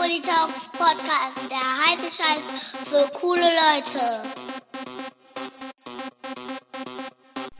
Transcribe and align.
Polytalks 0.00 0.70
Podcast, 0.72 1.36
der 1.50 1.58
heiße 1.58 2.22
Scheiß 2.22 2.88
für 2.88 3.06
coole 3.18 3.42
Leute. 3.42 4.22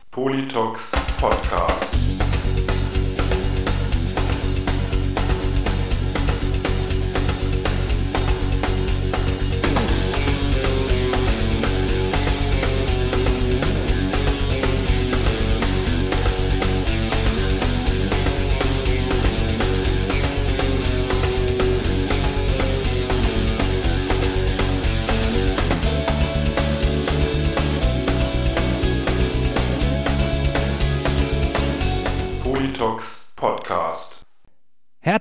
Polytalks 0.09 0.91
Podcast. 1.19 2.30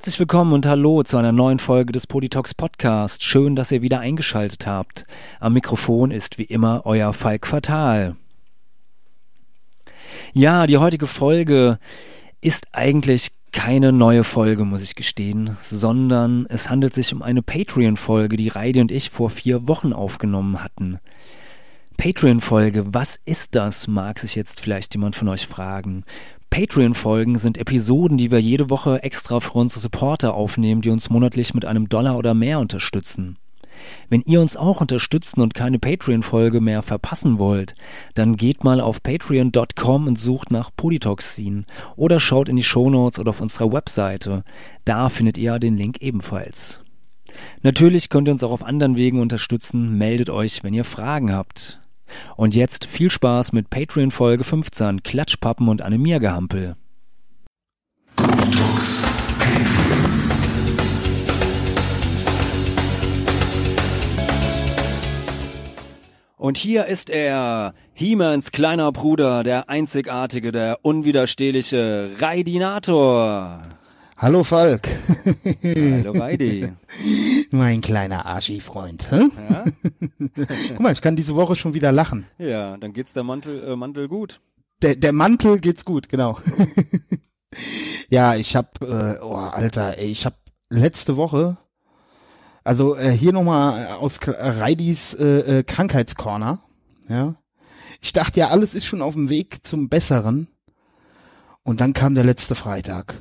Herzlich 0.00 0.18
willkommen 0.18 0.54
und 0.54 0.64
hallo 0.64 1.02
zu 1.02 1.18
einer 1.18 1.30
neuen 1.30 1.58
Folge 1.58 1.92
des 1.92 2.06
Politox 2.06 2.54
Podcast. 2.54 3.22
Schön, 3.22 3.54
dass 3.54 3.70
ihr 3.70 3.82
wieder 3.82 4.00
eingeschaltet 4.00 4.66
habt. 4.66 5.04
Am 5.40 5.52
Mikrofon 5.52 6.10
ist 6.10 6.38
wie 6.38 6.44
immer 6.44 6.86
euer 6.86 7.12
Falk 7.12 7.46
Fatal. 7.46 8.16
Ja, 10.32 10.66
die 10.66 10.78
heutige 10.78 11.06
Folge 11.06 11.78
ist 12.40 12.68
eigentlich 12.72 13.32
keine 13.52 13.92
neue 13.92 14.24
Folge, 14.24 14.64
muss 14.64 14.80
ich 14.80 14.94
gestehen, 14.94 15.58
sondern 15.60 16.46
es 16.48 16.70
handelt 16.70 16.94
sich 16.94 17.12
um 17.12 17.20
eine 17.20 17.42
Patreon-Folge, 17.42 18.38
die 18.38 18.48
Reidi 18.48 18.80
und 18.80 18.90
ich 18.90 19.10
vor 19.10 19.28
vier 19.28 19.68
Wochen 19.68 19.92
aufgenommen 19.92 20.64
hatten. 20.64 20.96
Patreon-Folge, 21.98 22.94
was 22.94 23.20
ist 23.26 23.54
das, 23.54 23.86
mag 23.86 24.18
sich 24.18 24.34
jetzt 24.34 24.62
vielleicht 24.62 24.94
jemand 24.94 25.14
von 25.14 25.28
euch 25.28 25.46
fragen. 25.46 26.04
Patreon-Folgen 26.50 27.38
sind 27.38 27.58
Episoden, 27.58 28.18
die 28.18 28.32
wir 28.32 28.40
jede 28.40 28.70
Woche 28.70 29.02
extra 29.04 29.38
für 29.38 29.52
unsere 29.58 29.80
Supporter 29.80 30.34
aufnehmen, 30.34 30.82
die 30.82 30.90
uns 30.90 31.08
monatlich 31.08 31.54
mit 31.54 31.64
einem 31.64 31.88
Dollar 31.88 32.18
oder 32.18 32.34
mehr 32.34 32.58
unterstützen. 32.58 33.38
Wenn 34.08 34.22
ihr 34.26 34.40
uns 34.40 34.56
auch 34.56 34.80
unterstützen 34.80 35.40
und 35.40 35.54
keine 35.54 35.78
Patreon-Folge 35.78 36.60
mehr 36.60 36.82
verpassen 36.82 37.38
wollt, 37.38 37.74
dann 38.14 38.36
geht 38.36 38.64
mal 38.64 38.80
auf 38.80 39.02
patreon.com 39.02 40.06
und 40.06 40.18
sucht 40.18 40.50
nach 40.50 40.70
Politoxin 40.76 41.66
oder 41.96 42.20
schaut 42.20 42.48
in 42.48 42.56
die 42.56 42.62
Shownotes 42.62 43.18
oder 43.18 43.30
auf 43.30 43.40
unserer 43.40 43.72
Webseite. 43.72 44.44
Da 44.84 45.08
findet 45.08 45.38
ihr 45.38 45.58
den 45.58 45.76
Link 45.76 46.02
ebenfalls. 46.02 46.80
Natürlich 47.62 48.08
könnt 48.08 48.28
ihr 48.28 48.32
uns 48.32 48.42
auch 48.42 48.52
auf 48.52 48.64
anderen 48.64 48.96
Wegen 48.96 49.20
unterstützen. 49.20 49.96
Meldet 49.96 50.30
euch, 50.30 50.64
wenn 50.64 50.74
ihr 50.74 50.84
Fragen 50.84 51.32
habt. 51.32 51.80
Und 52.36 52.54
jetzt 52.54 52.84
viel 52.84 53.10
Spaß 53.10 53.52
mit 53.52 53.70
Patreon 53.70 54.10
Folge 54.10 54.44
15, 54.44 55.02
Klatschpappen 55.02 55.68
und 55.68 55.82
Animiergehampel. 55.82 56.76
Und 66.40 66.56
hier 66.56 66.86
ist 66.86 67.10
er, 67.10 67.74
Hiemens 67.92 68.50
kleiner 68.50 68.92
Bruder, 68.92 69.42
der 69.42 69.68
einzigartige, 69.68 70.52
der 70.52 70.78
unwiderstehliche 70.80 72.12
Raidinator. 72.18 73.60
Hallo 74.22 74.44
Falk. 74.44 74.86
Hallo 75.64 76.12
Reidi. 76.12 76.70
mein 77.52 77.80
kleiner 77.80 78.26
Arschi-Freund. 78.26 79.08
Ja? 79.10 79.64
Guck 80.68 80.80
mal, 80.80 80.92
ich 80.92 81.00
kann 81.00 81.16
diese 81.16 81.34
Woche 81.36 81.56
schon 81.56 81.72
wieder 81.72 81.90
lachen. 81.90 82.26
ja, 82.36 82.76
dann 82.76 82.92
geht's 82.92 83.14
der 83.14 83.22
Mantel, 83.22 83.64
äh, 83.66 83.76
Mantel 83.76 84.08
gut. 84.08 84.40
Der, 84.82 84.94
der 84.96 85.14
Mantel 85.14 85.58
geht's 85.58 85.86
gut, 85.86 86.10
genau. 86.10 86.38
ja, 88.10 88.34
ich 88.34 88.56
hab, 88.56 88.82
äh, 88.82 89.18
oh 89.22 89.36
Alter, 89.36 89.96
ey, 89.96 90.10
ich 90.10 90.26
hab 90.26 90.38
letzte 90.68 91.16
Woche, 91.16 91.56
also 92.62 92.96
äh, 92.96 93.10
hier 93.12 93.32
nochmal 93.32 93.86
aus 93.86 94.20
K- 94.20 94.32
Reidis 94.32 95.14
äh, 95.14 95.60
äh, 95.60 95.62
Krankheitscorner, 95.62 96.62
ja. 97.08 97.36
Ich 98.02 98.12
dachte 98.12 98.40
ja, 98.40 98.48
alles 98.48 98.74
ist 98.74 98.84
schon 98.86 99.02
auf 99.02 99.14
dem 99.14 99.28
Weg 99.30 99.66
zum 99.66 99.88
Besseren. 99.90 100.48
Und 101.62 101.82
dann 101.82 101.92
kam 101.92 102.14
der 102.14 102.24
letzte 102.24 102.54
Freitag. 102.54 103.14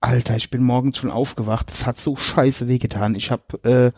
Alter, 0.00 0.36
ich 0.36 0.50
bin 0.50 0.62
morgens 0.62 0.98
schon 0.98 1.10
aufgewacht. 1.10 1.68
Das 1.70 1.86
hat 1.86 1.98
so 1.98 2.16
scheiße 2.16 2.68
wehgetan. 2.68 3.14
Ich 3.14 3.30
habe 3.30 3.62
äh, 3.64 3.92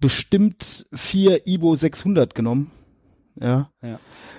bestimmt 0.00 0.86
vier 0.92 1.46
Ibo 1.46 1.74
600 1.74 2.34
genommen. 2.34 2.70
Ja. 3.40 3.70
Ja. 3.82 3.98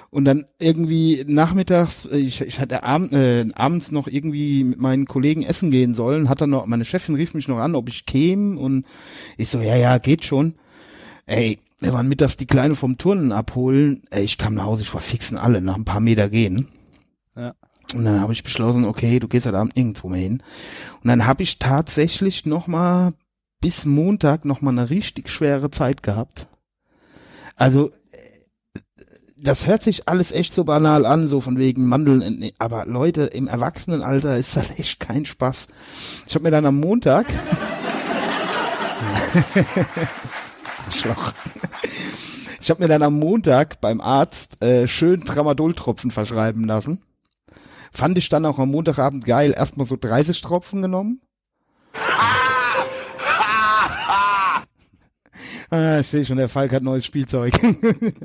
Und 0.10 0.26
dann 0.26 0.46
irgendwie 0.60 1.24
nachmittags, 1.28 2.06
äh, 2.06 2.18
ich, 2.18 2.42
ich 2.42 2.60
hatte 2.60 2.84
abend, 2.84 3.14
äh, 3.14 3.46
abends 3.54 3.92
noch 3.92 4.08
irgendwie 4.08 4.64
mit 4.64 4.80
meinen 4.80 5.06
Kollegen 5.06 5.44
essen 5.44 5.70
gehen 5.70 5.94
sollen, 5.94 6.30
hat 6.30 6.42
dann 6.42 6.50
noch, 6.50 6.66
meine 6.66 6.86
Chefin 6.86 7.16
rief 7.16 7.34
mich 7.34 7.48
noch 7.48 7.59
an, 7.59 7.76
ob 7.76 7.90
ich 7.90 8.06
käme 8.06 8.58
und 8.58 8.86
ich 9.38 9.50
so, 9.50 9.59
ja, 9.59 9.76
ja, 9.76 9.98
geht 9.98 10.26
schon. 10.26 10.56
Ey, 11.26 11.59
wir 11.80 11.94
waren 11.94 12.08
mittags 12.08 12.38
die 12.38 12.48
Kleine 12.48 12.76
vom 12.76 12.98
Turnen 12.98 13.32
abholen. 13.32 14.04
Ey, 14.09 14.24
ich 14.24 14.38
kam 14.38 14.56
nach 14.56 14.66
Hause, 14.66 14.84
ich 14.84 14.94
war 14.94 15.02
fixen 15.02 15.38
alle, 15.38 15.62
nach 15.62 15.76
ein 15.76 15.86
paar 15.86 16.00
Meter 16.00 16.30
gehen. 16.30 16.70
Ja. 17.36 17.54
Und 17.94 18.03
dann 18.03 18.20
habe 18.20 18.34
ich 18.34 18.44
beschlossen, 18.44 18.86
okay, 18.86 19.20
du 19.20 19.28
gehst 19.28 19.46
heute 19.46 19.58
Abend 19.58 19.75
nirgendwo 19.75 20.09
mehr 20.09 20.22
hin. 20.22 20.44
Und 21.02 21.08
dann 21.08 21.25
habe 21.25 21.44
ich 21.44 21.58
tatsächlich 21.58 22.46
noch 22.46 22.68
mal 22.68 23.14
bis 23.62 23.86
Montag 23.86 24.46
noch 24.46 24.62
mal 24.62 24.72
eine 24.72 24.90
richtig 24.90 25.30
schwere 25.30 25.70
Zeit 25.70 26.03
gehabt. 26.03 26.47
Also 27.56 27.90
äh, 28.12 28.81
das 29.38 29.68
hört 29.68 29.84
sich 29.84 30.08
alles 30.08 30.31
echt 30.31 30.53
so 30.53 30.64
banal 30.66 31.06
an, 31.06 31.28
so 31.28 31.40
von 31.42 31.58
wegen 31.58 31.88
Mandeln. 31.88 32.52
Aber 32.59 32.86
Leute, 32.86 33.22
im 33.24 33.47
Erwachsenenalter 33.47 34.38
ist 34.38 34.58
das 34.58 34.78
echt 34.78 35.00
kein 35.00 35.26
Spaß. 35.26 35.68
Ich 36.28 36.36
habe 36.36 36.44
mir 36.44 36.52
dann 36.52 36.66
am 36.66 36.80
Montag 36.80 37.26
Arschloch. 40.88 41.34
Ich 42.59 42.70
habe 42.70 42.84
mir 42.84 42.90
dann 42.90 43.03
am 43.03 43.18
Montag 43.18 43.80
beim 43.80 44.02
Arzt 44.02 44.62
äh, 44.62 44.88
schön 44.88 45.24
Tramadol-Tropfen 45.24 46.12
verschreiben 46.12 46.66
lassen. 46.66 47.02
Fand 47.97 48.16
ich 48.19 48.30
dann 48.30 48.46
auch 48.46 48.59
am 48.59 48.69
Montagabend 48.69 49.25
geil. 49.25 49.56
Erstmal 49.58 49.88
so 49.88 49.97
30 50.00 50.40
Tropfen 50.41 50.84
genommen. 50.84 51.19
ah, 55.72 55.97
ich 56.00 56.06
sehe 56.06 56.24
schon, 56.24 56.38
der 56.38 56.47
Falk 56.47 56.74
hat 56.74 56.84
neues 56.84 57.08
Spielzeug. 57.08 57.59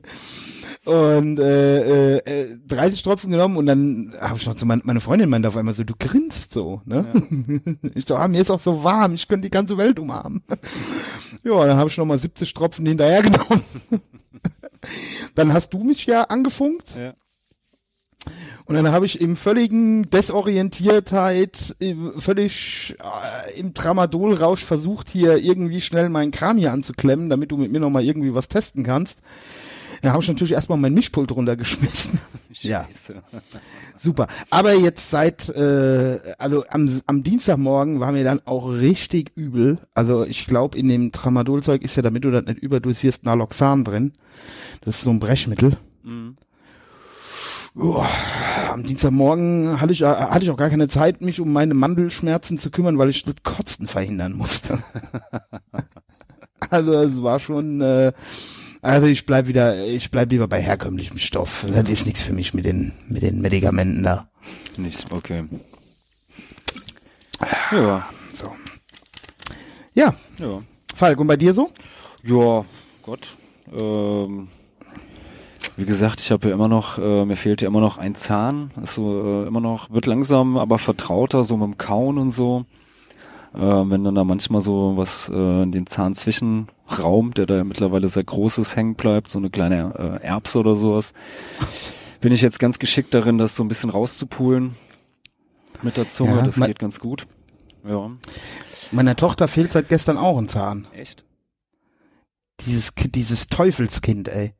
und 0.84 1.38
äh, 1.38 2.19
äh, 2.19 2.59
30 2.66 3.03
Tropfen 3.03 3.31
genommen 3.31 3.56
und 3.56 3.65
dann 3.65 4.12
habe 4.21 4.37
ich 4.37 4.44
noch 4.44 4.56
zu 4.56 4.66
mein, 4.66 4.83
meine 4.84 5.00
Freundin 5.00 5.31
meinte 5.31 5.49
auf 5.49 5.56
einmal 5.56 5.72
so, 5.72 5.84
du 5.84 5.94
grinst 5.99 6.53
so, 6.53 6.83
ne? 6.84 7.06
Ich 7.94 8.04
so, 8.04 8.16
ah, 8.16 8.28
mir 8.28 8.43
ist 8.43 8.50
auch 8.50 8.60
so 8.60 8.84
warm, 8.84 9.15
ich 9.15 9.27
könnte 9.27 9.47
die 9.47 9.50
ganze 9.50 9.78
Welt 9.78 9.99
umarmen. 9.99 10.43
ja, 11.44 11.66
dann 11.66 11.78
habe 11.78 11.89
ich 11.89 11.97
noch 11.97 12.04
mal 12.04 12.19
70 12.19 12.53
Tropfen 12.53 12.84
hinterher 12.84 13.22
genommen. 13.22 13.62
dann 15.34 15.54
hast 15.54 15.72
du 15.72 15.83
mich 15.83 16.04
ja 16.04 16.25
angefunkt. 16.25 16.94
Ja. 16.94 17.15
Und 18.65 18.77
dann 18.77 18.91
habe 18.93 19.06
ich 19.06 19.21
im 19.21 19.37
völligen 19.37 20.09
Desorientiertheit, 20.09 21.77
im, 21.78 22.12
völlig 22.21 22.94
äh, 23.00 23.59
im 23.59 23.75
Tramadol-Rausch 23.75 24.65
versucht, 24.65 25.09
hier 25.09 25.37
irgendwie 25.37 25.81
schnell 25.81 26.09
meinen 26.09 26.31
Kram 26.31 26.56
hier 26.56 26.72
anzuklemmen, 26.72 27.28
damit 27.28 27.50
du 27.50 27.56
mit 27.56 27.72
mir 27.72 27.81
nochmal 27.81 28.05
irgendwie 28.05 28.34
was 28.34 28.49
testen 28.49 28.84
kannst. 28.84 29.22
Da 30.03 30.10
habe 30.10 30.22
ich 30.22 30.28
natürlich 30.28 30.53
erstmal 30.53 30.78
mein 30.78 30.94
Mischpult 30.94 31.31
runtergeschmissen. 31.31 32.19
ja, 32.55 32.88
super. 33.97 34.27
Aber 34.50 34.75
jetzt 34.75 35.10
seit, 35.10 35.49
äh, 35.50 36.19
also 36.39 36.65
am, 36.69 37.00
am 37.06 37.22
Dienstagmorgen 37.22 38.00
war 38.00 38.10
mir 38.10 38.25
dann 38.25 38.41
auch 38.44 38.66
richtig 38.66 39.31
übel. 39.37 39.78
Also 39.95 40.24
ich 40.24 40.47
glaube, 40.47 40.77
in 40.77 40.89
dem 40.89 41.13
Tramadol-Zeug 41.13 41.83
ist 41.83 41.95
ja, 41.95 42.03
damit 42.03 42.24
du 42.24 42.33
das 42.33 42.47
nicht 42.47 42.59
überdosierst, 42.59 43.24
Naloxan 43.24 43.84
drin. 43.84 44.13
Das 44.80 44.97
ist 44.97 45.03
so 45.03 45.10
ein 45.10 45.21
Brechmittel. 45.21 45.77
Mhm. 46.03 46.36
Uah, 47.74 48.07
am 48.71 48.83
Dienstagmorgen 48.83 49.80
hatte 49.80 49.92
ich, 49.92 50.03
äh, 50.03 50.07
hatte 50.07 50.45
ich 50.45 50.51
auch 50.51 50.57
gar 50.57 50.69
keine 50.69 50.89
Zeit, 50.89 51.22
mich 51.22 51.41
um 51.41 51.53
meine 51.53 51.72
Mandelschmerzen 51.72 52.59
zu 52.59 52.71
kümmern, 52.71 52.98
weil 52.98 53.09
ich 53.09 53.24
das 53.24 53.36
Kotzen 53.42 53.89
verhindern 53.89 54.34
musste. 54.34 54.83
also 56.71 56.92
es 56.95 57.22
war 57.22 57.41
schon, 57.41 57.80
äh, 57.80 58.13
also 58.83 59.07
ich 59.07 59.24
bleib 59.24 59.47
wieder, 59.47 59.86
ich 59.86 60.10
bleib 60.10 60.30
lieber 60.30 60.48
bei 60.48 60.60
herkömmlichem 60.60 61.16
Stoff. 61.16 61.66
Das 61.72 61.89
ist 61.89 62.04
nichts 62.04 62.22
für 62.22 62.34
mich 62.34 62.53
mit 62.53 62.66
den, 62.66 62.92
mit 63.09 63.22
den 63.22 63.41
Medikamenten 63.41 64.03
da. 64.03 64.28
Nicht, 64.77 65.10
okay. 65.10 65.45
Ja, 67.72 68.07
So. 68.33 68.53
Ja, 69.95 70.15
ja. 70.39 70.63
Falk, 70.95 71.21
und 71.21 71.27
bei 71.27 71.36
dir 71.36 71.54
so? 71.54 71.71
Ja, 72.22 72.65
Gott. 73.03 73.36
Ähm, 73.72 74.48
wie 75.76 75.84
gesagt, 75.84 76.20
ich 76.20 76.30
habe 76.30 76.48
ja 76.48 76.54
immer 76.54 76.68
noch, 76.68 76.98
äh, 76.98 77.24
mir 77.24 77.36
fehlt 77.36 77.62
ja 77.62 77.68
immer 77.68 77.80
noch 77.80 77.98
ein 77.98 78.14
Zahn. 78.14 78.70
Ist 78.82 78.94
so 78.94 79.44
äh, 79.44 79.47
immer 79.47 79.60
noch, 79.60 79.91
wird 79.91 80.06
langsam, 80.06 80.56
aber 80.56 80.78
vertrauter, 80.78 81.44
so 81.44 81.56
mit 81.56 81.66
dem 81.66 81.78
Kauen 81.78 82.18
und 82.18 82.30
so. 82.30 82.64
Äh, 83.54 83.59
wenn 83.59 84.04
dann 84.04 84.14
da 84.14 84.24
manchmal 84.24 84.62
so 84.62 84.97
was 84.97 85.28
äh, 85.28 85.62
in 85.62 85.72
den 85.72 85.86
Zahn 85.86 86.14
zwischenraum, 86.14 87.34
der 87.34 87.47
da 87.47 87.56
ja 87.56 87.64
mittlerweile 87.64 88.09
sehr 88.09 88.24
groß 88.24 88.59
ist, 88.59 88.76
hängen 88.76 88.94
bleibt, 88.94 89.28
so 89.28 89.38
eine 89.38 89.50
kleine 89.50 90.20
äh, 90.22 90.26
Erbse 90.26 90.59
oder 90.59 90.74
sowas, 90.74 91.12
bin 92.20 92.32
ich 92.32 92.41
jetzt 92.41 92.59
ganz 92.59 92.78
geschickt 92.78 93.12
darin, 93.12 93.36
das 93.38 93.54
so 93.54 93.62
ein 93.62 93.68
bisschen 93.68 93.91
rauszupulen 93.91 94.74
mit 95.82 95.97
der 95.97 96.09
Zunge. 96.09 96.36
Ja, 96.36 96.42
das 96.42 96.56
geht 96.56 96.78
ganz 96.78 96.98
gut. 96.98 97.26
Ja. 97.86 98.10
Meiner 98.91 99.16
Tochter 99.16 99.48
fehlt 99.48 99.72
seit 99.72 99.88
gestern 99.88 100.16
auch 100.16 100.38
ein 100.38 100.48
Zahn. 100.48 100.86
Echt? 100.94 101.24
Dieses, 102.60 102.94
dieses 102.94 103.48
Teufelskind, 103.48 104.28
ey. 104.28 104.54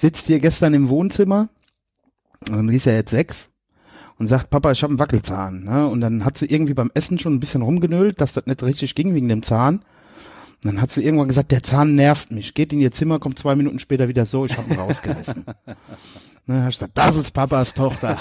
Sitzt 0.00 0.28
hier 0.28 0.40
gestern 0.40 0.72
im 0.72 0.88
Wohnzimmer, 0.88 1.50
und 2.50 2.68
die 2.68 2.76
ist 2.76 2.86
ja 2.86 2.94
jetzt 2.94 3.10
sechs, 3.10 3.50
und 4.18 4.28
sagt, 4.28 4.48
Papa, 4.48 4.72
ich 4.72 4.82
habe 4.82 4.92
einen 4.92 4.98
Wackelzahn. 4.98 5.64
Ne? 5.64 5.86
Und 5.88 6.00
dann 6.00 6.24
hat 6.24 6.38
sie 6.38 6.46
irgendwie 6.46 6.72
beim 6.72 6.90
Essen 6.94 7.18
schon 7.18 7.34
ein 7.34 7.40
bisschen 7.40 7.60
rumgenölt, 7.60 8.18
dass 8.18 8.32
das 8.32 8.46
nicht 8.46 8.62
richtig 8.62 8.94
ging 8.94 9.12
wegen 9.14 9.28
dem 9.28 9.42
Zahn. 9.42 9.76
Und 9.76 10.64
dann 10.64 10.80
hat 10.80 10.90
sie 10.90 11.04
irgendwann 11.04 11.28
gesagt, 11.28 11.50
der 11.50 11.62
Zahn 11.62 11.96
nervt 11.96 12.32
mich. 12.32 12.54
Geht 12.54 12.72
in 12.72 12.80
ihr 12.80 12.90
Zimmer, 12.90 13.18
kommt 13.18 13.38
zwei 13.38 13.54
Minuten 13.56 13.78
später 13.78 14.08
wieder 14.08 14.24
so, 14.24 14.46
ich 14.46 14.56
habe 14.56 14.72
ihn 14.72 14.80
rausgerissen. 14.80 15.44
Ne, 16.46 16.62
hab 16.62 16.70
ich 16.70 16.78
gesagt, 16.78 16.96
das 16.96 17.16
ist 17.16 17.30
Papas 17.32 17.74
Tochter. 17.74 18.16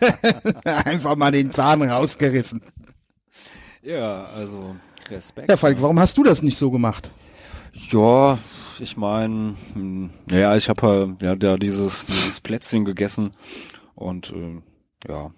Einfach 0.64 1.16
mal 1.16 1.32
den 1.32 1.50
Zahn 1.50 1.82
rausgerissen. 1.82 2.62
Ja, 3.82 4.24
also 4.36 4.76
Respekt. 5.10 5.48
Ja, 5.48 5.56
Falk, 5.56 5.82
warum 5.82 5.98
hast 5.98 6.16
du 6.16 6.22
das 6.22 6.40
nicht 6.40 6.56
so 6.56 6.70
gemacht? 6.70 7.10
Ja, 7.90 8.38
ich 8.78 8.96
meine, 8.96 9.54
ja, 10.30 10.56
ich 10.56 10.68
habe 10.68 10.82
halt 10.86 11.22
ja 11.22 11.34
da 11.34 11.56
dieses 11.56 12.06
dieses 12.06 12.40
Plätzchen 12.40 12.84
gegessen 12.84 13.32
und 13.94 14.30
äh, 14.32 14.60
ja, 15.08 15.30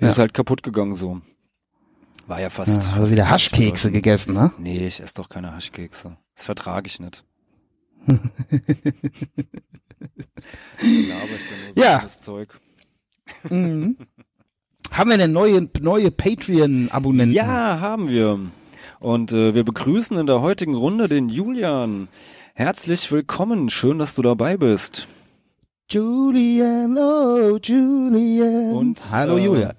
Ja. 0.00 0.08
ist 0.08 0.18
halt 0.18 0.34
kaputt 0.34 0.62
gegangen 0.62 0.94
so. 0.94 1.20
War 2.26 2.40
ja 2.40 2.50
fast. 2.50 2.70
Ja, 2.70 2.76
also 2.78 2.90
fast 3.00 3.12
wieder 3.12 3.28
Haschkekse 3.30 3.90
gegessen, 3.90 4.34
ne? 4.34 4.52
Nee, 4.58 4.86
ich 4.86 5.00
esse 5.00 5.14
doch 5.14 5.28
keine 5.28 5.52
Haschkekse. 5.54 6.16
Das 6.36 6.44
vertrage 6.44 6.86
ich 6.86 7.00
nicht. 7.00 7.24
Ich 10.80 11.76
Ja. 11.76 12.06
Zeug. 12.06 12.58
Mhm. 13.48 13.96
Haben 14.90 15.10
wir 15.10 15.16
denn 15.18 15.32
neue, 15.32 15.68
neue 15.80 16.10
Patreon-Abonnenten? 16.10 17.34
Ja, 17.34 17.80
haben 17.80 18.08
wir. 18.08 18.38
Und 19.02 19.32
äh, 19.32 19.52
wir 19.52 19.64
begrüßen 19.64 20.16
in 20.16 20.28
der 20.28 20.42
heutigen 20.42 20.76
Runde 20.76 21.08
den 21.08 21.28
Julian. 21.28 22.06
Herzlich 22.54 23.10
willkommen. 23.10 23.68
Schön, 23.68 23.98
dass 23.98 24.14
du 24.14 24.22
dabei 24.22 24.56
bist. 24.56 25.08
Julian, 25.90 26.96
oh 26.96 27.58
Julian. 27.60 28.72
Und, 28.72 29.10
Hallo 29.10 29.38
äh, 29.38 29.44
Julian. 29.44 29.72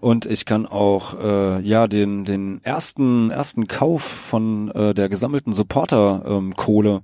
Und 0.00 0.24
ich 0.24 0.44
kann 0.44 0.66
auch 0.66 1.20
äh, 1.20 1.60
ja 1.62 1.88
den 1.88 2.24
den 2.24 2.60
ersten 2.62 3.30
ersten 3.30 3.66
Kauf 3.66 4.02
von 4.02 4.70
äh, 4.70 4.94
der 4.94 5.08
gesammelten 5.08 5.52
Supporter 5.52 6.22
ähm, 6.24 6.54
Kohle 6.54 7.02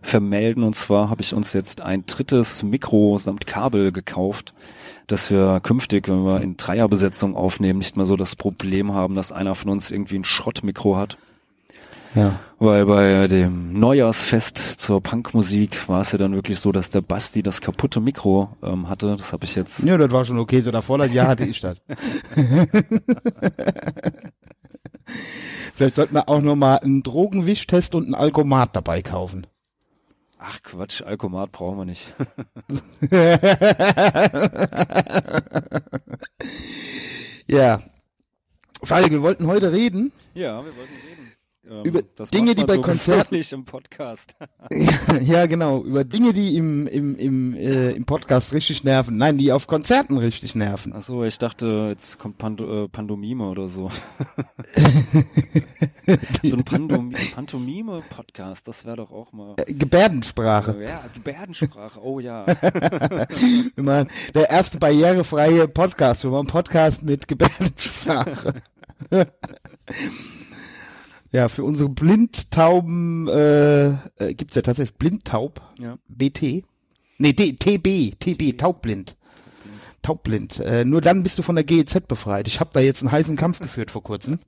vermelden. 0.00 0.62
Und 0.62 0.76
zwar 0.76 1.10
habe 1.10 1.22
ich 1.22 1.34
uns 1.34 1.52
jetzt 1.52 1.80
ein 1.80 2.06
drittes 2.06 2.62
Mikro 2.62 3.18
samt 3.18 3.44
Kabel 3.44 3.90
gekauft, 3.90 4.54
dass 5.08 5.30
wir 5.30 5.60
künftig, 5.60 6.06
wenn 6.08 6.24
wir 6.24 6.40
in 6.40 6.56
Dreierbesetzung 6.56 7.34
aufnehmen, 7.36 7.80
nicht 7.80 7.96
mehr 7.96 8.06
so 8.06 8.16
das 8.16 8.36
Problem 8.36 8.92
haben, 8.92 9.16
dass 9.16 9.32
einer 9.32 9.56
von 9.56 9.70
uns 9.70 9.90
irgendwie 9.90 10.18
ein 10.18 10.24
Schrottmikro 10.24 10.96
hat. 10.96 11.18
Ja. 12.14 12.38
Weil 12.58 12.86
bei 12.86 13.28
dem 13.28 13.78
Neujahrsfest 13.78 14.56
zur 14.58 15.02
Punkmusik 15.02 15.88
war 15.88 16.00
es 16.00 16.12
ja 16.12 16.18
dann 16.18 16.34
wirklich 16.34 16.58
so, 16.58 16.72
dass 16.72 16.90
der 16.90 17.00
Basti 17.00 17.42
das 17.42 17.60
kaputte 17.60 18.00
Mikro 18.00 18.56
ähm, 18.62 18.88
hatte. 18.88 19.14
Das 19.16 19.32
habe 19.32 19.44
ich 19.44 19.54
jetzt 19.54 19.84
Ja, 19.84 19.96
das 19.98 20.10
war 20.10 20.24
schon 20.24 20.38
okay. 20.38 20.60
So 20.60 20.70
davor 20.70 20.98
das 20.98 21.12
Jahr 21.12 21.28
hatte 21.28 21.44
ich 21.44 21.60
das. 21.60 21.78
Vielleicht 25.74 25.94
sollten 25.94 26.14
wir 26.14 26.28
auch 26.28 26.40
noch 26.40 26.56
mal 26.56 26.76
einen 26.76 27.02
Drogenwischtest 27.02 27.94
und 27.94 28.04
einen 28.06 28.14
Alkomat 28.14 28.74
dabei 28.74 29.02
kaufen. 29.02 29.46
Ach 30.38 30.62
Quatsch, 30.62 31.02
Alkomat 31.02 31.52
brauchen 31.52 31.78
wir 31.78 31.84
nicht. 31.84 32.14
Ja. 37.48 37.80
Falk, 38.82 39.10
wir 39.10 39.22
wollten 39.22 39.46
heute 39.46 39.72
reden. 39.72 40.12
Ja, 40.34 40.64
wir 40.64 40.76
wollten 40.76 40.94
reden. 40.94 41.07
Ähm, 41.70 41.84
Über 41.84 42.00
das 42.16 42.30
Dinge, 42.30 42.54
die 42.54 42.64
bei 42.64 42.76
so 42.76 42.82
Konzerten- 42.82 43.24
gewöhnlich 43.28 43.52
im 43.52 43.64
Podcast. 43.64 44.34
ja, 45.22 45.46
genau. 45.46 45.82
Über 45.82 46.04
Dinge, 46.04 46.32
die 46.32 46.56
im, 46.56 46.86
im, 46.86 47.14
im, 47.16 47.54
äh, 47.54 47.90
im 47.90 48.04
Podcast 48.06 48.54
richtig 48.54 48.84
nerven. 48.84 49.16
Nein, 49.18 49.36
die 49.36 49.52
auf 49.52 49.66
Konzerten 49.66 50.16
richtig 50.16 50.54
nerven. 50.54 50.94
Ach 50.96 51.02
so, 51.02 51.24
ich 51.24 51.36
dachte, 51.38 51.88
jetzt 51.90 52.18
kommt 52.18 52.38
Pando, 52.38 52.84
äh, 52.84 52.88
Pandomime 52.88 53.48
oder 53.48 53.68
so. 53.68 53.90
so 56.42 56.56
ein 56.56 56.64
Pandom 56.64 57.12
Pantomime-Podcast, 57.34 58.66
das 58.66 58.86
wäre 58.86 58.96
doch 58.96 59.10
auch 59.10 59.32
mal. 59.32 59.54
Äh, 59.58 59.74
Gebärdensprache. 59.74 60.82
Ja, 60.82 61.02
Gebärdensprache, 61.14 62.00
oh 62.02 62.18
ja. 62.20 62.46
Wir 63.74 63.84
machen 63.84 64.08
der 64.34 64.50
erste 64.50 64.78
barrierefreie 64.78 65.68
Podcast. 65.68 66.24
Wir 66.24 66.30
machen 66.30 66.40
einen 66.40 66.48
Podcast 66.48 67.02
mit 67.02 67.28
Gebärdensprache. 67.28 68.54
Ja, 71.30 71.48
für 71.48 71.64
unsere 71.64 71.88
Blindtauben 71.88 73.28
äh, 73.28 73.88
äh, 73.88 74.34
gibt's 74.34 74.56
ja 74.56 74.62
tatsächlich 74.62 74.96
Blindtaub. 74.96 75.60
Ja. 75.78 75.96
BT. 76.08 76.64
Nee, 77.18 77.32
D, 77.32 77.52
TB, 77.52 78.18
TB, 78.18 78.58
taubblind. 78.58 79.16
Taubblind. 80.02 80.60
Äh, 80.60 80.84
nur 80.84 81.00
dann 81.00 81.22
bist 81.22 81.38
du 81.38 81.42
von 81.42 81.56
der 81.56 81.64
GEZ 81.64 82.00
befreit. 82.06 82.46
Ich 82.46 82.60
habe 82.60 82.70
da 82.72 82.80
jetzt 82.80 83.02
einen 83.02 83.12
heißen 83.12 83.36
Kampf 83.36 83.58
geführt 83.58 83.90
vor 83.90 84.02
kurzem. 84.02 84.38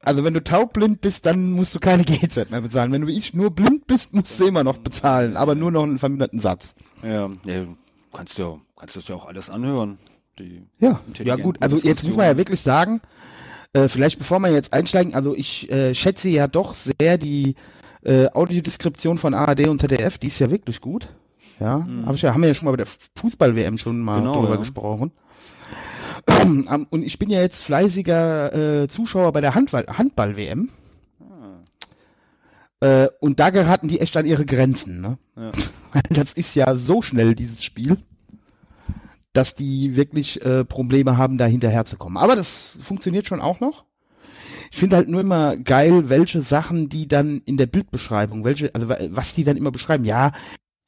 Also 0.00 0.24
wenn 0.24 0.34
du 0.34 0.44
taubblind 0.44 1.00
bist, 1.00 1.26
dann 1.26 1.50
musst 1.52 1.74
du 1.74 1.80
keine 1.80 2.04
GEZ 2.04 2.50
mehr 2.50 2.60
bezahlen. 2.60 2.92
Wenn 2.92 3.02
du 3.02 3.08
wie 3.08 3.18
ich 3.18 3.34
nur 3.34 3.50
blind 3.50 3.86
bist, 3.86 4.14
musst 4.14 4.38
du 4.38 4.46
immer 4.46 4.64
noch 4.64 4.78
bezahlen, 4.78 5.36
aber 5.36 5.54
nur 5.54 5.72
noch 5.72 5.82
einen 5.82 5.98
verminderten 5.98 6.40
Satz. 6.40 6.74
Ja, 7.02 7.30
ja 7.44 7.66
kannst 8.12 8.38
ja, 8.38 8.58
kannst 8.76 8.94
du 8.94 9.00
das 9.00 9.08
ja 9.08 9.16
auch 9.16 9.26
alles 9.26 9.50
anhören. 9.50 9.98
Ja, 10.78 11.00
ja 11.18 11.36
gut. 11.36 11.56
Also 11.60 11.76
jetzt 11.78 12.04
muss 12.04 12.16
man 12.16 12.26
ja 12.26 12.36
wirklich 12.36 12.60
sagen, 12.60 13.00
äh, 13.72 13.88
vielleicht 13.88 14.18
bevor 14.18 14.38
wir 14.40 14.50
jetzt 14.50 14.72
einsteigen, 14.72 15.14
also 15.14 15.34
ich 15.34 15.70
äh, 15.70 15.94
schätze 15.94 16.28
ja 16.28 16.46
doch 16.48 16.74
sehr 16.74 17.18
die 17.18 17.54
äh, 18.04 18.26
Audiodeskription 18.32 19.18
von 19.18 19.34
ARD 19.34 19.68
und 19.68 19.80
ZDF, 19.80 20.18
die 20.18 20.28
ist 20.28 20.38
ja 20.38 20.50
wirklich 20.50 20.80
gut. 20.80 21.08
Ja, 21.60 21.86
hab 22.06 22.14
ich 22.14 22.22
ja, 22.22 22.32
haben 22.32 22.42
wir 22.42 22.48
ja 22.48 22.54
schon 22.54 22.66
mal 22.66 22.70
bei 22.72 22.84
der 22.84 22.86
Fußball-WM 23.16 23.78
schon 23.78 23.98
mal 24.00 24.20
Genau, 24.20 24.34
drüber 24.34 24.50
ja. 24.50 24.56
gesprochen. 24.56 25.12
Ähm, 26.28 26.86
Und 26.90 27.02
ich 27.04 27.18
bin 27.18 27.30
ja 27.30 27.40
jetzt 27.40 27.62
fleißiger 27.62 28.82
äh, 28.82 28.88
Zuschauer 28.88 29.32
bei 29.32 29.40
der 29.40 29.54
Handball- 29.54 29.86
Handball-WM. 29.86 30.70
Äh, 32.80 33.08
und 33.20 33.40
da 33.40 33.50
geraten 33.50 33.88
die 33.88 34.00
echt 34.00 34.16
an 34.16 34.26
ihre 34.26 34.44
Grenzen. 34.44 35.00
Ne? 35.00 35.18
Ja. 35.36 35.50
Das 36.10 36.32
ist 36.34 36.54
ja 36.54 36.74
so 36.76 37.00
schnell, 37.02 37.34
dieses 37.34 37.64
Spiel, 37.64 37.96
dass 39.32 39.54
die 39.54 39.96
wirklich 39.96 40.44
äh, 40.44 40.64
Probleme 40.64 41.16
haben, 41.16 41.38
da 41.38 41.46
hinterherzukommen. 41.46 42.16
Aber 42.18 42.36
das 42.36 42.78
funktioniert 42.80 43.26
schon 43.26 43.40
auch 43.40 43.60
noch. 43.60 43.84
Ich 44.70 44.78
finde 44.78 44.96
halt 44.96 45.08
nur 45.08 45.20
immer 45.20 45.56
geil, 45.56 46.08
welche 46.10 46.42
Sachen 46.42 46.88
die 46.88 47.08
dann 47.08 47.40
in 47.46 47.56
der 47.56 47.66
Bildbeschreibung, 47.66 48.44
welche, 48.44 48.74
also 48.74 48.88
wa- 48.88 48.98
was 49.10 49.34
die 49.34 49.44
dann 49.44 49.56
immer 49.56 49.70
beschreiben. 49.70 50.04
Ja, 50.04 50.32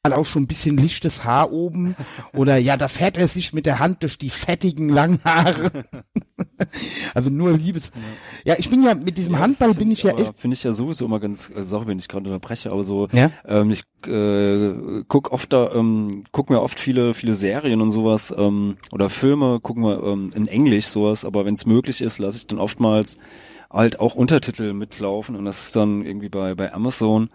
auch 0.03 0.25
schon 0.25 0.43
ein 0.43 0.47
bisschen 0.47 0.77
lichtes 0.77 1.25
Haar 1.25 1.51
oben 1.51 1.95
oder 2.33 2.57
ja, 2.57 2.75
da 2.75 2.87
fährt 2.87 3.17
er 3.17 3.27
sich 3.27 3.53
mit 3.53 3.67
der 3.67 3.77
Hand 3.77 4.01
durch 4.01 4.17
die 4.17 4.31
fettigen 4.31 4.89
langen 4.89 5.23
Haare. 5.23 5.85
also 7.13 7.29
nur 7.29 7.51
Liebes. 7.51 7.91
Ja, 8.43 8.55
ich 8.57 8.69
bin 8.71 8.81
ja 8.83 8.95
mit 8.95 9.19
diesem 9.19 9.37
Handball 9.37 9.75
bin 9.75 9.91
ich 9.91 10.01
ja 10.01 10.11
echt. 10.13 10.33
Finde 10.37 10.55
ich 10.55 10.63
ja 10.63 10.71
sowieso 10.73 11.05
immer 11.05 11.19
ganz, 11.19 11.51
äh, 11.51 11.61
sorry, 11.61 11.85
wenn 11.85 11.99
ich 11.99 12.07
gerade 12.07 12.25
unterbreche, 12.25 12.71
aber 12.71 12.83
so, 12.83 13.09
Ja? 13.11 13.29
ähm, 13.45 13.69
ich 13.69 13.83
äh, 14.07 15.03
guck 15.07 15.31
oft 15.31 15.53
da, 15.53 15.71
ähm, 15.73 16.23
guck 16.31 16.49
mir 16.49 16.61
oft 16.61 16.79
viele, 16.79 17.13
viele 17.13 17.35
Serien 17.35 17.79
und 17.79 17.91
sowas, 17.91 18.33
ähm, 18.35 18.77
oder 18.91 19.11
Filme, 19.11 19.59
gucken 19.59 19.83
wir 19.83 20.01
ähm, 20.01 20.31
in 20.33 20.47
Englisch 20.47 20.87
sowas, 20.87 21.25
aber 21.25 21.45
wenn 21.45 21.53
es 21.53 21.67
möglich 21.67 22.01
ist, 22.01 22.17
lasse 22.17 22.37
ich 22.37 22.47
dann 22.47 22.57
oftmals 22.57 23.19
halt 23.69 23.99
auch 23.99 24.15
Untertitel 24.15 24.73
mitlaufen 24.73 25.35
und 25.35 25.45
das 25.45 25.61
ist 25.61 25.75
dann 25.75 26.03
irgendwie 26.03 26.29
bei, 26.29 26.55
bei 26.55 26.73
Amazon 26.73 27.29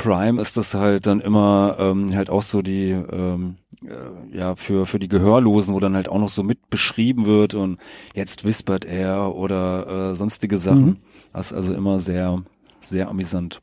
Prime 0.00 0.40
ist 0.40 0.56
das 0.56 0.72
halt 0.72 1.06
dann 1.06 1.20
immer 1.20 1.76
ähm, 1.78 2.16
halt 2.16 2.30
auch 2.30 2.40
so 2.40 2.62
die 2.62 2.90
ähm, 2.90 3.56
äh, 3.84 4.36
ja 4.36 4.56
für 4.56 4.86
für 4.86 4.98
die 4.98 5.08
Gehörlosen, 5.08 5.74
wo 5.74 5.80
dann 5.80 5.94
halt 5.94 6.08
auch 6.08 6.18
noch 6.18 6.30
so 6.30 6.42
mit 6.42 6.70
beschrieben 6.70 7.26
wird 7.26 7.52
und 7.52 7.78
jetzt 8.14 8.44
wispert 8.44 8.86
er 8.86 9.34
oder 9.34 10.10
äh, 10.10 10.14
sonstige 10.14 10.56
Sachen. 10.56 10.86
Mhm. 10.86 10.96
Das 11.34 11.50
ist 11.50 11.52
also 11.52 11.74
immer 11.74 11.98
sehr 11.98 12.42
sehr 12.80 13.08
amüsant. 13.08 13.60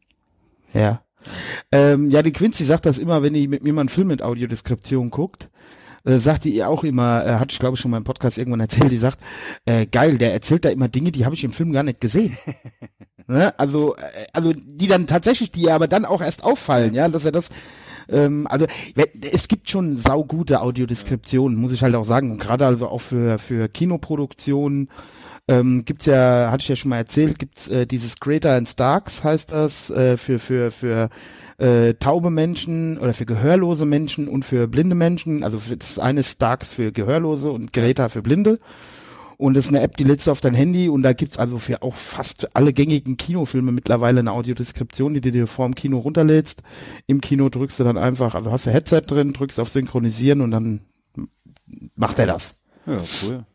Ja. 0.74 1.02
Ähm, 1.72 2.12
ja, 2.12 2.22
die 2.22 2.34
Quincy 2.34 2.66
sagt 2.66 2.86
das 2.86 3.00
immer, 3.00 3.24
wenn 3.24 3.34
die 3.34 3.48
mit 3.48 3.64
mir 3.64 3.74
mal 3.74 3.82
einen 3.82 3.90
Film 3.90 4.08
mit 4.08 4.22
Audiodeskription 4.22 5.10
guckt. 5.10 5.50
Äh, 6.06 6.20
sagt 6.20 6.44
die 6.44 6.54
ihr 6.54 6.70
auch 6.70 6.84
immer, 6.84 7.26
äh, 7.26 7.34
hatte 7.40 7.52
ich 7.54 7.60
glaube 7.60 7.74
ich 7.74 7.80
schon 7.80 7.90
mal 7.90 7.98
im 7.98 8.04
Podcast 8.04 8.38
irgendwann 8.38 8.60
erzählt, 8.60 8.92
die 8.92 8.98
sagt, 8.98 9.18
äh, 9.66 9.88
geil, 9.88 10.20
der 10.20 10.34
erzählt 10.34 10.66
da 10.66 10.70
immer 10.70 10.88
Dinge, 10.88 11.12
die 11.12 11.26
habe 11.26 11.34
ich 11.34 11.44
im 11.44 11.52
Film 11.52 11.72
gar 11.72 11.82
nicht 11.82 12.00
gesehen. 12.00 12.38
ne? 13.28 13.58
Also, 13.60 13.96
äh, 13.96 14.02
also 14.34 14.54
die 14.54 14.88
dann 14.88 15.08
tatsächlich, 15.08 15.52
die 15.52 15.70
aber 15.70 15.88
dann 15.88 16.06
auch 16.06 16.22
erst 16.22 16.44
auffallen, 16.44 16.94
ja, 16.94 17.08
dass 17.08 17.26
er 17.26 17.32
das, 17.32 17.50
ähm, 18.10 18.48
also 18.48 18.66
es 19.22 19.48
gibt 19.48 19.70
schon 19.70 19.98
saugute 19.98 20.62
Audiodeskriptionen, 20.62 21.58
muss 21.58 21.72
ich 21.72 21.84
halt 21.84 21.96
auch 21.96 22.06
sagen, 22.06 22.32
und 22.32 22.40
gerade 22.40 22.66
also 22.66 22.88
auch 22.88 23.02
für 23.02 23.38
für 23.38 23.68
Kinoproduktionen 23.70 24.90
ähm, 25.50 25.86
gibt's 25.86 26.06
ja, 26.06 26.50
hatte 26.52 26.62
ich 26.62 26.68
ja 26.68 26.76
schon 26.76 26.90
mal 26.90 26.98
erzählt, 26.98 27.40
gibt's 27.40 27.68
äh, 27.68 27.88
dieses 27.88 28.20
Greater 28.20 28.56
and 28.56 28.68
Starks 28.68 29.24
heißt 29.24 29.52
das 29.52 29.90
äh, 29.90 30.18
für 30.18 30.40
für 30.40 30.72
für 30.72 31.10
äh, 31.58 31.96
taube 31.96 32.30
Menschen 32.30 32.98
oder 32.98 33.14
für 33.14 33.26
gehörlose 33.26 33.86
Menschen 33.86 34.28
und 34.28 34.44
für 34.46 34.68
blinde 34.68 34.96
Menschen. 34.96 35.44
Also 35.44 35.60
für, 35.60 35.78
das 35.78 36.00
eine 36.00 36.20
ist 36.20 36.34
Starks 36.34 36.74
für 36.74 36.92
Gehörlose 36.92 37.52
und 37.52 37.74
Greta 37.74 38.10
für 38.10 38.22
Blinde. 38.22 38.60
Und 39.38 39.54
das 39.54 39.66
ist 39.66 39.70
eine 39.70 39.82
App, 39.82 39.96
die 39.98 40.04
lädst 40.04 40.26
du 40.26 40.32
auf 40.32 40.42
dein 40.42 40.56
Handy 40.56 40.90
und 40.90 41.04
da 41.04 41.14
gibt's 41.14 41.38
also 41.38 41.60
für 41.60 41.84
auch 41.84 41.94
fast 41.94 42.56
alle 42.56 42.74
gängigen 42.74 43.18
Kinofilme 43.18 43.72
mittlerweile 43.72 44.20
eine 44.20 44.32
Audiodeskription, 44.32 45.14
die 45.14 45.22
du 45.22 45.32
dir 45.32 45.46
vor 45.46 45.68
dem 45.68 45.76
Kino 45.76 46.00
runterlädst. 46.00 46.64
Im 47.06 47.22
Kino 47.22 47.48
drückst 47.48 47.80
du 47.80 47.84
dann 47.84 48.00
einfach, 48.00 48.34
also 48.34 48.52
hast 48.52 48.66
du 48.66 48.72
Headset 48.72 49.02
drin, 49.02 49.34
drückst 49.34 49.60
auf 49.60 49.70
Synchronisieren 49.70 50.42
und 50.42 50.50
dann 50.50 50.82
macht 51.96 52.18
er 52.18 52.26
das. 52.26 52.56
Ja, 52.88 53.04
cool. 53.24 53.46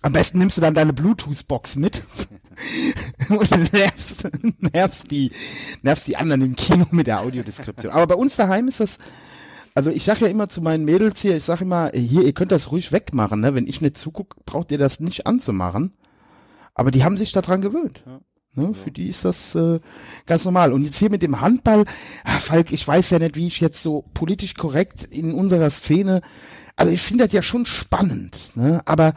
Am 0.00 0.14
besten 0.14 0.38
nimmst 0.38 0.56
du 0.56 0.62
dann 0.62 0.74
deine 0.74 0.94
Bluetooth-Box 0.94 1.76
mit 1.76 2.02
und 3.28 3.72
nervst, 3.72 4.28
nervst, 4.58 5.10
die, 5.10 5.30
nervst 5.82 6.08
die 6.08 6.16
anderen 6.16 6.40
im 6.42 6.56
Kino 6.56 6.86
mit 6.90 7.06
der 7.06 7.20
Audiodeskription. 7.20 7.92
Aber 7.92 8.06
bei 8.06 8.14
uns 8.14 8.36
daheim 8.36 8.66
ist 8.66 8.80
das, 8.80 8.98
also 9.74 9.90
ich 9.90 10.04
sag 10.04 10.20
ja 10.20 10.28
immer 10.28 10.48
zu 10.48 10.60
meinen 10.60 10.84
Mädels 10.84 11.20
hier, 11.20 11.36
ich 11.36 11.44
sag 11.44 11.60
immer, 11.60 11.90
hier, 11.94 12.22
ihr 12.22 12.32
könnt 12.32 12.52
das 12.52 12.70
ruhig 12.70 12.92
wegmachen, 12.92 13.40
ne? 13.40 13.54
Wenn 13.54 13.66
ich 13.66 13.80
nicht 13.80 13.96
zugucke, 13.96 14.36
braucht 14.44 14.70
ihr 14.70 14.78
das 14.78 15.00
nicht 15.00 15.26
anzumachen. 15.26 15.92
Aber 16.74 16.90
die 16.90 17.04
haben 17.04 17.16
sich 17.16 17.32
daran 17.32 17.60
gewöhnt. 17.60 18.02
Ja. 18.06 18.20
Ne? 18.54 18.74
Für 18.74 18.90
die 18.90 19.08
ist 19.08 19.24
das 19.24 19.54
äh, 19.54 19.80
ganz 20.26 20.44
normal. 20.44 20.72
Und 20.72 20.84
jetzt 20.84 20.98
hier 20.98 21.10
mit 21.10 21.22
dem 21.22 21.40
Handball, 21.40 21.84
ah, 22.24 22.38
Falk, 22.38 22.72
ich 22.72 22.86
weiß 22.86 23.10
ja 23.10 23.18
nicht, 23.18 23.36
wie 23.36 23.46
ich 23.46 23.60
jetzt 23.60 23.82
so 23.82 24.04
politisch 24.12 24.54
korrekt 24.54 25.04
in 25.04 25.32
unserer 25.32 25.70
Szene, 25.70 26.20
also 26.76 26.92
ich 26.92 27.00
finde 27.00 27.24
das 27.24 27.32
ja 27.32 27.42
schon 27.42 27.66
spannend, 27.66 28.52
ne? 28.54 28.82
Aber 28.84 29.14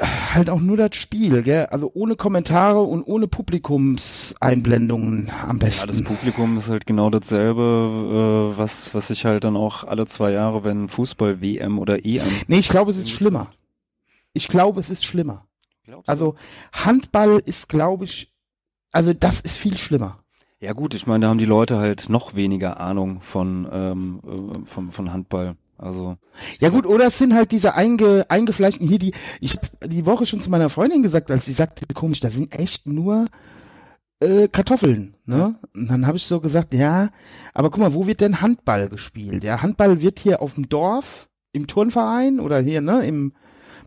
halt 0.00 0.50
auch 0.50 0.60
nur 0.60 0.76
das 0.76 0.96
Spiel, 0.96 1.42
gell? 1.42 1.66
Also 1.66 1.90
ohne 1.94 2.16
Kommentare 2.16 2.80
und 2.80 3.02
ohne 3.04 3.28
Publikumseinblendungen 3.28 5.30
am 5.30 5.58
Ja, 5.58 5.66
das 5.66 5.86
besten. 5.86 6.04
Publikum 6.04 6.56
ist 6.56 6.68
halt 6.68 6.86
genau 6.86 7.10
dasselbe, 7.10 8.52
äh, 8.54 8.58
was, 8.58 8.94
was 8.94 9.10
ich 9.10 9.24
halt 9.24 9.44
dann 9.44 9.56
auch 9.56 9.84
alle 9.84 10.06
zwei 10.06 10.32
Jahre, 10.32 10.64
wenn 10.64 10.88
Fußball 10.88 11.40
WM 11.40 11.78
oder 11.78 12.04
EM. 12.04 12.22
nee, 12.48 12.58
ich 12.58 12.68
glaube, 12.68 12.90
es 12.90 12.96
ist 12.96 13.10
schlimmer. 13.10 13.50
Ich 14.32 14.48
glaube, 14.48 14.80
es 14.80 14.90
ist 14.90 15.04
schlimmer. 15.04 15.46
Glaubst? 15.84 16.08
Also 16.08 16.34
Handball 16.72 17.40
ist, 17.44 17.68
glaube 17.68 18.04
ich, 18.04 18.32
also 18.90 19.12
das 19.12 19.40
ist 19.40 19.56
viel 19.56 19.76
schlimmer. 19.76 20.18
Ja 20.60 20.72
gut, 20.72 20.94
ich 20.94 21.06
meine, 21.06 21.26
da 21.26 21.28
haben 21.28 21.38
die 21.38 21.44
Leute 21.44 21.78
halt 21.78 22.08
noch 22.08 22.34
weniger 22.34 22.80
Ahnung 22.80 23.20
von, 23.20 23.68
ähm, 23.70 24.20
äh, 24.26 24.66
von, 24.66 24.90
von 24.90 25.12
Handball. 25.12 25.56
Also 25.76 26.16
Ja 26.60 26.68
gut, 26.68 26.86
oder 26.86 27.06
es 27.06 27.18
sind 27.18 27.34
halt 27.34 27.52
diese 27.52 27.74
einge, 27.74 28.26
eingefleischten 28.28 28.86
hier, 28.86 28.98
die, 28.98 29.12
ich 29.40 29.56
hab 29.56 29.90
die 29.90 30.06
Woche 30.06 30.26
schon 30.26 30.40
zu 30.40 30.50
meiner 30.50 30.70
Freundin 30.70 31.02
gesagt, 31.02 31.30
als 31.30 31.44
sie 31.44 31.52
sagte, 31.52 31.84
komisch, 31.94 32.20
da 32.20 32.30
sind 32.30 32.54
echt 32.54 32.86
nur 32.86 33.26
äh, 34.20 34.48
Kartoffeln, 34.48 35.16
ne? 35.26 35.58
Und 35.74 35.88
dann 35.88 36.06
habe 36.06 36.16
ich 36.16 36.24
so 36.24 36.40
gesagt, 36.40 36.72
ja, 36.72 37.10
aber 37.52 37.70
guck 37.70 37.80
mal, 37.80 37.94
wo 37.94 38.06
wird 38.06 38.20
denn 38.20 38.40
Handball 38.40 38.88
gespielt? 38.88 39.44
Ja, 39.44 39.62
Handball 39.62 40.00
wird 40.00 40.18
hier 40.18 40.40
auf 40.40 40.54
dem 40.54 40.68
Dorf, 40.68 41.28
im 41.52 41.66
Turnverein 41.66 42.40
oder 42.40 42.60
hier, 42.60 42.80
ne, 42.80 43.06
im, 43.06 43.32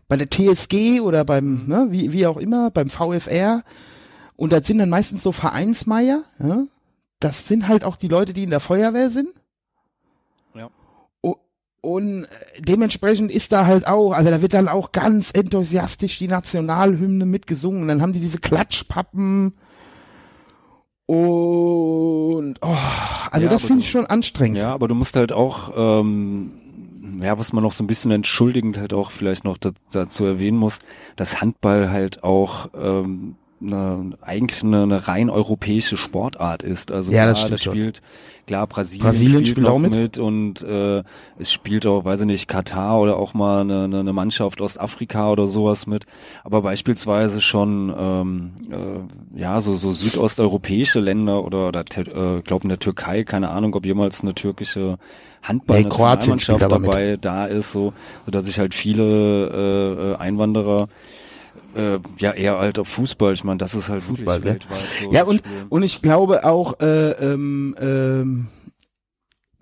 bei 0.08 0.16
der 0.16 0.28
TSG 0.28 1.00
oder 1.00 1.24
beim, 1.24 1.66
ne, 1.66 1.88
wie, 1.90 2.12
wie 2.12 2.26
auch 2.26 2.38
immer, 2.38 2.70
beim 2.70 2.88
VfR. 2.88 3.62
Und 4.36 4.52
das 4.52 4.66
sind 4.66 4.78
dann 4.78 4.88
meistens 4.88 5.22
so 5.22 5.32
Vereinsmeier, 5.32 6.22
ja? 6.38 6.64
Das 7.20 7.48
sind 7.48 7.66
halt 7.66 7.84
auch 7.84 7.96
die 7.96 8.06
Leute, 8.06 8.32
die 8.32 8.44
in 8.44 8.50
der 8.50 8.60
Feuerwehr 8.60 9.10
sind. 9.10 9.30
Und 11.80 12.24
äh, 12.24 12.26
dementsprechend 12.60 13.30
ist 13.30 13.52
da 13.52 13.66
halt 13.66 13.86
auch, 13.86 14.12
also 14.12 14.30
da 14.30 14.42
wird 14.42 14.54
dann 14.54 14.68
auch 14.68 14.92
ganz 14.92 15.30
enthusiastisch 15.32 16.18
die 16.18 16.28
Nationalhymne 16.28 17.24
mitgesungen. 17.24 17.88
Dann 17.88 18.02
haben 18.02 18.12
die 18.12 18.20
diese 18.20 18.38
Klatschpappen. 18.38 19.54
Und 21.06 22.56
oh, 22.60 22.76
also 23.30 23.46
Ja, 23.46 23.50
das 23.50 23.64
finde 23.64 23.80
ich 23.80 23.90
schon 23.90 24.06
anstrengend. 24.06 24.58
Ja, 24.58 24.74
aber 24.74 24.88
du 24.88 24.94
musst 24.94 25.16
halt 25.16 25.32
auch, 25.32 25.72
ähm, 25.74 26.50
ja, 27.22 27.38
was 27.38 27.52
man 27.52 27.62
noch 27.62 27.72
so 27.72 27.82
ein 27.82 27.86
bisschen 27.86 28.10
entschuldigend 28.10 28.76
halt 28.76 28.92
auch 28.92 29.10
vielleicht 29.10 29.44
noch 29.44 29.56
da, 29.56 29.70
dazu 29.90 30.26
erwähnen 30.26 30.58
muss, 30.58 30.80
dass 31.16 31.40
Handball 31.40 31.90
halt 31.90 32.24
auch 32.24 32.68
ähm, 32.78 33.36
eine, 33.60 34.16
eigentlich 34.20 34.62
eine, 34.62 34.82
eine 34.82 35.08
rein 35.08 35.30
europäische 35.30 35.96
Sportart 35.96 36.62
ist. 36.62 36.92
Also 36.92 37.10
Ja, 37.10 37.22
klar, 37.22 37.34
das 37.34 37.50
das 37.50 37.62
spielt, 37.62 38.02
klar, 38.46 38.66
Brasilien, 38.66 39.04
Brasilien 39.04 39.46
spielt, 39.46 39.48
spielt 39.48 39.66
auch 39.66 39.78
mit. 39.78 39.92
mit. 39.92 40.18
und 40.18 40.62
äh, 40.62 41.02
es 41.38 41.52
spielt 41.52 41.86
auch, 41.86 42.04
weiß 42.04 42.20
ich 42.20 42.26
nicht, 42.26 42.48
Katar 42.48 43.00
oder 43.00 43.16
auch 43.16 43.34
mal 43.34 43.62
eine, 43.62 43.84
eine 43.84 44.12
Mannschaft 44.12 44.60
aus 44.60 44.78
Afrika 44.78 45.30
oder 45.30 45.48
sowas 45.48 45.86
mit. 45.86 46.04
Aber 46.44 46.62
beispielsweise 46.62 47.40
schon, 47.40 47.94
ähm, 47.98 48.50
äh, 48.70 49.40
ja, 49.40 49.60
so, 49.60 49.74
so 49.74 49.92
südosteuropäische 49.92 51.00
Länder 51.00 51.44
oder, 51.44 51.68
oder 51.68 51.80
äh, 51.80 52.42
glaube 52.42 52.62
in 52.64 52.68
der 52.68 52.78
Türkei, 52.78 53.24
keine 53.24 53.50
Ahnung, 53.50 53.74
ob 53.74 53.84
jemals 53.84 54.22
eine 54.22 54.34
türkische 54.34 54.98
Nee, 56.58 56.64
aber 56.64 56.78
mit. 56.78 56.88
dabei 56.90 57.16
da 57.20 57.46
ist, 57.46 57.70
so, 57.70 57.92
so 58.24 58.30
dass 58.30 58.44
sich 58.46 58.58
halt 58.58 58.74
viele 58.74 59.02
äh, 59.48 60.12
äh, 60.12 60.16
Einwanderer 60.16 60.88
äh, 61.74 61.98
ja 62.18 62.32
eher 62.32 62.72
auf 62.78 62.88
Fußball, 62.88 63.32
ich 63.32 63.44
meine, 63.44 63.58
das 63.58 63.74
ist 63.74 63.88
halt 63.88 64.02
Fußball, 64.02 64.40
so 64.40 65.10
Ja, 65.12 65.24
und, 65.24 65.38
Spiel. 65.38 65.66
und 65.68 65.82
ich 65.82 66.02
glaube 66.02 66.44
auch, 66.44 66.80
äh, 66.80 67.10
ähm, 67.12 67.74
ähm, 67.80 68.48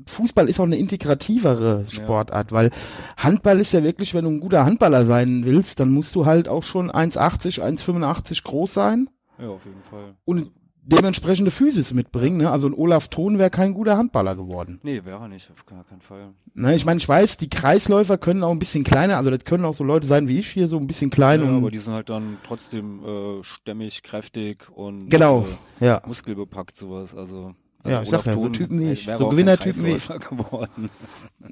Fußball 0.06 0.48
ist 0.48 0.60
auch 0.60 0.64
eine 0.66 0.76
integrativere 0.76 1.84
Sportart, 1.88 2.52
weil 2.52 2.70
Handball 3.16 3.58
ist 3.58 3.72
ja 3.72 3.82
wirklich, 3.82 4.14
wenn 4.14 4.24
du 4.24 4.30
ein 4.30 4.40
guter 4.40 4.64
Handballer 4.64 5.04
sein 5.04 5.44
willst, 5.44 5.80
dann 5.80 5.90
musst 5.90 6.14
du 6.14 6.26
halt 6.26 6.48
auch 6.48 6.62
schon 6.62 6.90
1,80, 6.90 7.60
1,85 7.60 8.44
groß 8.44 8.72
sein 8.72 9.08
ja, 9.38 9.48
auf 9.48 9.64
jeden 9.64 9.82
Fall. 9.82 10.14
und 10.24 10.50
dementsprechende 10.86 11.50
Physis 11.50 11.92
mitbringen. 11.92 12.38
Ne? 12.38 12.50
Also 12.50 12.68
ein 12.68 12.74
Olaf 12.74 13.08
Thon 13.08 13.38
wäre 13.38 13.50
kein 13.50 13.74
guter 13.74 13.96
Handballer 13.96 14.36
geworden. 14.36 14.80
Nee, 14.82 15.04
wäre 15.04 15.20
er 15.20 15.28
nicht, 15.28 15.50
auf 15.50 15.66
gar 15.66 15.84
keinen 15.84 16.00
Fall. 16.00 16.32
Ne? 16.54 16.74
Ich 16.74 16.84
meine, 16.84 16.98
ich 16.98 17.08
weiß, 17.08 17.36
die 17.36 17.50
Kreisläufer 17.50 18.18
können 18.18 18.42
auch 18.44 18.52
ein 18.52 18.58
bisschen 18.58 18.84
kleiner, 18.84 19.16
also 19.16 19.30
das 19.30 19.44
können 19.44 19.64
auch 19.64 19.74
so 19.74 19.84
Leute 19.84 20.06
sein 20.06 20.28
wie 20.28 20.38
ich 20.38 20.48
hier, 20.48 20.68
so 20.68 20.78
ein 20.78 20.86
bisschen 20.86 21.10
klein 21.10 21.42
Ja, 21.42 21.56
aber 21.56 21.70
die 21.70 21.78
sind 21.78 21.92
halt 21.92 22.08
dann 22.08 22.38
trotzdem 22.46 23.04
äh, 23.04 23.42
stämmig, 23.42 24.02
kräftig 24.02 24.68
und 24.70 25.08
genau, 25.10 25.44
äh, 25.80 25.86
ja. 25.86 26.02
muskelbepackt 26.06 26.76
sowas. 26.76 27.14
Also, 27.14 27.54
Ja, 27.84 28.02
ich 28.02 28.08
sag 28.08 28.20
Olaf 28.20 28.26
ja, 28.26 28.32
so 28.34 28.42
Thon, 28.42 28.52
Typen 28.52 28.80
wie 28.80 28.92
ich, 28.92 29.10
so 29.16 29.28
Gewinnertypen 29.28 29.84
wie 29.84 29.92
ich. 29.92 30.06
Geworden. 30.28 30.90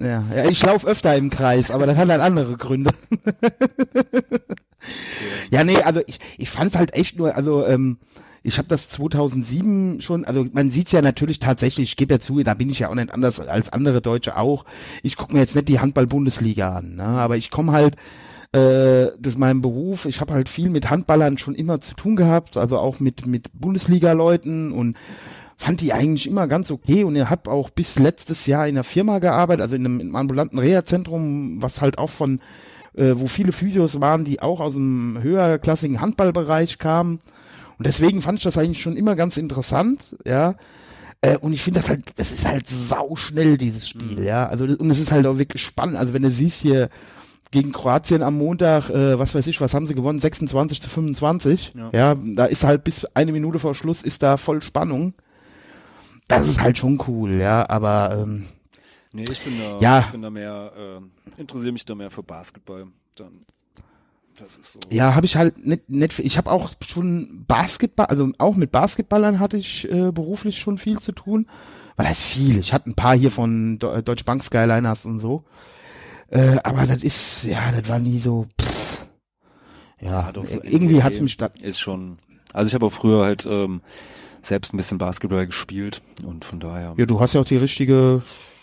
Ja, 0.01 0.23
ja 0.35 0.49
ich 0.49 0.65
laufe 0.65 0.87
öfter 0.87 1.17
im 1.17 1.31
Kreis, 1.31 1.73
aber 1.73 1.87
das 1.87 1.97
hat 1.97 2.09
halt 2.09 2.21
andere 2.21 2.57
Gründe. 2.57 2.93
ja, 5.51 5.65
nee, 5.65 5.77
also 5.79 6.01
ich, 6.07 6.19
ich 6.39 6.51
fand's 6.51 6.77
halt 6.77 6.95
echt 6.95 7.19
nur, 7.19 7.35
also 7.35 7.67
ähm, 7.67 7.99
ich 8.47 8.59
habe 8.59 8.69
das 8.69 8.91
2007 8.91 10.03
schon, 10.03 10.27
also 10.27 10.45
man 10.53 10.71
sieht's 10.71 10.93
ja 10.93 11.01
natürlich 11.01 11.39
tatsächlich, 11.39 11.91
ich 11.93 11.97
gebe 11.97 12.15
ja 12.15 12.21
zu, 12.21 12.43
da 12.43 12.53
bin 12.53 12.69
ich 12.69 12.79
ja 12.79 12.91
auch 12.91 12.95
nicht 12.95 13.11
anders 13.11 13.41
als 13.41 13.73
andere 13.73 14.03
Deutsche 14.03 14.37
auch. 14.37 14.67
Ich 15.03 15.17
gucke 15.17 15.33
mir 15.33 15.41
jetzt 15.41 15.57
nicht 15.57 15.69
die 15.69 15.81
Handball-Bundesliga 15.81 16.77
an, 16.77 16.97
ne? 16.97 17.05
aber 17.05 17.39
ich 17.39 17.51
komme 17.51 17.73
halt 17.73 17.97
äh, 18.53 19.07
durch 19.19 19.39
meinen 19.39 19.63
Beruf, 19.63 20.05
ich 20.05 20.21
habe 20.21 20.35
halt 20.35 20.51
viel 20.51 20.69
mit 20.69 20.91
Handballern 20.91 21.39
schon 21.39 21.55
immer 21.55 21.81
zu 21.81 21.95
tun 21.95 22.17
gehabt, 22.17 22.59
also 22.59 22.77
auch 22.77 23.01
mit, 23.01 23.27
mit 23.27 23.49
Bundesliga-Leuten 23.55 24.73
und 24.73 24.99
fand 25.57 25.81
die 25.81 25.95
eigentlich 25.95 26.27
immer 26.27 26.47
ganz 26.47 26.71
okay 26.71 27.03
und 27.05 27.17
ich 27.17 27.31
habe 27.31 27.51
auch 27.51 27.71
bis 27.71 27.99
letztes 27.99 28.47
Jahr 28.47 28.69
in 28.69 28.75
einer 28.75 28.85
Firma 28.85 29.21
gearbeitet, 29.21 29.63
also 29.63 29.77
in 29.77 29.87
einem, 29.87 30.01
in 30.01 30.07
einem 30.09 30.17
ambulanten 30.17 30.59
Reha-Zentrum, 30.59 31.63
was 31.63 31.81
halt 31.81 31.97
auch 31.97 32.11
von, 32.11 32.41
äh, 32.95 33.13
wo 33.15 33.27
viele 33.27 33.53
Physios 33.53 34.03
waren, 34.03 34.25
die 34.25 34.43
auch 34.43 34.61
aus 34.61 34.75
dem 34.75 35.19
höherklassigen 35.23 36.03
Handballbereich 36.03 36.79
kamen. 36.79 37.21
Und 37.79 37.87
deswegen 37.87 38.23
fand 38.23 38.39
ich 38.39 38.45
das 38.45 38.57
eigentlich 38.59 38.81
schon 38.83 38.97
immer 38.97 39.17
ganz 39.17 39.37
interessant, 39.37 40.01
ja. 40.27 40.55
Äh, 41.21 41.39
und 41.39 41.53
ich 41.53 41.63
finde 41.63 41.81
das 41.81 41.89
halt, 41.89 42.05
das 42.17 42.33
ist 42.33 42.47
halt 42.47 42.69
sauschnell, 42.69 43.57
dieses 43.57 43.89
Spiel, 43.89 44.23
ja. 44.23 44.47
Also, 44.47 44.65
und 44.65 44.91
es 44.91 44.99
ist 44.99 45.13
halt 45.13 45.27
auch 45.27 45.39
wirklich 45.39 45.63
spannend. 45.63 45.97
Also, 45.97 46.13
wenn 46.13 46.23
du 46.23 46.31
siehst 46.31 46.61
hier 46.63 46.89
gegen 47.51 47.73
Kroatien 47.73 48.23
am 48.23 48.37
Montag, 48.37 48.91
äh, 48.91 49.19
was 49.19 49.35
weiß 49.35 49.47
ich, 49.47 49.61
was 49.61 49.75
haben 49.75 49.87
sie 49.87 49.95
gewonnen? 49.95 50.19
26 50.19 50.81
zu 50.83 50.89
25. 50.91 51.73
Ja. 51.75 51.91
Ja. 51.93 52.15
da 52.17 52.47
ist 52.47 52.65
halt 52.65 52.85
bis 52.85 53.05
eine 53.15 53.33
Minute 53.33 53.59
vor 53.59 53.75
Schluss 53.75 54.03
ist 54.03 54.23
da 54.23 54.37
voll 54.37 54.61
Spannung. 54.63 55.15
Das 56.27 56.49
ist 56.49 56.61
halt 56.61 56.79
schon 56.79 57.01
cool, 57.07 57.35
ja, 57.41 57.69
aber 57.69 58.19
ähm, 58.23 58.47
Nee, 59.13 59.25
ich 59.31 59.41
bin 59.45 59.53
da, 59.61 59.79
Ja. 59.79 60.01
ich 60.01 60.07
bin 60.07 60.23
da 60.23 60.31
mehr, 60.31 60.73
äh, 60.77 61.41
interessiere 61.41 61.71
mich 61.73 61.85
da 61.85 61.95
mehr 61.95 62.11
für 62.11 62.23
Basketball. 62.25 62.87
Dann, 63.15 63.31
so. 64.63 64.79
ja, 64.91 65.15
habe 65.15 65.27
ich 65.27 65.37
halt 65.37 65.65
nicht, 65.65 65.89
nicht 65.89 66.19
ich 66.19 66.37
habe 66.39 66.51
auch 66.51 66.71
schon 66.87 67.45
Basketball, 67.47 68.07
also 68.07 68.31
auch 68.39 68.57
mit 68.57 68.73
Basketballern 68.73 69.39
hatte 69.39 69.57
ich 69.57 69.91
äh, 69.91 70.13
beruflich 70.13 70.59
schon 70.59 70.79
viel 70.79 70.99
zu 70.99 71.13
tun. 71.13 71.47
Weil 71.97 72.07
das 72.07 72.19
ist 72.19 72.25
viel. 72.25 72.59
Ich 72.59 72.73
hatte 72.73 72.91
ein 72.91 72.95
paar 72.95 73.17
hier 73.17 73.31
von 73.31 73.79
Do 73.79 74.01
Deutsche 74.01 74.25
Bank 74.25 74.43
Skyliners 74.43 75.05
und 75.05 75.21
so. 75.21 75.45
Äh, 76.29 76.59
aber 76.65 76.87
das 76.87 77.03
ist, 77.03 77.45
ja, 77.45 77.71
das 77.71 77.89
war 77.89 77.99
nie 77.99 78.19
so. 78.19 78.47
Pff. 78.61 79.09
Ja, 80.01 80.33
doch, 80.33 80.45
so 80.45 80.61
irgendwie 80.63 81.03
hat's 81.03 81.21
mich 81.21 81.37
da. 81.37 81.47
Ist 81.61 81.79
schon. 81.79 82.19
Also 82.53 82.69
ich 82.69 82.75
habe 82.75 82.87
auch 82.87 82.93
früher 82.93 83.25
halt 83.25 83.47
ähm, 83.47 83.81
selbst 84.43 84.75
ein 84.75 84.77
bisschen 84.77 84.99
Basketball 84.99 85.47
gespielt 85.47 86.03
und 86.25 86.45
von 86.45 86.61
daher. 86.61 86.95
Ja, 86.97 87.07
du 87.07 87.21
hast 87.21 87.35
ja 87.35 87.41
auch 87.41 87.47
die 87.47 87.57
richtige 87.57 88.23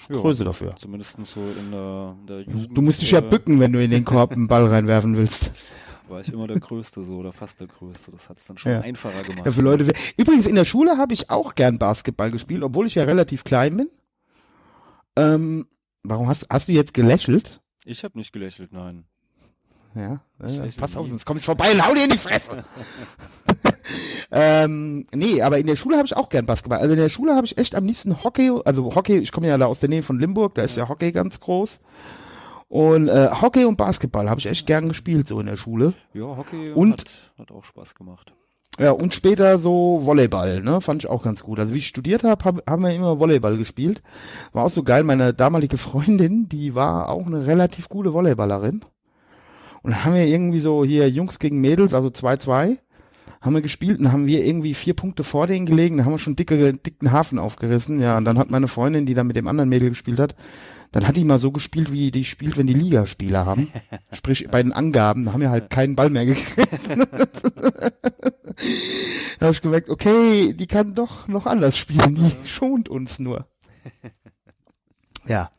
Ja. 0.10 0.16
Größe 0.18 0.44
dafür. 0.44 0.76
Zumindest 0.76 1.18
so 1.26 1.40
in 1.40 1.72
der, 1.72 2.16
in 2.20 2.28
der 2.28 2.40
Jugend. 2.42 2.78
Du 2.78 2.82
musst 2.82 3.02
dich 3.02 3.12
ja 3.12 3.22
bücken, 3.22 3.60
wenn 3.60 3.72
du 3.72 3.84
in 3.84 3.92
den 3.92 4.06
Korb 4.06 4.32
einen 4.32 4.48
Ball 4.48 4.68
reinwerfen 4.68 5.18
willst. 5.18 5.52
war 6.12 6.22
ich 6.22 6.32
immer 6.32 6.48
der 6.48 6.60
Größte 6.60 7.04
so 7.04 7.18
oder 7.18 7.32
fast 7.32 7.60
der 7.62 7.68
Größte. 7.68 8.12
Das 8.12 8.30
hat 8.30 8.38
es 8.38 8.46
dann 8.46 8.58
schon 8.58 8.72
Ja. 8.72 8.82
einfacher 8.82 9.24
gemacht. 9.24 9.46
Ja, 9.46 9.52
für 9.52 9.62
Leute. 9.62 9.92
Übrigens, 10.18 10.46
in 10.46 10.56
der 10.56 10.66
Schule 10.66 10.98
habe 10.98 11.14
ich 11.14 11.30
auch 11.30 11.56
gern 11.56 11.80
Basketball 11.80 12.30
gespielt, 12.32 12.64
obwohl 12.64 12.86
ich 12.88 12.96
ja 12.96 13.04
relativ 13.06 13.44
klein 13.44 13.78
bin. 13.78 13.90
Ähm, 15.16 15.68
warum 16.04 16.28
hast, 16.28 16.48
hast 16.52 16.68
du 16.68 16.74
jetzt 16.74 16.94
gelächelt? 16.94 17.62
Ich 17.86 18.04
habe 18.04 18.18
nicht 18.18 18.32
gelächelt, 18.32 18.72
nein. 18.74 19.06
Ja, 19.96 20.22
äh, 20.40 20.70
pass 20.78 20.96
auf, 20.96 21.10
sonst 21.10 21.26
komm 21.26 21.38
ich 21.38 21.44
vorbei 21.44 21.72
und 21.74 21.86
hau 21.86 21.94
dir 21.94 22.06
in 22.06 22.12
die 22.12 22.18
Fresse. 22.18 22.64
ähm, 24.32 25.06
nee, 25.14 25.42
aber 25.42 25.58
in 25.58 25.68
der 25.68 25.76
Schule 25.76 25.98
habe 25.98 26.06
ich 26.06 26.16
auch 26.16 26.30
gern 26.30 26.46
Basketball. 26.46 26.80
Also 26.80 26.94
in 26.94 27.00
der 27.00 27.10
Schule 27.10 27.36
habe 27.36 27.46
ich 27.46 27.58
echt 27.58 27.76
am 27.76 27.86
liebsten 27.86 28.24
Hockey, 28.24 28.52
also 28.66 28.94
Hockey, 28.96 29.18
ich 29.18 29.32
komme 29.32 29.48
ja 29.48 29.58
da 29.58 29.66
aus 29.66 29.80
der 29.80 29.90
Nähe 29.90 30.04
von 30.04 30.20
Limburg, 30.20 30.56
da 30.56 30.62
ist 30.64 30.78
ja 30.78 30.88
Hockey 30.88 31.12
ganz 31.12 31.40
groß. 31.40 31.80
Und 32.70 33.10
äh, 33.10 33.30
Hockey 33.42 33.66
und 33.66 33.76
Basketball 33.78 34.30
habe 34.30 34.40
ich 34.40 34.46
echt 34.46 34.66
gern 34.66 34.88
gespielt, 34.88 35.28
so 35.28 35.40
in 35.42 35.48
der 35.48 35.58
Schule. 35.58 35.94
Ja, 36.14 36.24
Hockey 36.38 36.72
Und- 36.72 37.02
hat, 37.02 37.12
hat 37.40 37.52
auch 37.52 37.66
Spaß 37.66 37.96
gemacht. 37.96 38.32
Ja, 38.80 38.92
und 38.92 39.14
später 39.14 39.60
so 39.60 40.00
Volleyball, 40.06 40.62
ne? 40.62 40.80
Fand 40.80 41.04
ich 41.04 41.10
auch 41.10 41.22
ganz 41.24 41.44
gut. 41.44 41.60
Also 41.60 41.74
wie 41.74 41.80
ich 41.80 41.88
studiert 41.88 42.24
habe, 42.24 42.44
hab, 42.46 42.70
haben 42.70 42.82
wir 42.84 42.92
immer 42.96 43.20
Volleyball 43.20 43.58
gespielt. 43.58 44.02
War 44.54 44.64
auch 44.66 44.70
so 44.72 44.82
geil. 44.84 45.04
Meine 45.04 45.34
damalige 45.34 45.76
Freundin, 45.78 46.48
die 46.48 46.74
war 46.74 47.10
auch 47.10 47.26
eine 47.26 47.46
relativ 47.46 47.90
gute 47.90 48.14
Volleyballerin. 48.14 48.80
Und 49.84 49.92
dann 49.92 50.06
haben 50.06 50.14
wir 50.16 50.26
irgendwie 50.26 50.62
so 50.62 50.86
hier 50.86 51.10
Jungs 51.10 51.38
gegen 51.38 51.60
Mädels, 51.60 51.94
also 51.94 52.08
2-2, 52.08 52.78
haben 53.42 53.54
wir 53.54 53.62
gespielt 53.62 54.00
und 54.00 54.12
haben 54.12 54.28
wir 54.28 54.46
irgendwie 54.46 54.74
vier 54.74 54.94
Punkte 54.94 55.24
vor 55.24 55.48
denen 55.48 55.66
gelegen. 55.66 55.98
Da 55.98 56.06
haben 56.06 56.14
wir 56.14 56.20
schon 56.20 56.36
dicke, 56.36 56.74
dicken 56.74 57.12
Hafen 57.12 57.40
aufgerissen. 57.40 58.00
Ja, 58.00 58.18
und 58.18 58.26
dann 58.26 58.38
hat 58.38 58.52
meine 58.52 58.68
Freundin, 58.68 59.06
die 59.06 59.16
da 59.16 59.24
mit 59.24 59.36
dem 59.36 59.48
anderen 59.48 59.70
Mädel 59.70 59.90
gespielt 59.90 60.20
hat, 60.20 60.36
dann 60.92 61.08
hat 61.08 61.16
die 61.18 61.24
mal 61.24 61.40
so 61.40 61.52
gespielt, 61.52 61.92
wie 61.92 62.12
die 62.12 62.26
spielt, 62.26 62.58
wenn 62.58 62.68
die 62.68 62.74
Ligaspieler 62.74 63.46
haben. 63.46 63.72
Sprich, 64.12 64.48
bei 64.52 64.62
den 64.62 64.74
Angaben, 64.74 65.26
da 65.26 65.34
haben 65.34 65.42
wir 65.42 65.50
halt 65.50 65.70
keinen 65.70 65.96
Ball 65.96 66.10
mehr 66.10 66.26
gekriegt. 66.26 66.70
Da 69.40 69.48
habe 69.48 69.56
ich 69.56 69.62
gemerkt, 69.64 69.90
okay, 69.90 70.54
die 70.54 70.68
kann 70.68 70.94
doch 70.94 71.28
noch 71.28 71.48
anders 71.48 71.76
spielen, 71.76 72.14
die 72.14 72.48
schont 72.48 72.90
uns 72.90 73.18
nur. 73.18 73.48
Ja. 75.28 75.52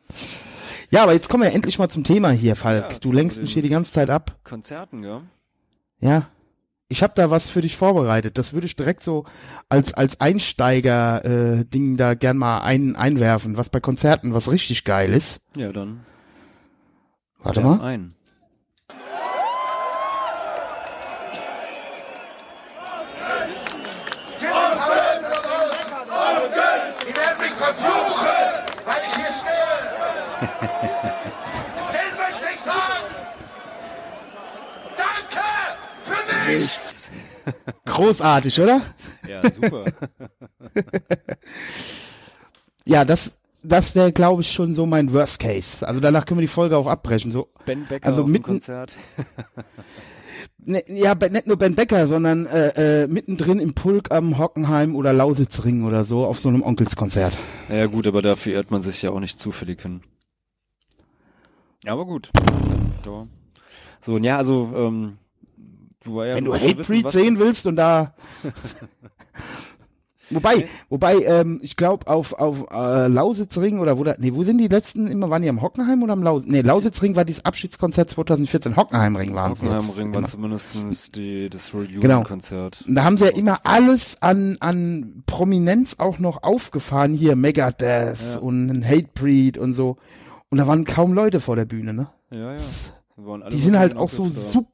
Ja, 0.91 1.05
aber 1.05 1.13
jetzt 1.13 1.29
kommen 1.29 1.45
wir 1.45 1.53
endlich 1.53 1.79
mal 1.79 1.89
zum 1.89 2.03
Thema 2.03 2.31
hier, 2.31 2.57
Falk. 2.57 2.93
Ja, 2.93 2.99
du 2.99 3.13
lenkst 3.13 3.41
mich 3.41 3.53
hier 3.53 3.63
die 3.63 3.69
ganze 3.69 3.93
Zeit 3.93 4.11
ab. 4.11 4.39
Konzerten, 4.43 5.05
ja. 5.05 5.23
Ja. 6.01 6.29
Ich 6.93 7.03
habe 7.03 7.15
da 7.17 7.31
was 7.31 7.49
für 7.49 7.63
dich 7.63 7.75
vorbereitet. 7.79 8.37
Das 8.37 8.53
würde 8.53 8.67
ich 8.67 8.77
direkt 8.77 9.03
so 9.03 9.25
als 9.71 9.95
als 9.95 10.21
Einsteiger 10.21 11.25
äh, 11.25 11.65
da 11.97 12.13
gern 12.13 12.37
mal 12.37 12.61
ein, 12.61 12.97
einwerfen, 12.97 13.57
was 13.57 13.71
bei 13.71 13.81
Konzerten 13.81 14.35
was 14.35 14.53
richtig 14.53 14.85
geil 14.85 15.11
ist. 15.11 15.41
Ja, 15.57 15.73
dann. 15.73 16.05
Warte 17.39 17.63
mal. 17.63 17.81
Ein. 17.81 18.13
Die 27.01 27.17
werden 27.17 27.41
mich 27.41 27.53
verfluchen, 27.53 28.29
weil 28.85 29.01
ich 29.09 29.15
hier 29.17 29.33
stehe. 29.33 29.73
Den 31.91 32.13
möchte 32.19 32.45
ich 32.55 32.61
sagen. 32.61 33.09
Danke 34.99 35.41
für 36.03 36.52
nichts. 36.63 37.11
Großartig, 37.87 38.61
oder? 38.61 38.81
Ja, 39.29 39.49
super. 39.51 39.85
Ja, 42.85 43.05
das 43.05 43.37
das 43.63 43.95
wäre 43.95 44.11
glaube 44.13 44.43
ich 44.43 44.51
schon 44.51 44.75
so 44.75 44.87
mein 44.87 45.13
Worst 45.13 45.39
Case. 45.39 45.87
Also 45.87 46.01
danach 46.01 46.27
können 46.27 46.41
wir 46.41 46.47
die 46.47 46.53
Folge 46.53 46.77
auch 46.77 46.89
abbrechen. 46.89 47.31
So 47.31 47.49
ben 47.65 47.87
Becker 47.87 48.05
Also 48.07 48.25
mitten- 48.27 48.45
Konzert. 48.45 48.95
Ne, 50.65 50.81
ja, 50.87 51.15
nicht 51.17 51.49
nur 51.49 51.57
Ben 51.57 51.75
Becker, 51.75 52.07
sondern 52.07 52.47
äh, 52.47 53.03
äh, 53.03 53.07
mittendrin 53.09 53.59
im 53.59 53.75
Pulk 53.75 54.13
am 54.13 54.39
Hockenheim 54.39 54.95
oder 54.95 55.13
Lausitzring 55.13 55.85
oder 55.85 56.05
so 56.05 56.25
auf 56.25 56.39
so 56.39 56.49
einem 56.49 56.63
Onkelskonzert. 56.63 57.37
Ja 57.69 57.87
gut, 57.87 58.07
aber 58.07 58.23
dafür 58.23 58.53
irrt 58.55 58.71
man 58.71 58.81
sich 58.81 59.03
ja 59.03 59.11
auch 59.11 59.19
nicht 59.19 59.41
zufällig 59.41 59.83
hin. 59.83 60.03
Ja, 61.85 61.93
aber 61.95 62.07
gut. 62.07 62.31
So, 64.05 64.19
ja, 64.19 64.37
also, 64.39 64.73
ähm, 64.77 65.19
ja 66.07 66.35
Wenn 66.35 66.45
du 66.45 66.55
Hatebreed 66.55 67.11
sehen 67.11 67.39
willst 67.39 67.67
und 67.67 67.77
da 67.77 68.15
Wobei, 70.31 70.67
wobei, 70.89 71.17
ähm, 71.25 71.59
ich 71.63 71.77
glaube 71.77 72.07
auf 72.07 72.33
auf 72.33 72.65
äh, 72.71 73.07
Lausitzring 73.07 73.81
oder 73.81 73.99
wo 73.99 74.05
da, 74.05 74.15
nee, 74.19 74.33
wo 74.33 74.43
sind 74.45 74.57
die 74.57 74.69
letzten 74.69 75.07
immer, 75.07 75.29
waren 75.29 75.43
die 75.43 75.49
am 75.51 75.61
Hockenheim 75.61 76.03
oder 76.03 76.15
am 76.15 76.23
Lausitz? 76.23 76.49
Nee, 76.51 76.63
Lausitzring 76.63 77.17
war 77.17 77.27
dieses 77.27 77.45
Abschiedskonzert 77.45 78.09
2014, 78.09 78.77
Hockenheimring 78.77 79.35
waren 79.35 79.55
sie. 79.55 79.67
Hockenheimring 79.67 80.15
war 80.15 80.21
immer. 80.21 80.57
zumindest 80.59 81.17
die, 81.17 81.51
das 81.51 81.71
Genau. 81.71 81.83
Reunion-Konzert. 81.99 82.85
Und 82.89 82.95
da 82.95 83.05
haben 83.05 83.19
sie 83.19 83.27
ja 83.27 83.31
immer 83.33 83.61
alles 83.65 84.23
an, 84.23 84.57
an 84.61 85.23
Prominenz 85.27 85.97
auch 85.99 86.19
noch 86.19 86.43
aufgefahren, 86.43 87.13
hier 87.13 87.37
Megadeth 87.37 88.19
Ja. 88.35 88.39
und 88.39 88.85
Hatebreed 88.89 89.59
und 89.59 89.75
so. 89.75 89.99
Und 90.49 90.59
da 90.59 90.67
waren 90.67 90.85
kaum 90.85 91.13
Leute 91.13 91.41
vor 91.41 91.57
der 91.57 91.67
Bühne, 91.67 91.93
ne? 91.93 92.09
Ja, 92.31 92.55
ja. 92.55 92.59
Die 93.51 93.59
sind 93.59 93.79
halt 93.79 93.97
auch 93.97 94.09
so 94.09 94.23
Onkels 94.23 94.45
da. 94.47 94.51
sup 94.51 94.67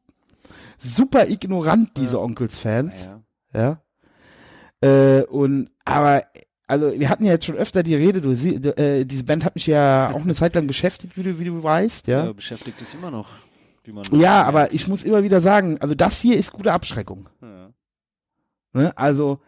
super 0.78 1.28
ignorant, 1.28 1.96
diese 1.96 2.20
Onkels-Fans. 2.20 3.08
Ja. 3.54 3.80
Ja. 4.82 4.88
Äh, 4.88 5.24
und, 5.24 5.70
aber, 5.84 6.22
also, 6.66 6.92
wir 6.98 7.08
hatten 7.08 7.24
ja 7.24 7.32
jetzt 7.32 7.46
schon 7.46 7.56
öfter 7.56 7.82
die 7.82 7.94
Rede, 7.94 8.20
du, 8.20 8.34
sie, 8.34 8.60
du, 8.60 8.76
äh, 8.76 9.04
diese 9.04 9.24
Band 9.24 9.44
hat 9.44 9.54
mich 9.54 9.66
ja 9.66 10.12
auch 10.14 10.22
eine 10.22 10.34
Zeit 10.34 10.54
lang 10.54 10.66
beschäftigt, 10.66 11.16
wie 11.16 11.22
du, 11.22 11.38
wie 11.38 11.44
du 11.44 11.62
weißt, 11.62 12.06
Ja. 12.06 12.26
ja. 12.26 12.32
beschäftigt 12.32 12.80
dich 12.80 12.94
immer 12.94 13.10
noch. 13.10 13.28
Wie 13.84 13.92
man 13.92 14.04
Ja, 14.12 14.42
aber 14.42 14.72
ich 14.72 14.86
muss 14.86 15.02
immer 15.04 15.22
wieder 15.22 15.40
sagen, 15.40 15.78
also 15.80 15.94
das 15.94 16.20
hier 16.20 16.36
ist 16.36 16.52
gute 16.52 16.72
Abschreckung. 16.72 17.28
Ja. 17.42 17.70
Ne? 18.74 18.92
Also, 18.96 19.40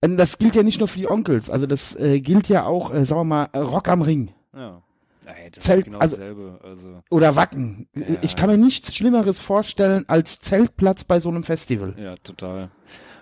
das 0.00 0.38
gilt 0.38 0.54
ja 0.56 0.62
nicht 0.62 0.78
nur 0.78 0.88
für 0.88 0.98
die 0.98 1.08
Onkels, 1.08 1.48
also 1.50 1.66
das 1.66 1.94
äh, 1.96 2.20
gilt 2.20 2.48
ja 2.48 2.64
auch, 2.64 2.92
äh, 2.92 3.04
sagen 3.04 3.20
wir 3.20 3.24
mal, 3.24 3.44
Rock 3.54 3.88
am 3.88 4.02
Ring 4.02 4.32
ja. 4.54 4.82
Ey, 5.26 5.50
das 5.50 5.64
Zelt- 5.64 5.78
ist 5.80 5.84
genau 5.86 5.98
also- 5.98 6.16
dasselbe. 6.16 6.60
Also, 6.62 7.02
oder 7.10 7.36
Wacken. 7.36 7.88
Ja. 7.94 8.16
Ich 8.22 8.36
kann 8.36 8.50
mir 8.50 8.58
nichts 8.58 8.94
Schlimmeres 8.94 9.40
vorstellen 9.40 10.04
als 10.08 10.40
Zeltplatz 10.40 11.04
bei 11.04 11.20
so 11.20 11.28
einem 11.28 11.44
Festival. 11.44 11.94
ja, 11.98 12.14
total. 12.16 12.70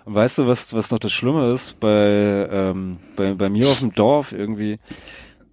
Und 0.03 0.15
weißt 0.15 0.39
du, 0.39 0.47
was, 0.47 0.73
was 0.73 0.89
noch 0.89 0.97
das 0.97 1.11
Schlimme 1.11 1.51
ist? 1.51 1.79
Bei, 1.79 2.47
ähm, 2.51 2.97
bei, 3.15 3.35
bei 3.35 3.49
mir 3.49 3.67
auf 3.67 3.79
dem 3.79 3.93
Dorf 3.93 4.31
irgendwie 4.31 4.79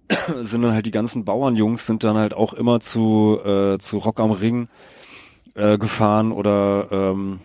sind 0.41 0.63
dann 0.63 0.73
halt 0.73 0.87
die 0.87 0.91
ganzen 0.91 1.23
Bauernjungs 1.23 1.85
sind 1.85 2.03
dann 2.03 2.17
halt 2.17 2.33
auch 2.33 2.53
immer 2.53 2.79
zu, 2.79 3.39
äh, 3.45 3.77
zu 3.77 3.99
Rock 3.99 4.19
am 4.19 4.31
Ring 4.31 4.67
äh, 5.53 5.77
gefahren 5.77 6.31
oder 6.31 6.87
ähm, 6.91 7.41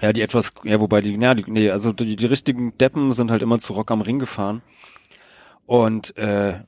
ja, 0.00 0.14
die 0.14 0.22
etwas, 0.22 0.54
ja, 0.64 0.80
wobei 0.80 1.02
die, 1.02 1.14
ja, 1.20 1.34
die, 1.34 1.44
nee, 1.50 1.70
also 1.70 1.92
die, 1.92 2.16
die 2.16 2.26
richtigen 2.26 2.76
Deppen 2.78 3.12
sind 3.12 3.30
halt 3.30 3.42
immer 3.42 3.58
zu 3.58 3.74
Rock 3.74 3.90
am 3.90 4.00
Ring 4.00 4.18
gefahren. 4.18 4.62
Und 5.66 6.16
äh, 6.16 6.60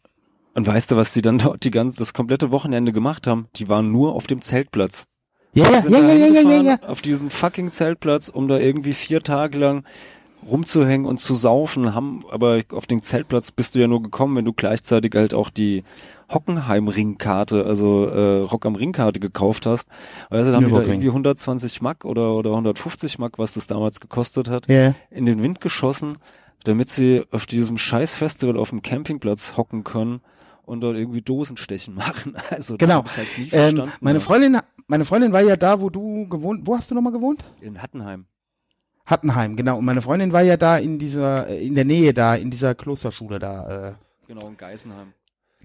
und 0.54 0.66
weißt 0.66 0.90
du, 0.90 0.96
was 0.96 1.12
die 1.12 1.22
dann 1.22 1.38
dort 1.38 1.64
die 1.64 1.70
ganze, 1.70 1.96
das 1.98 2.14
komplette 2.14 2.50
Wochenende 2.50 2.92
gemacht 2.92 3.26
haben? 3.26 3.46
Die 3.56 3.68
waren 3.68 3.90
nur 3.90 4.14
auf 4.14 4.26
dem 4.26 4.40
Zeltplatz. 4.42 5.06
Ja, 5.52 5.70
ja, 5.70 5.78
ja, 5.88 6.12
ja, 6.14 6.26
ja, 6.26 6.40
ja, 6.40 6.62
ja. 6.62 6.76
Auf 6.88 7.00
diesen 7.00 7.30
fucking 7.30 7.70
Zeltplatz, 7.70 8.28
um 8.28 8.48
da 8.48 8.58
irgendwie 8.58 8.92
vier 8.92 9.22
Tage 9.22 9.58
lang 9.58 9.84
rumzuhängen 10.48 11.06
und 11.06 11.20
zu 11.20 11.34
saufen, 11.34 11.94
haben, 11.94 12.20
aber 12.30 12.60
auf 12.72 12.86
den 12.86 13.02
Zeltplatz 13.02 13.50
bist 13.50 13.74
du 13.74 13.78
ja 13.78 13.86
nur 13.86 14.02
gekommen, 14.02 14.36
wenn 14.36 14.44
du 14.44 14.52
gleichzeitig 14.52 15.14
halt 15.14 15.32
auch 15.32 15.48
die 15.50 15.84
Hockenheim-Ringkarte, 16.32 17.64
also 17.64 18.06
äh, 18.06 18.40
Rock 18.42 18.66
am 18.66 18.74
Ringkarte 18.74 19.20
gekauft 19.20 19.66
hast. 19.66 19.88
Weißt 20.30 20.46
du, 20.48 20.50
da 20.52 20.56
haben 20.56 20.66
die 20.68 20.72
da 20.74 20.82
irgendwie 20.82 21.08
120 21.08 21.82
Mack 21.82 22.04
oder, 22.04 22.34
oder 22.34 22.50
150 22.50 23.18
Mack, 23.18 23.38
was 23.38 23.54
das 23.54 23.66
damals 23.66 24.00
gekostet 24.00 24.48
hat, 24.48 24.68
Ja. 24.68 24.94
in 25.10 25.26
den 25.26 25.42
Wind 25.42 25.60
geschossen, 25.60 26.18
damit 26.64 26.90
sie 26.90 27.22
auf 27.30 27.46
diesem 27.46 27.78
scheiß 27.78 28.16
Festival 28.16 28.56
auf 28.56 28.70
dem 28.70 28.82
Campingplatz 28.82 29.56
hocken 29.56 29.84
können 29.84 30.20
und 30.66 30.80
dort 30.80 30.96
irgendwie 30.96 31.22
Dosenstechen 31.22 31.94
machen. 31.94 32.34
Also 32.50 32.76
das 32.76 32.88
Genau. 32.88 33.04
halt 33.04 33.26
nie 33.38 33.44
Ähm, 33.52 33.76
verstanden. 33.76 33.92
meine 34.00 34.20
Freundin, 34.20 34.58
meine 34.88 35.04
Freundin 35.04 35.32
war 35.32 35.40
ja 35.42 35.56
da, 35.56 35.80
wo 35.80 35.90
du 35.90 36.28
gewohnt, 36.28 36.62
wo 36.66 36.76
hast 36.76 36.90
du 36.90 36.94
nochmal 36.94 37.12
gewohnt? 37.12 37.44
in 37.60 37.80
Hattenheim. 37.80 38.26
Hattenheim, 39.06 39.56
genau. 39.56 39.78
Und 39.78 39.84
meine 39.84 40.00
Freundin 40.00 40.32
war 40.32 40.42
ja 40.42 40.56
da 40.56 40.78
in 40.78 40.98
dieser, 40.98 41.48
äh, 41.48 41.66
in 41.66 41.74
der 41.74 41.84
Nähe 41.84 42.14
da, 42.14 42.34
in 42.36 42.50
dieser 42.50 42.74
Klosterschule 42.74 43.38
da, 43.38 43.88
äh, 43.90 43.94
Genau, 44.26 44.48
in 44.48 44.56
Geisenheim. 44.56 45.12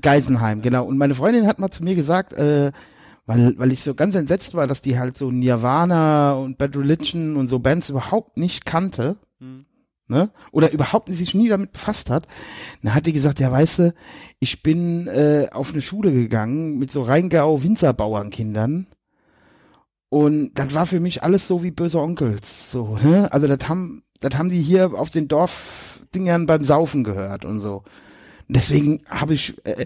Geisenheim, 0.01 0.62
genau. 0.62 0.85
Und 0.85 0.97
meine 0.97 1.15
Freundin 1.15 1.47
hat 1.47 1.59
mal 1.59 1.69
zu 1.71 1.83
mir 1.83 1.95
gesagt, 1.95 2.33
äh, 2.33 2.71
weil, 3.25 3.57
weil 3.57 3.71
ich 3.71 3.83
so 3.83 3.93
ganz 3.95 4.15
entsetzt 4.15 4.55
war, 4.55 4.67
dass 4.67 4.81
die 4.81 4.97
halt 4.99 5.15
so 5.15 5.29
Nirvana 5.31 6.33
und 6.33 6.57
Bad 6.57 6.75
Religion 6.75 7.35
und 7.38 7.47
so 7.47 7.59
Bands 7.59 7.89
überhaupt 7.89 8.38
nicht 8.38 8.65
kannte, 8.65 9.15
Hm. 9.39 9.65
Ne? 10.10 10.32
Oder 10.52 10.72
überhaupt 10.72 11.08
nicht, 11.08 11.19
sich 11.19 11.34
nie 11.34 11.48
damit 11.48 11.72
befasst 11.72 12.10
hat. 12.10 12.28
Dann 12.84 12.93
hat 12.93 13.06
die 13.06 13.13
gesagt, 13.13 13.39
ja, 13.39 13.52
weißt 13.52 13.80
du, 13.80 13.93
ich 14.39 14.63
bin 14.63 15.08
äh, 15.08 15.48
auf 15.52 15.72
eine 15.72 15.82
Schule 15.82 16.12
gegangen 16.12 16.78
mit 16.78 16.91
so 16.91 17.04
Rheingau-Winzerbauernkindern. 17.04 18.88
Und 20.10 20.52
das 20.56 20.74
war 20.74 20.86
für 20.88 21.00
mich 21.00 21.24
alles 21.24 21.48
so 21.48 21.63
wie 21.63 21.72
böse 21.72 22.00
Onkels, 22.00 22.72
so, 22.72 22.98
ne? 22.98 23.32
Also 23.32 23.45
das 23.45 23.69
haben, 23.69 24.02
das 24.22 24.36
haben 24.36 24.50
die 24.50 24.60
hier 24.60 24.93
auf 24.95 25.12
den 25.12 25.28
Dorfdingern 25.28 26.48
beim 26.48 26.63
Saufen 26.63 27.04
gehört 27.04 27.45
und 27.45 27.62
so. 27.62 27.84
Deswegen 28.48 29.04
habe 29.08 29.36
ich, 29.36 29.63
äh, 29.65 29.86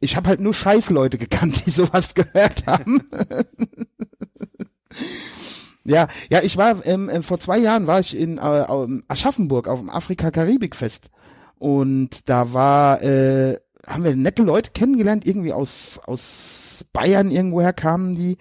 ich 0.00 0.16
habe 0.16 0.28
halt 0.28 0.40
nur 0.40 0.52
Scheißleute 0.52 1.16
gekannt, 1.16 1.62
die 1.66 1.70
sowas 1.70 2.14
gehört 2.14 2.66
haben. 2.66 3.02
Ja, 5.84 6.08
ja, 6.30 6.40
ich 6.42 6.56
war 6.56 6.84
ähm, 6.86 7.08
äh, 7.08 7.22
vor 7.22 7.38
zwei 7.38 7.58
Jahren 7.58 7.86
war 7.86 8.00
ich 8.00 8.16
in 8.16 8.38
äh, 8.38 8.62
ähm, 8.62 9.02
Aschaffenburg 9.08 9.68
auf 9.68 9.80
dem 9.80 9.90
Afrika-Karibik-Fest 9.90 11.10
und 11.58 12.28
da 12.28 12.52
war 12.52 13.02
äh, 13.02 13.58
haben 13.86 14.04
wir 14.04 14.14
nette 14.14 14.44
Leute 14.44 14.70
kennengelernt, 14.70 15.26
irgendwie 15.26 15.52
aus 15.52 16.00
aus 16.06 16.84
Bayern 16.92 17.30
irgendwoher 17.30 17.72
kamen 17.72 18.14
die 18.14 18.38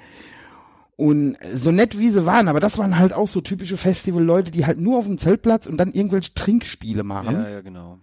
und 0.97 1.35
so 1.43 1.71
nett 1.71 1.97
wie 1.97 2.09
sie 2.09 2.27
waren, 2.27 2.47
aber 2.47 2.59
das 2.59 2.77
waren 2.77 2.99
halt 2.99 3.13
auch 3.13 3.27
so 3.27 3.41
typische 3.41 3.75
Festival-Leute, 3.75 4.51
die 4.51 4.67
halt 4.67 4.79
nur 4.79 4.99
auf 4.99 5.05
dem 5.05 5.17
Zeltplatz 5.17 5.65
und 5.65 5.77
dann 5.77 5.91
irgendwelche 5.91 6.35
Trinkspiele 6.35 7.03
machen. 7.03 7.33
Ja, 7.33 7.49
ja, 7.49 7.61
genau. 7.61 7.97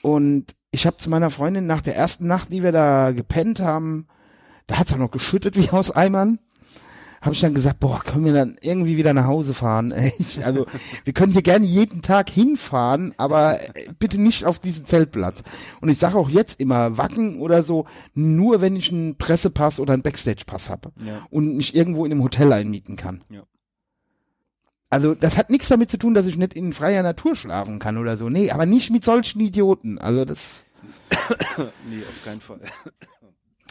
Und 0.00 0.54
ich 0.70 0.86
habe 0.86 0.96
zu 0.96 1.10
meiner 1.10 1.28
Freundin 1.28 1.66
nach 1.66 1.82
der 1.82 1.96
ersten 1.96 2.26
Nacht, 2.26 2.50
die 2.50 2.62
wir 2.62 2.72
da 2.72 3.10
gepennt 3.10 3.60
haben, 3.60 4.06
da 4.68 4.78
hat's 4.78 4.94
auch 4.94 4.98
noch 4.98 5.10
geschüttet 5.10 5.56
wie 5.56 5.68
aus 5.68 5.90
Eimern 5.90 6.38
habe 7.20 7.34
ich 7.34 7.40
dann 7.40 7.52
gesagt, 7.54 7.80
boah, 7.80 8.02
können 8.02 8.24
wir 8.24 8.32
dann 8.32 8.56
irgendwie 8.62 8.96
wieder 8.96 9.12
nach 9.12 9.26
Hause 9.26 9.52
fahren? 9.54 9.92
Also 10.42 10.66
wir 11.04 11.12
können 11.12 11.32
hier 11.32 11.42
gerne 11.42 11.66
jeden 11.66 12.00
Tag 12.02 12.30
hinfahren, 12.30 13.12
aber 13.18 13.58
bitte 13.98 14.18
nicht 14.20 14.44
auf 14.46 14.58
diesen 14.58 14.86
Zeltplatz. 14.86 15.42
Und 15.80 15.88
ich 15.90 15.98
sage 15.98 16.16
auch 16.16 16.30
jetzt 16.30 16.60
immer, 16.60 16.96
Wacken 16.96 17.40
oder 17.40 17.62
so, 17.62 17.84
nur 18.14 18.60
wenn 18.62 18.74
ich 18.76 18.90
einen 18.90 19.16
Pressepass 19.16 19.80
oder 19.80 19.92
einen 19.92 20.02
Backstage-Pass 20.02 20.70
habe 20.70 20.92
Ja. 21.04 21.26
und 21.30 21.56
mich 21.56 21.74
irgendwo 21.74 22.06
in 22.06 22.12
einem 22.12 22.22
Hotel 22.22 22.52
einmieten 22.52 22.96
kann. 22.96 23.22
Ja. 23.28 23.42
Also 24.88 25.14
das 25.14 25.36
hat 25.38 25.50
nichts 25.50 25.68
damit 25.68 25.90
zu 25.90 25.98
tun, 25.98 26.14
dass 26.14 26.26
ich 26.26 26.36
nicht 26.36 26.54
in 26.54 26.72
freier 26.72 27.02
Natur 27.02 27.36
schlafen 27.36 27.78
kann 27.78 27.96
oder 27.98 28.16
so. 28.16 28.28
Nee, 28.28 28.50
aber 28.50 28.66
nicht 28.66 28.90
mit 28.90 29.04
solchen 29.04 29.40
Idioten. 29.40 29.98
Also 29.98 30.24
das. 30.24 30.64
Nee, 31.88 32.02
auf 32.08 32.24
keinen 32.24 32.40
Fall. 32.40 32.60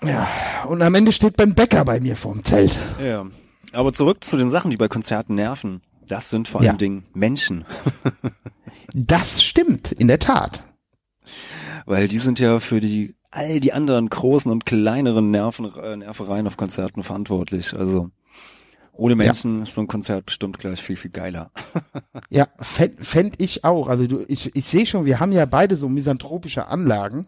Ja. 0.03 0.27
Und 0.67 0.81
am 0.81 0.95
Ende 0.95 1.11
steht 1.11 1.35
Ben 1.37 1.53
Becker 1.55 1.83
bei 1.85 1.99
mir 1.99 2.15
vorm 2.15 2.43
Zelt. 2.43 2.77
Ja. 3.03 3.25
Aber 3.73 3.93
zurück 3.93 4.23
zu 4.23 4.37
den 4.37 4.49
Sachen, 4.49 4.71
die 4.71 4.77
bei 4.77 4.87
Konzerten 4.87 5.35
nerven. 5.35 5.81
Das 6.07 6.29
sind 6.29 6.47
vor 6.47 6.63
Ja. 6.63 6.69
allen 6.71 6.77
Dingen 6.79 7.05
Menschen. 7.13 7.65
Das 8.93 9.43
stimmt, 9.43 9.91
in 9.91 10.07
der 10.07 10.19
Tat. 10.19 10.63
Weil 11.85 12.07
die 12.07 12.19
sind 12.19 12.39
ja 12.39 12.59
für 12.59 12.79
die 12.79 13.15
all 13.31 13.59
die 13.59 13.73
anderen 13.73 14.09
großen 14.09 14.51
und 14.51 14.65
kleineren 14.65 15.31
Nerven, 15.31 15.71
äh, 15.75 15.95
Nervereien 15.97 16.47
auf 16.47 16.57
Konzerten 16.57 17.03
verantwortlich. 17.03 17.73
Also 17.75 18.09
ohne 18.93 19.15
Menschen 19.15 19.63
ist 19.63 19.73
so 19.75 19.81
ein 19.81 19.87
Konzert 19.87 20.25
bestimmt 20.27 20.57
gleich 20.59 20.81
viel, 20.81 20.97
viel 20.97 21.11
geiler. 21.11 21.51
Ja, 22.29 22.47
fänd, 22.59 23.05
fänd 23.05 23.35
ich 23.41 23.63
auch. 23.63 23.87
Also 23.87 24.07
du, 24.07 24.25
ich, 24.27 24.55
ich 24.55 24.65
sehe 24.65 24.85
schon, 24.85 25.05
wir 25.05 25.19
haben 25.19 25.31
ja 25.31 25.45
beide 25.45 25.75
so 25.75 25.89
misanthropische 25.89 26.67
Anlagen. 26.67 27.27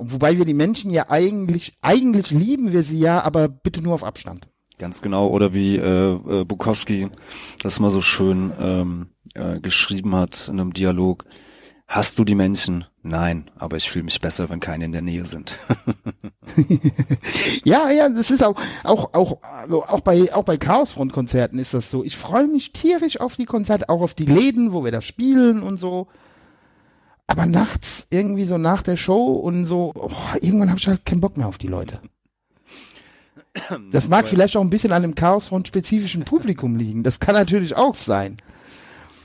Und 0.00 0.14
wobei 0.14 0.38
wir 0.38 0.46
die 0.46 0.54
Menschen 0.54 0.90
ja 0.90 1.10
eigentlich, 1.10 1.74
eigentlich 1.82 2.30
lieben 2.30 2.72
wir 2.72 2.82
sie 2.82 2.98
ja, 2.98 3.22
aber 3.22 3.48
bitte 3.48 3.82
nur 3.82 3.92
auf 3.92 4.02
Abstand. 4.02 4.48
Ganz 4.78 5.02
genau. 5.02 5.26
Oder 5.28 5.52
wie 5.52 5.76
äh, 5.76 6.12
äh, 6.14 6.44
Bukowski 6.46 7.10
das 7.62 7.80
mal 7.80 7.90
so 7.90 8.00
schön 8.00 8.50
ähm, 8.58 9.08
äh, 9.34 9.60
geschrieben 9.60 10.16
hat 10.16 10.48
in 10.48 10.58
einem 10.58 10.72
Dialog. 10.72 11.26
Hast 11.86 12.18
du 12.18 12.24
die 12.24 12.34
Menschen? 12.34 12.86
Nein, 13.02 13.50
aber 13.58 13.76
ich 13.76 13.90
fühle 13.90 14.06
mich 14.06 14.22
besser, 14.22 14.48
wenn 14.48 14.60
keine 14.60 14.86
in 14.86 14.92
der 14.92 15.02
Nähe 15.02 15.26
sind. 15.26 15.54
Ja, 17.66 17.90
ja, 17.90 18.08
das 18.08 18.30
ist 18.30 18.42
auch, 18.42 18.58
auch, 18.84 19.12
auch, 19.12 19.42
also 19.42 19.84
auch 19.84 20.00
bei, 20.00 20.32
auch 20.32 20.44
bei 20.44 20.56
Chaosfront-Konzerten 20.56 21.58
ist 21.58 21.74
das 21.74 21.90
so. 21.90 22.04
Ich 22.04 22.16
freue 22.16 22.46
mich 22.46 22.72
tierisch 22.72 23.20
auf 23.20 23.36
die 23.36 23.44
Konzerte, 23.44 23.90
auch 23.90 24.00
auf 24.00 24.14
die 24.14 24.24
Läden, 24.24 24.72
wo 24.72 24.82
wir 24.82 24.92
da 24.92 25.02
spielen 25.02 25.62
und 25.62 25.76
so. 25.76 26.08
Aber 27.30 27.46
nachts, 27.46 28.08
irgendwie 28.10 28.44
so 28.44 28.58
nach 28.58 28.82
der 28.82 28.96
Show 28.96 29.34
und 29.34 29.64
so, 29.64 29.92
oh, 29.94 30.10
irgendwann 30.40 30.68
habe 30.68 30.80
ich 30.80 30.88
halt 30.88 31.06
keinen 31.06 31.20
Bock 31.20 31.36
mehr 31.36 31.46
auf 31.46 31.58
die 31.58 31.68
Leute. 31.68 32.00
Das 33.92 34.08
mag 34.08 34.26
vielleicht 34.26 34.56
auch 34.56 34.60
ein 34.60 34.70
bisschen 34.70 34.90
an 34.90 35.02
dem 35.02 35.14
Chaosfront-spezifischen 35.14 36.24
Publikum 36.24 36.74
liegen. 36.74 37.04
Das 37.04 37.20
kann 37.20 37.36
natürlich 37.36 37.76
auch 37.76 37.94
sein. 37.94 38.36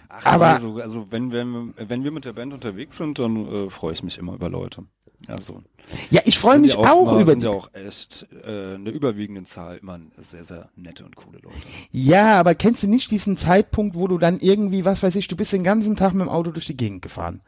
Ach, 0.10 0.24
Aber- 0.24 0.48
also, 0.50 0.76
also 0.78 1.08
wenn, 1.10 1.32
wenn, 1.32 1.74
wenn 1.78 2.04
wir 2.04 2.12
mit 2.12 2.26
der 2.26 2.34
Band 2.34 2.54
unterwegs 2.54 2.96
sind, 2.98 3.18
dann 3.18 3.38
äh, 3.65 3.70
freue 3.72 3.94
ich 3.94 4.04
mich 4.04 4.20
immer 4.20 4.34
über 4.36 4.50
Leute. 4.50 4.84
Also 5.28 5.63
Ja, 6.10 6.21
ich 6.25 6.38
freue 6.39 6.60
mich 6.60 6.73
ja 6.73 6.80
auch, 6.80 7.12
immer, 7.12 7.21
über 7.21 7.32
sind 7.32 7.41
die. 7.41 7.45
ja 7.47 7.51
auch 7.51 7.69
echt 7.73 8.28
äh, 8.43 8.75
eine 8.75 8.89
überwiegende 8.89 9.43
Zahl 9.43 9.78
immer 9.78 9.99
sehr, 10.17 10.45
sehr 10.45 10.69
nette 10.75 11.06
und 11.06 11.15
coole 11.15 11.39
Leute. 11.39 11.56
Ja, 11.91 12.39
aber 12.39 12.56
kennst 12.56 12.84
du 12.84 12.88
nicht 12.88 13.12
diesen 13.12 13.38
Zeitpunkt, 13.38 13.95
wo 13.95 14.08
du 14.08 14.17
dann 14.17 14.39
irgendwie, 14.39 14.86
was 14.86 15.04
weiß 15.04 15.15
ich, 15.15 15.28
du 15.28 15.36
bist 15.36 15.54
den 15.54 15.63
ganzen 15.63 15.95
Tag 15.95 16.13
mit 16.13 16.21
dem 16.21 16.30
Auto 16.30 16.51
durch 16.51 16.65
die 16.65 16.78
Gegend 16.78 17.01
gefahren. 17.01 17.41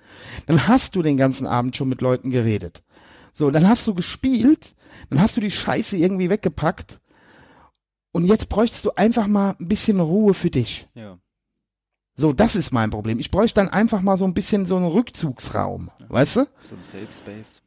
Dann 0.45 0.67
hast 0.67 0.95
du 0.95 1.01
den 1.01 1.17
ganzen 1.17 1.47
Abend 1.47 1.75
schon 1.75 1.89
mit 1.89 2.01
Leuten 2.01 2.29
geredet. 2.29 2.83
So, 3.33 3.51
dann 3.51 3.67
hast 3.67 3.85
du 3.87 3.93
gespielt, 3.93 4.75
dann 5.09 5.21
hast 5.21 5.37
du 5.37 5.41
die 5.41 5.51
Scheiße 5.51 5.95
irgendwie 5.97 6.29
weggepackt 6.29 6.99
und 8.11 8.25
jetzt 8.25 8.49
bräuchtest 8.49 8.85
du 8.85 8.91
einfach 8.95 9.27
mal 9.27 9.55
ein 9.59 9.67
bisschen 9.67 9.99
Ruhe 9.99 10.33
für 10.33 10.49
dich. 10.49 10.87
Ja. 10.95 11.19
So, 12.19 12.33
das 12.33 12.55
ist 12.55 12.73
mein 12.73 12.89
Problem. 12.89 13.19
Ich 13.19 13.29
bräuchte 13.29 13.61
dann 13.61 13.69
einfach 13.69 14.01
mal 14.01 14.17
so 14.17 14.25
ein 14.25 14.33
bisschen 14.33 14.65
so 14.65 14.75
einen 14.75 14.87
Rückzugsraum, 14.87 15.91
weißt 16.09 16.37
du? 16.37 16.47
So 16.63 16.75
ein 16.75 16.81
Safe 16.81 17.11
Space. 17.11 17.61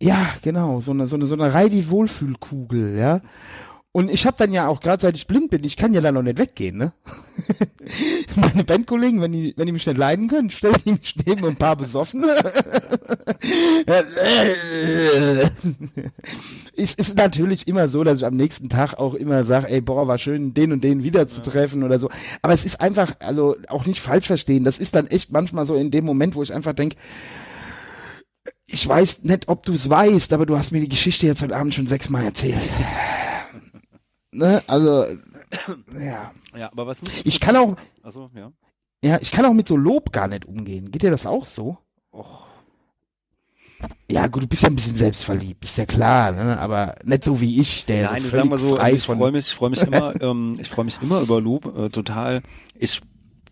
Ja, 0.00 0.26
genau, 0.42 0.80
so 0.80 0.90
eine 0.90 1.06
so 1.06 1.14
eine 1.14 1.26
so 1.26 1.34
eine 1.36 1.54
Reidi 1.54 1.88
Wohlfühlkugel, 1.88 2.98
ja. 2.98 3.20
Und 3.94 4.10
ich 4.10 4.24
habe 4.24 4.38
dann 4.38 4.54
ja 4.54 4.68
auch 4.68 4.80
gerade 4.80 5.02
seit 5.02 5.16
ich 5.16 5.26
blind 5.26 5.50
bin, 5.50 5.62
ich 5.64 5.76
kann 5.76 5.92
ja 5.92 6.00
dann 6.00 6.14
noch 6.14 6.22
nicht 6.22 6.38
weggehen, 6.38 6.78
ne? 6.78 6.94
Meine 8.36 8.64
Bandkollegen, 8.64 9.20
wenn 9.20 9.32
die 9.32 9.52
wenn 9.58 9.66
die 9.66 9.72
mich 9.72 9.86
nicht 9.86 9.98
leiden 9.98 10.28
können, 10.28 10.50
stellen 10.50 10.76
die 10.86 10.92
mich 10.92 11.14
neben 11.26 11.44
ein 11.44 11.56
paar 11.56 11.76
besoffen. 11.76 12.24
ist 16.72 16.98
ist 16.98 17.18
natürlich 17.18 17.68
immer 17.68 17.86
so, 17.88 18.02
dass 18.02 18.20
ich 18.20 18.26
am 18.26 18.34
nächsten 18.34 18.70
Tag 18.70 18.94
auch 18.94 19.12
immer 19.12 19.44
sage, 19.44 19.68
ey, 19.68 19.82
boah, 19.82 20.08
war 20.08 20.16
schön, 20.16 20.54
den 20.54 20.72
und 20.72 20.82
den 20.82 21.02
wiederzutreffen 21.02 21.82
oder 21.82 21.98
so. 21.98 22.08
Aber 22.40 22.54
es 22.54 22.64
ist 22.64 22.80
einfach, 22.80 23.12
also 23.20 23.56
auch 23.68 23.84
nicht 23.84 24.00
falsch 24.00 24.26
verstehen. 24.26 24.64
Das 24.64 24.78
ist 24.78 24.94
dann 24.94 25.06
echt 25.08 25.32
manchmal 25.32 25.66
so 25.66 25.74
in 25.74 25.90
dem 25.90 26.06
Moment, 26.06 26.34
wo 26.34 26.42
ich 26.42 26.54
einfach 26.54 26.72
denk 26.72 26.94
ich 28.66 28.88
weiß 28.88 29.24
nicht, 29.24 29.48
ob 29.48 29.66
du 29.66 29.74
es 29.74 29.90
weißt, 29.90 30.32
aber 30.32 30.46
du 30.46 30.56
hast 30.56 30.72
mir 30.72 30.80
die 30.80 30.88
Geschichte 30.88 31.26
jetzt 31.26 31.42
heute 31.42 31.54
Abend 31.54 31.74
schon 31.74 31.86
sechsmal 31.86 32.24
erzählt. 32.24 32.70
Ne? 34.32 34.62
Also, 34.66 35.04
ja. 35.98 36.32
Ja, 36.56 36.72
aber 36.72 36.86
was 36.86 37.02
mich 37.02 37.26
Ich 37.26 37.40
kann 37.40 37.56
auch, 37.56 37.76
Also, 38.02 38.30
ja. 38.34 38.52
ja, 39.04 39.18
ich 39.20 39.30
kann 39.30 39.44
auch 39.44 39.54
mit 39.54 39.68
so 39.68 39.76
Lob 39.76 40.12
gar 40.12 40.28
nicht 40.28 40.44
umgehen. 40.44 40.90
Geht 40.90 41.02
dir 41.02 41.10
das 41.10 41.26
auch 41.26 41.46
so? 41.46 41.78
Och, 42.12 42.46
Ja, 44.10 44.26
gut, 44.26 44.42
du 44.42 44.46
bist 44.46 44.62
ja 44.62 44.68
ein 44.68 44.76
bisschen 44.76 44.94
selbstverliebt, 44.96 45.64
ist 45.64 45.76
ja 45.78 45.86
klar, 45.86 46.32
ne? 46.32 46.58
aber 46.60 46.94
nicht 47.04 47.24
so 47.24 47.40
wie 47.40 47.60
ich, 47.60 47.86
der 47.86 48.10
Nein, 48.10 48.20
so 48.20 48.26
ich 48.26 48.30
völlig 48.30 48.44
sag 48.44 48.50
mal 48.50 48.58
so, 48.58 48.76
also 48.76 48.96
ich 48.96 49.02
freue 49.04 49.32
mich, 49.32 49.46
ich 49.48 49.54
freue 49.54 49.70
mich 49.70 49.80
immer, 49.82 50.20
ähm, 50.22 50.56
ich 50.60 50.68
freue 50.68 50.84
mich 50.84 51.00
immer 51.02 51.20
über 51.20 51.40
Lob, 51.40 51.76
äh, 51.76 51.88
total. 51.88 52.42
Ich 52.76 53.00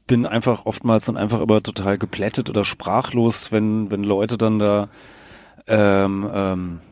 bin 0.07 0.27
einfach 0.27 0.67
oftmals 0.67 1.07
dann 1.07 1.17
einfach 1.17 1.41
immer 1.41 1.63
total 1.63 1.97
geplättet 1.99 2.51
oder 2.51 2.65
sprachlos, 2.65 3.51
wenn 3.53 3.91
wenn 3.91 4.03
Leute 4.05 4.37
dann 4.37 4.59
da 4.59 4.89
ähm, 5.67 6.29
ähm, 6.33 6.81
äh, 6.81 6.90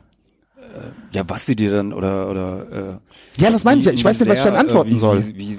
ja, 1.13 1.29
was 1.29 1.47
sie 1.47 1.57
dir 1.57 1.73
dann 1.73 1.93
oder 1.93 2.31
oder 2.31 3.01
äh, 3.39 3.43
Ja, 3.43 3.51
das 3.51 3.65
meine 3.65 3.81
ich 3.81 3.87
Ich 3.87 4.05
weiß 4.05 4.21
nicht, 4.21 4.29
was 4.29 4.39
ich 4.39 4.45
dann 4.45 4.57
antworten 4.57 4.91
äh, 4.91 4.95
wie, 4.95 4.99
soll. 4.99 5.27
Wie, 5.27 5.39
wie, 5.39 5.59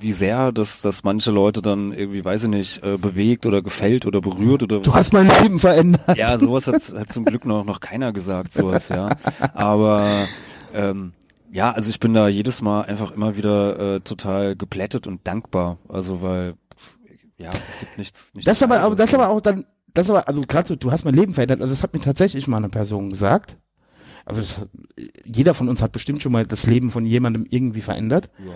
wie 0.00 0.12
sehr 0.12 0.52
das, 0.52 0.80
dass 0.80 1.04
manche 1.04 1.30
Leute 1.30 1.62
dann 1.62 1.92
irgendwie, 1.92 2.24
weiß 2.24 2.44
ich 2.44 2.48
nicht, 2.48 2.82
äh, 2.82 2.96
bewegt 2.96 3.46
oder 3.46 3.62
gefällt 3.62 4.06
oder 4.06 4.20
berührt 4.20 4.62
oder 4.62 4.80
Du 4.80 4.94
hast 4.94 5.12
mein 5.12 5.28
Leben 5.42 5.58
verändert. 5.58 6.16
ja, 6.16 6.38
sowas 6.38 6.66
hat, 6.66 6.94
hat 6.96 7.12
zum 7.12 7.24
Glück 7.24 7.44
noch, 7.44 7.64
noch 7.64 7.80
keiner 7.80 8.12
gesagt, 8.12 8.52
sowas, 8.52 8.88
ja. 8.88 9.10
Aber 9.54 10.06
ähm, 10.74 11.12
ja, 11.52 11.72
also 11.72 11.90
ich 11.90 12.00
bin 12.00 12.14
da 12.14 12.28
jedes 12.28 12.62
Mal 12.62 12.82
einfach 12.82 13.12
immer 13.12 13.36
wieder 13.36 13.96
äh, 13.96 14.00
total 14.00 14.56
geplättet 14.56 15.06
und 15.06 15.26
dankbar. 15.26 15.78
Also 15.88 16.22
weil 16.22 16.54
ja, 17.36 17.50
gibt 17.80 17.98
nichts. 17.98 18.32
nichts 18.34 18.46
Das 18.46 18.58
ist 18.58 18.62
aber, 18.62 18.80
aber 18.80 18.94
das 18.94 19.08
ist 19.08 19.14
aber 19.14 19.28
auch 19.28 19.40
dann, 19.40 19.64
das 19.92 20.06
ist 20.06 20.10
aber, 20.10 20.28
also 20.28 20.42
gerade 20.42 20.68
so, 20.68 20.76
du 20.76 20.92
hast 20.92 21.04
mein 21.04 21.14
Leben 21.14 21.34
verändert. 21.34 21.60
Also 21.60 21.72
das 21.72 21.82
hat 21.82 21.94
mir 21.94 22.00
tatsächlich 22.00 22.46
mal 22.46 22.58
eine 22.58 22.68
Person 22.68 23.10
gesagt. 23.10 23.56
Also 24.24 24.40
das, 24.40 24.56
jeder 25.24 25.54
von 25.54 25.68
uns 25.68 25.82
hat 25.82 25.92
bestimmt 25.92 26.22
schon 26.22 26.32
mal 26.32 26.46
das 26.46 26.66
Leben 26.66 26.90
von 26.90 27.06
jemandem 27.06 27.46
irgendwie 27.48 27.80
verändert. 27.80 28.30
Ja. 28.38 28.52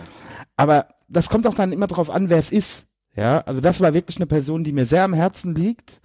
Aber 0.56 0.88
das 1.08 1.28
kommt 1.28 1.46
auch 1.46 1.54
dann 1.54 1.72
immer 1.72 1.86
drauf 1.86 2.10
an, 2.10 2.28
wer 2.28 2.38
es 2.38 2.50
ist. 2.50 2.86
Ja, 3.16 3.40
also 3.40 3.60
das 3.60 3.80
war 3.80 3.94
wirklich 3.94 4.16
eine 4.16 4.26
Person, 4.26 4.64
die 4.64 4.72
mir 4.72 4.86
sehr 4.86 5.04
am 5.04 5.14
Herzen 5.14 5.54
liegt 5.54 6.00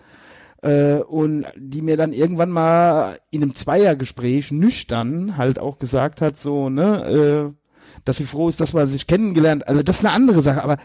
äh, 0.62 1.00
und 1.00 1.45
die 1.58 1.82
mir 1.82 1.98
dann 1.98 2.13
irgendwann 2.13 2.52
mal 2.52 3.17
in 3.32 3.41
einem 3.41 3.56
Zweiergespräch 3.56 4.52
nüchtern 4.52 5.36
halt 5.38 5.58
auch 5.58 5.80
gesagt 5.80 6.22
hat, 6.22 6.38
so 6.38 6.69
ne, 6.69 7.54
äh, 7.56 7.60
dass 8.06 8.17
sie 8.17 8.26
froh 8.26 8.50
ist, 8.50 8.62
dass 8.62 8.74
man 8.74 8.88
sich 8.88 9.08
kennengelernt. 9.08 9.67
Also 9.67 9.82
das 9.82 10.00
ist 10.00 10.06
eine 10.06 10.13
andere 10.13 10.41
Sache. 10.41 10.63
Aber 10.63 10.78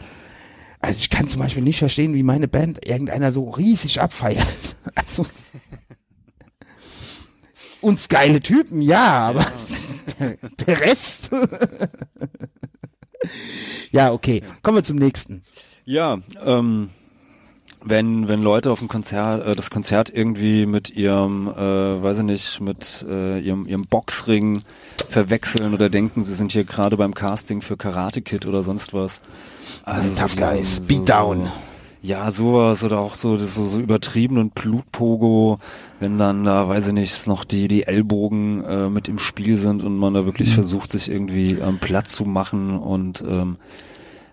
also 0.81 0.97
ich 0.99 1.11
kann 1.11 1.29
zum 1.29 1.41
Beispiel 1.41 1.63
nicht 1.63 1.79
verstehen, 1.79 2.15
wie 2.15 2.23
meine 2.23 2.49
Band 2.49 2.87
irgendeiner 2.87 3.33
so 3.33 3.49
riesig 3.51 4.01
abfeiert. 4.01 4.77
Also 4.95 5.27
uns 7.85 8.09
geile 8.09 8.40
Typen, 8.40 8.81
ja, 8.81 9.18
aber 9.18 9.47
der, 10.18 10.37
der 10.66 10.81
Rest. 10.81 11.31
ja, 13.92 14.12
okay. 14.12 14.42
Kommen 14.62 14.79
wir 14.79 14.85
zum 14.85 14.97
nächsten. 14.97 15.42
Ja, 15.85 16.18
ähm, 16.44 16.90
wenn 17.85 18.29
wenn 18.29 18.42
Leute 18.42 18.70
auf 18.70 18.79
dem 18.79 18.88
Konzert 18.88 19.47
äh, 19.47 19.55
das 19.55 19.70
Konzert 19.70 20.11
irgendwie 20.11 20.66
mit 20.66 20.90
ihrem 20.90 21.49
äh, 21.49 22.03
weiß 22.03 22.18
ich 22.18 22.25
nicht 22.25 22.61
mit 22.61 23.05
äh, 23.09 23.38
ihrem 23.40 23.66
ihrem 23.66 23.87
Boxring 23.87 24.62
verwechseln 25.09 25.75
oder 25.75 25.90
denken 25.90 26.25
sie 26.25 26.35
sind 26.35 26.53
hier 26.53 26.64
gerade 26.64 26.97
beim 26.97 27.14
Casting 27.14 27.61
für 27.61 27.77
Karate 27.77 28.23
Kid 28.23 28.47
oder 28.47 28.62
sonst 28.62 28.94
was 28.94 29.20
also 29.85 30.09
Tough 30.18 30.33
so, 30.33 30.40
Guys, 30.40 30.77
so, 30.77 30.83
Beatdown. 30.85 31.44
so, 31.44 31.53
ja 32.05 32.31
sowas 32.31 32.85
oder 32.85 32.99
auch 32.99 33.14
so 33.14 33.37
das 33.37 33.55
so, 33.55 33.67
so 33.67 33.81
übertriebenen 33.81 34.51
Blutpogo 34.51 35.59
wenn 36.01 36.19
dann 36.19 36.45
da 36.45 36.69
weiß 36.69 36.88
ich 36.88 36.93
nicht 36.93 37.27
noch 37.27 37.45
die 37.45 37.67
die 37.67 37.85
Ellbogen 37.85 38.62
äh, 38.64 38.88
mit 38.90 39.09
im 39.09 39.19
Spiel 39.19 39.57
sind 39.57 39.83
und 39.83 39.97
man 39.97 40.12
da 40.12 40.27
wirklich 40.27 40.55
versucht 40.55 40.90
sich 40.90 41.11
irgendwie 41.11 41.53
ähm, 41.55 41.79
Platz 41.81 42.12
zu 42.12 42.25
machen 42.27 42.77
und 42.79 43.23
ähm, 43.27 43.57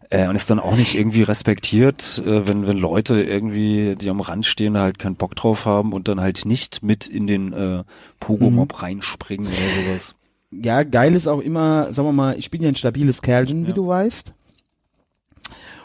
äh, 0.10 0.28
und 0.28 0.36
ist 0.36 0.50
dann 0.50 0.60
auch 0.60 0.76
nicht 0.76 0.96
irgendwie 0.96 1.24
respektiert, 1.24 2.22
äh, 2.26 2.46
wenn, 2.46 2.68
wenn 2.68 2.78
Leute 2.78 3.22
irgendwie, 3.24 3.96
die 3.96 4.10
am 4.10 4.20
Rand 4.20 4.46
stehen, 4.46 4.78
halt 4.78 5.00
keinen 5.00 5.16
Bock 5.16 5.36
drauf 5.36 5.66
haben 5.66 5.94
und 5.94 6.10
dann 6.10 6.20
halt 6.20 6.44
nicht 6.46 6.84
mit 6.84 7.08
in 7.08 7.28
den 7.28 7.54
äh, 7.54 7.84
Pogo-Mob 8.20 8.84
reinspringen 8.84 9.48
oder 9.48 9.86
sowas. 9.88 10.16
Ja, 10.52 10.84
geil 10.84 11.16
ist 11.16 11.28
auch 11.28 11.40
immer, 11.40 11.94
sagen 11.94 12.10
wir 12.10 12.12
mal, 12.12 12.38
ich 12.38 12.52
bin 12.52 12.62
ja 12.62 12.68
ein 12.68 12.76
stabiles 12.76 13.22
Kerlchen, 13.22 13.64
wie 13.64 13.70
Ja. 13.70 13.74
du 13.76 13.88
weißt. 13.88 14.34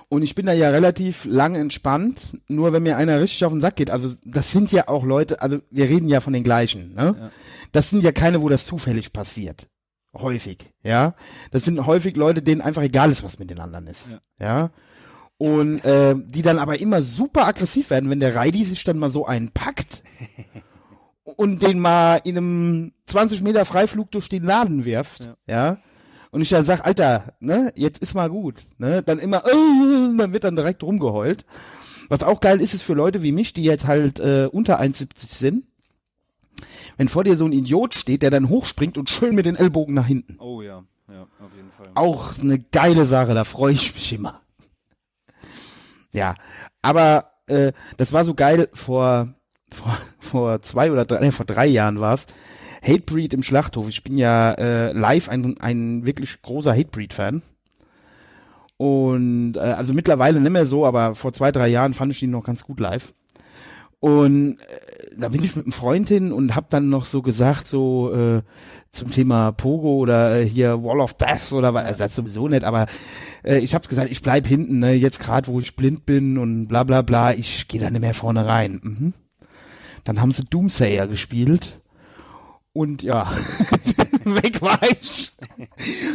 Und 0.08 0.22
ich 0.22 0.34
bin 0.36 0.46
da 0.46 0.52
ja 0.52 0.70
relativ 0.70 1.24
lang 1.24 1.56
entspannt, 1.56 2.38
nur 2.48 2.72
wenn 2.72 2.84
mir 2.84 2.96
einer 2.96 3.20
richtig 3.20 3.44
auf 3.44 3.52
den 3.52 3.60
Sack 3.60 3.76
geht. 3.76 3.90
Also 3.90 4.14
das 4.24 4.52
sind 4.52 4.70
ja 4.70 4.86
auch 4.86 5.04
Leute, 5.04 5.42
also 5.42 5.58
wir 5.70 5.88
reden 5.88 6.08
ja 6.08 6.20
von 6.20 6.32
den 6.32 6.44
gleichen. 6.44 6.94
Ne? 6.94 7.16
Ja. 7.18 7.30
Das 7.72 7.90
sind 7.90 8.04
ja 8.04 8.12
keine, 8.12 8.40
wo 8.40 8.48
das 8.48 8.66
zufällig 8.66 9.12
passiert. 9.12 9.66
Häufig, 10.14 10.58
ja. 10.82 11.14
Das 11.50 11.64
sind 11.64 11.84
häufig 11.86 12.16
Leute, 12.16 12.40
denen 12.40 12.60
einfach 12.60 12.82
egal 12.82 13.10
ist, 13.10 13.24
was 13.24 13.38
mit 13.40 13.50
den 13.50 13.58
anderen 13.58 13.88
ist. 13.88 14.08
Ja. 14.08 14.20
Ja. 14.40 14.70
Und 15.38 15.84
äh, 15.84 16.14
die 16.16 16.40
dann 16.42 16.58
aber 16.58 16.80
immer 16.80 17.02
super 17.02 17.46
aggressiv 17.46 17.90
werden, 17.90 18.08
wenn 18.08 18.20
der 18.20 18.34
Reidi 18.36 18.64
sich 18.64 18.84
dann 18.84 18.98
mal 18.98 19.10
so 19.10 19.26
einen 19.26 19.50
packt 19.50 20.02
und 21.24 21.62
den 21.62 21.80
mal 21.80 22.20
in 22.24 22.36
einem 22.38 22.92
20 23.06 23.42
Meter 23.42 23.64
Freiflug 23.64 24.10
durch 24.12 24.28
den 24.28 24.44
Laden 24.44 24.84
wirft, 24.84 25.24
Ja. 25.24 25.36
ja. 25.46 25.78
Und 26.36 26.42
ich 26.42 26.50
dann 26.50 26.66
sag, 26.66 26.84
Alter, 26.84 27.32
ne, 27.40 27.72
jetzt 27.76 28.02
ist 28.02 28.12
mal 28.12 28.28
gut, 28.28 28.56
ne, 28.76 29.02
dann 29.02 29.18
immer, 29.18 29.38
äh, 29.46 30.16
dann 30.18 30.34
wird 30.34 30.44
dann 30.44 30.54
direkt 30.54 30.82
rumgeheult. 30.82 31.46
Was 32.10 32.22
auch 32.22 32.40
geil 32.40 32.60
ist, 32.60 32.74
ist 32.74 32.82
für 32.82 32.92
Leute 32.92 33.22
wie 33.22 33.32
mich, 33.32 33.54
die 33.54 33.64
jetzt 33.64 33.86
halt 33.86 34.18
äh, 34.18 34.46
unter 34.52 34.78
1,70 34.78 35.34
sind, 35.34 35.64
wenn 36.98 37.08
vor 37.08 37.24
dir 37.24 37.38
so 37.38 37.46
ein 37.46 37.54
Idiot 37.54 37.94
steht, 37.94 38.20
der 38.20 38.28
dann 38.28 38.50
hochspringt 38.50 38.98
und 38.98 39.08
schön 39.08 39.34
mit 39.34 39.46
den 39.46 39.56
Ellbogen 39.56 39.94
nach 39.94 40.06
hinten. 40.06 40.36
Oh 40.38 40.60
ja, 40.60 40.84
ja, 41.08 41.22
auf 41.22 41.56
jeden 41.56 41.70
Fall. 41.70 41.86
Auch 41.94 42.38
eine 42.38 42.58
geile 42.58 43.06
Sache, 43.06 43.32
da 43.32 43.44
freue 43.44 43.72
ich 43.72 43.94
mich 43.94 44.12
immer. 44.12 44.42
Ja, 46.12 46.34
aber 46.82 47.30
äh, 47.46 47.72
das 47.96 48.12
war 48.12 48.26
so 48.26 48.34
geil 48.34 48.68
vor 48.74 49.34
vor, 49.72 49.96
vor 50.18 50.60
zwei 50.60 50.92
oder 50.92 51.06
drei, 51.06 51.20
nee, 51.20 51.30
vor 51.30 51.46
drei 51.46 51.64
Jahren 51.64 51.98
war's. 51.98 52.26
Hatebreed 52.86 53.34
im 53.34 53.42
Schlachthof. 53.42 53.88
Ich 53.88 54.04
bin 54.04 54.16
ja 54.16 54.52
äh, 54.52 54.92
live 54.92 55.28
ein, 55.28 55.58
ein 55.60 56.06
wirklich 56.06 56.40
großer 56.42 56.72
Hatebreed-Fan. 56.72 57.42
Und 58.76 59.56
äh, 59.56 59.60
also 59.60 59.92
mittlerweile 59.92 60.40
nicht 60.40 60.52
mehr 60.52 60.66
so, 60.66 60.86
aber 60.86 61.14
vor 61.14 61.32
zwei, 61.32 61.50
drei 61.50 61.68
Jahren 61.68 61.94
fand 61.94 62.12
ich 62.12 62.22
ihn 62.22 62.30
noch 62.30 62.44
ganz 62.44 62.64
gut 62.64 62.80
live. 62.80 63.14
Und 64.00 64.58
äh, 64.60 65.16
da 65.18 65.30
bin 65.30 65.42
ich 65.42 65.56
mit 65.56 65.64
einem 65.64 65.72
Freund 65.72 66.08
hin 66.08 66.32
und 66.32 66.54
hab 66.54 66.68
dann 66.70 66.90
noch 66.90 67.06
so 67.06 67.22
gesagt, 67.22 67.66
so 67.66 68.12
äh, 68.12 68.42
zum 68.90 69.10
Thema 69.10 69.52
Pogo 69.52 69.96
oder 69.96 70.40
äh, 70.40 70.46
hier 70.46 70.82
Wall 70.82 71.00
of 71.00 71.14
Death 71.14 71.52
oder 71.52 71.74
was, 71.74 71.86
also 71.86 71.98
das 71.98 72.14
sowieso 72.14 72.48
nicht, 72.48 72.64
aber 72.64 72.86
äh, 73.44 73.58
ich 73.58 73.74
hab's 73.74 73.88
gesagt, 73.88 74.10
ich 74.10 74.22
bleib 74.22 74.46
hinten, 74.46 74.78
ne, 74.78 74.92
jetzt 74.92 75.20
gerade 75.20 75.48
wo 75.48 75.60
ich 75.60 75.76
blind 75.76 76.06
bin 76.06 76.38
und 76.38 76.68
bla 76.68 76.84
bla 76.84 77.02
bla, 77.02 77.32
ich 77.32 77.68
gehe 77.68 77.80
da 77.80 77.90
nicht 77.90 78.00
mehr 78.00 78.14
vorne 78.14 78.46
rein. 78.46 78.80
Mhm. 78.82 79.14
Dann 80.04 80.20
haben 80.20 80.32
sie 80.32 80.44
Doomsayer 80.44 81.06
gespielt 81.06 81.80
und 82.76 83.02
ja, 83.02 83.30
weg 84.24 84.60
war 84.60 84.78
ich. 84.82 85.32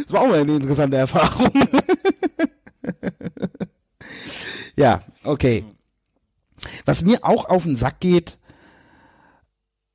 Das 0.04 0.12
war 0.12 0.20
auch 0.20 0.32
eine 0.32 0.56
interessante 0.56 0.96
Erfahrung. 0.96 1.50
ja, 4.76 5.00
okay. 5.24 5.64
Was 6.84 7.02
mir 7.02 7.18
auch 7.22 7.46
auf 7.46 7.64
den 7.64 7.74
Sack 7.74 7.98
geht, 7.98 8.38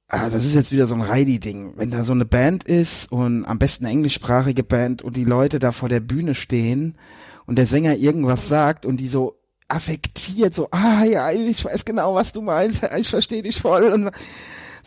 ah, 0.09 0.29
das 0.29 0.43
ist 0.43 0.55
jetzt 0.55 0.73
wieder 0.73 0.87
so 0.87 0.95
ein 0.95 1.01
Reidi-Ding. 1.01 1.75
Wenn 1.77 1.91
da 1.91 2.03
so 2.03 2.11
eine 2.11 2.25
Band 2.25 2.65
ist 2.65 3.09
und 3.09 3.45
am 3.45 3.59
besten 3.59 3.85
eine 3.85 3.93
englischsprachige 3.93 4.63
Band 4.63 5.01
und 5.01 5.15
die 5.15 5.23
Leute 5.23 5.59
da 5.59 5.71
vor 5.71 5.87
der 5.87 6.01
Bühne 6.01 6.35
stehen 6.35 6.97
und 7.45 7.57
der 7.57 7.65
Sänger 7.65 7.95
irgendwas 7.95 8.49
sagt 8.49 8.85
und 8.85 8.97
die 8.97 9.07
so 9.07 9.39
affektiert, 9.69 10.53
so, 10.53 10.67
ah 10.71 11.05
ja, 11.05 11.31
ich 11.31 11.63
weiß 11.63 11.85
genau, 11.85 12.13
was 12.13 12.33
du 12.33 12.41
meinst, 12.41 12.81
ich 12.97 13.09
verstehe 13.09 13.41
dich 13.41 13.61
voll 13.61 13.85
und 13.85 14.11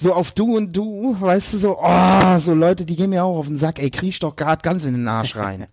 so 0.01 0.15
auf 0.15 0.33
du 0.33 0.57
und 0.57 0.75
du, 0.75 1.15
weißt 1.21 1.53
du, 1.53 1.59
so, 1.59 1.79
oh, 1.79 2.39
so 2.39 2.55
Leute, 2.55 2.87
die 2.87 2.97
gehen 2.97 3.11
mir 3.11 3.23
auch 3.23 3.37
auf 3.37 3.49
den 3.49 3.59
Sack, 3.59 3.79
ey, 3.79 3.91
kriech 3.91 4.19
doch 4.19 4.35
grad 4.35 4.63
ganz 4.63 4.87
in 4.87 4.95
den 4.95 5.07
Arsch 5.07 5.37
rein. 5.37 5.67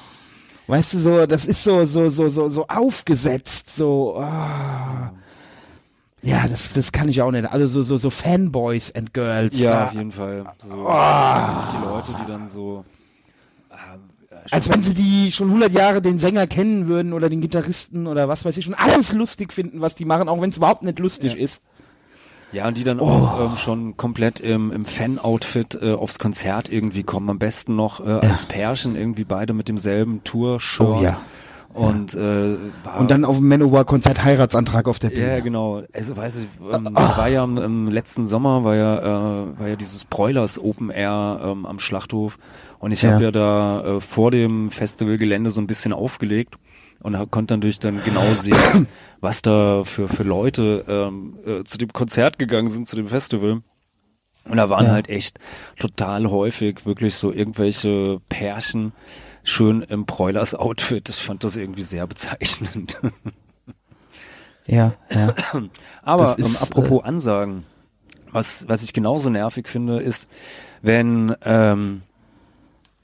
weißt 0.66 0.92
du, 0.92 0.98
so, 0.98 1.26
das 1.26 1.46
ist 1.46 1.64
so, 1.64 1.84
so, 1.86 2.10
so, 2.10 2.28
so, 2.28 2.48
so 2.50 2.66
aufgesetzt, 2.68 3.74
so, 3.74 4.16
ah. 4.18 5.12
Ja, 6.20 6.46
das, 6.46 6.74
das 6.74 6.92
kann 6.92 7.08
ich 7.08 7.20
auch 7.20 7.32
nicht. 7.32 7.50
Also 7.50 7.66
so, 7.66 7.82
so, 7.82 7.98
so 7.98 8.10
Fanboys 8.10 8.94
and 8.94 9.12
Girls. 9.12 9.58
Ja, 9.58 9.70
da, 9.70 9.84
auf 9.86 9.94
jeden 9.94 10.12
Fall. 10.12 10.44
So, 10.62 10.68
Die 10.68 11.84
Leute, 11.84 12.14
die 12.20 12.26
dann 12.30 12.46
so 12.46 12.84
äh, 13.70 13.74
als 14.50 14.68
wenn 14.68 14.82
sie 14.82 14.94
die 14.94 15.32
schon 15.32 15.48
100 15.48 15.72
Jahre 15.72 16.02
den 16.02 16.18
Sänger 16.18 16.46
kennen 16.46 16.86
würden 16.86 17.12
oder 17.12 17.28
den 17.28 17.40
Gitarristen 17.40 18.06
oder 18.06 18.28
was 18.28 18.44
weiß 18.44 18.56
ich 18.56 18.64
schon 18.64 18.74
alles 18.74 19.12
lustig 19.12 19.52
finden, 19.52 19.80
was 19.80 19.94
die 19.94 20.04
machen, 20.04 20.28
auch 20.28 20.40
wenn 20.40 20.50
es 20.50 20.58
überhaupt 20.58 20.84
nicht 20.84 20.98
lustig 20.98 21.34
ist. 21.36 21.62
Ja, 22.52 22.68
und 22.68 22.76
die 22.76 22.84
dann 22.84 23.00
auch 23.00 23.40
ähm, 23.50 23.56
schon 23.56 23.96
komplett 23.96 24.38
im, 24.40 24.70
im 24.70 24.84
Fan-Outfit 24.84 25.78
äh, 25.80 25.92
aufs 25.94 26.18
Konzert 26.18 26.70
irgendwie 26.70 27.02
kommen. 27.02 27.30
Am 27.30 27.38
besten 27.38 27.76
noch 27.76 28.00
äh, 28.06 28.10
als 28.10 28.46
Pärchen 28.46 28.94
irgendwie 28.94 29.24
beide 29.24 29.52
mit 29.54 29.68
demselben 29.68 30.22
Tour-Shirt. 30.24 30.86
Oh 30.86 31.00
ja. 31.02 31.18
Und, 31.74 32.14
äh, 32.14 32.58
war, 32.84 33.00
Und 33.00 33.10
dann 33.10 33.24
auf 33.24 33.38
dem 33.38 33.48
Manowar-Konzert 33.48 34.22
Heiratsantrag 34.22 34.86
auf 34.86 34.98
der 34.98 35.08
Bühne. 35.08 35.26
ja, 35.36 35.40
genau. 35.40 35.80
Also 35.94 36.14
weiß 36.14 36.36
ich, 36.36 36.46
ähm, 36.70 36.88
war 36.94 37.28
ja 37.28 37.42
im, 37.44 37.56
im 37.56 37.88
letzten 37.88 38.26
Sommer 38.26 38.62
war 38.62 38.76
ja 38.76 38.98
äh, 38.98 39.58
war 39.58 39.68
ja 39.68 39.76
dieses 39.76 40.04
Broilers 40.04 40.58
Open 40.58 40.90
Air 40.90 41.40
ähm, 41.42 41.64
am 41.64 41.78
Schlachthof 41.78 42.36
und 42.78 42.92
ich 42.92 43.00
Ja. 43.00 43.12
habe 43.12 43.24
ja 43.24 43.30
da 43.30 43.80
äh, 43.96 44.00
vor 44.02 44.30
dem 44.30 44.68
Festivalgelände 44.68 45.50
so 45.50 45.62
ein 45.62 45.66
bisschen 45.66 45.94
aufgelegt 45.94 46.56
und 47.02 47.18
hab, 47.18 47.30
konnte 47.30 47.54
natürlich 47.54 47.78
dann 47.78 48.02
genau 48.04 48.24
sehen, 48.34 48.86
was 49.20 49.42
da 49.42 49.84
für 49.84 50.08
für 50.08 50.22
Leute 50.22 50.84
ähm, 50.88 51.38
äh, 51.44 51.64
zu 51.64 51.78
dem 51.78 51.92
Konzert 51.92 52.38
gegangen 52.38 52.68
sind, 52.68 52.88
zu 52.88 52.96
dem 52.96 53.06
Festival. 53.08 53.62
Und 54.44 54.56
da 54.56 54.68
waren 54.70 54.86
Ja. 54.86 54.92
halt 54.92 55.08
echt 55.08 55.38
total 55.78 56.28
häufig 56.30 56.84
wirklich 56.84 57.14
so 57.14 57.32
irgendwelche 57.32 58.20
Pärchen 58.28 58.92
schön 59.44 59.82
im 59.82 60.04
Broilers 60.04 60.54
Outfit. 60.54 61.08
Ich 61.08 61.22
fand 61.22 61.44
das 61.44 61.56
irgendwie 61.56 61.82
sehr 61.82 62.06
bezeichnend. 62.06 62.98
Ja, 64.66 64.94
ja. 65.10 65.34
Aber 66.02 66.24
Das 66.36 66.38
ist, 66.38 66.62
ähm, 66.62 66.68
apropos 66.68 67.04
Ansagen, 67.04 67.64
was, 68.30 68.66
was 68.68 68.82
ich 68.82 68.92
genauso 68.92 69.28
nervig 69.30 69.68
finde, 69.68 70.00
ist, 70.00 70.28
wenn 70.82 71.34
ähm, 71.44 72.02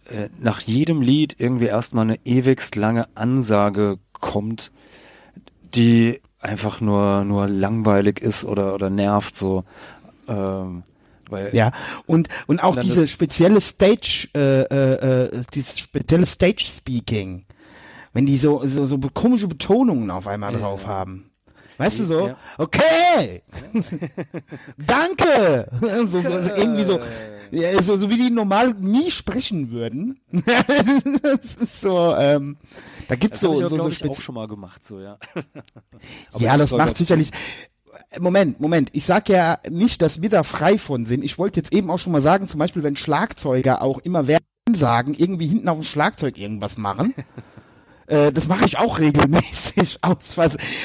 äh, 0.09 0.29
nach 0.38 0.61
jedem 0.61 1.03
Lied 1.03 1.37
irgendwie 1.38 1.66
erstmal 1.66 2.05
eine 2.05 2.18
ewigst 2.25 2.77
lange 2.77 3.09
Ansage 3.14 3.99
kommt, 4.12 4.73
die 5.75 6.21
einfach 6.40 6.81
nur, 6.81 7.25
nur 7.25 7.49
langweilig 7.49 8.21
ist 8.21 8.44
oder, 8.44 8.75
oder 8.75 8.90
nervt 8.90 9.37
so. 9.37 9.64
Ähm, 10.29 10.83
weil 11.29 11.55
Ja, 11.55 11.73
und 12.07 12.29
und 12.47 12.62
auch 12.62 12.77
diese 12.77 13.07
spezielle 13.07 13.61
Stage, 13.61 14.29
äh, 14.35 14.62
äh, 14.62 15.25
äh, 15.25 15.42
dieses 15.53 15.79
spezielle 15.79 16.27
Stage 16.27 16.64
Speaking, 16.64 17.44
wenn 18.12 18.27
die 18.27 18.37
so 18.37 18.62
so, 18.64 18.87
so 18.87 18.99
komische 19.12 19.49
Betonungen 19.49 20.11
auf 20.11 20.27
einmal 20.27 20.53
drauf 20.53 20.87
haben. 20.87 21.28
Weißt 21.79 22.01
du 22.01 22.05
so? 22.05 22.27
Ja. 22.27 22.37
Okay, 22.59 23.43
danke. 24.79 25.69
so, 26.09 26.21
so, 26.21 26.31
irgendwie 26.57 26.85
so, 26.85 26.99
ja, 27.53 27.81
so, 27.81 27.97
so 27.97 28.11
wie 28.11 28.17
die 28.17 28.31
normal 28.31 28.75
nie 28.75 29.11
sprechen 29.12 29.71
würden. 29.71 30.21
das 30.33 31.55
ist 31.55 31.81
so, 31.81 32.14
ähm, 32.17 32.57
da 33.07 33.14
gibt's 33.14 33.41
das 33.41 33.51
so 33.53 33.59
ich 33.59 33.64
auch, 33.64 33.71
so, 33.71 33.79
so 33.79 33.88
ich, 33.88 34.11
auch 34.11 34.21
schon 34.21 34.35
mal 34.35 34.49
gemacht, 34.49 34.85
so, 34.85 34.99
ja. 35.01 35.19
ja, 36.37 36.57
das 36.57 36.71
soll 36.71 36.79
macht 36.79 36.97
sicherlich. 36.97 37.31
Moment, 38.19 38.61
Moment. 38.61 38.91
Ich 38.93 39.05
sag 39.05 39.29
ja 39.29 39.59
nicht, 39.71 40.03
dass 40.03 40.21
wir 40.21 40.31
da 40.31 40.43
frei 40.43 40.79
von 40.79 41.05
sind. 41.05 41.25
Ich 41.25 41.38
wollte 41.38 41.61
jetzt 41.61 41.73
eben 41.73 41.91
auch 41.91 41.99
schon 41.99 42.12
mal 42.12 42.23
sagen, 42.23 42.49
zum 42.49 42.59
Beispiel, 42.59 42.83
wenn 42.83 42.97
Schlagzeuger 42.97 43.83
auch 43.83 43.99
immer 43.99 44.27
während 44.27 44.45
sagen, 44.75 45.14
irgendwie 45.17 45.47
hinten 45.47 45.69
auf 45.69 45.79
dem 45.79 45.85
Schlagzeug 45.85 46.38
irgendwas 46.38 46.77
machen. 46.77 47.14
Äh, 48.09 48.33
das 48.33 48.49
mache 48.49 48.64
ich 48.64 48.79
auch 48.79 48.99
regelmäßig 48.99 49.99
aus. 50.03 50.38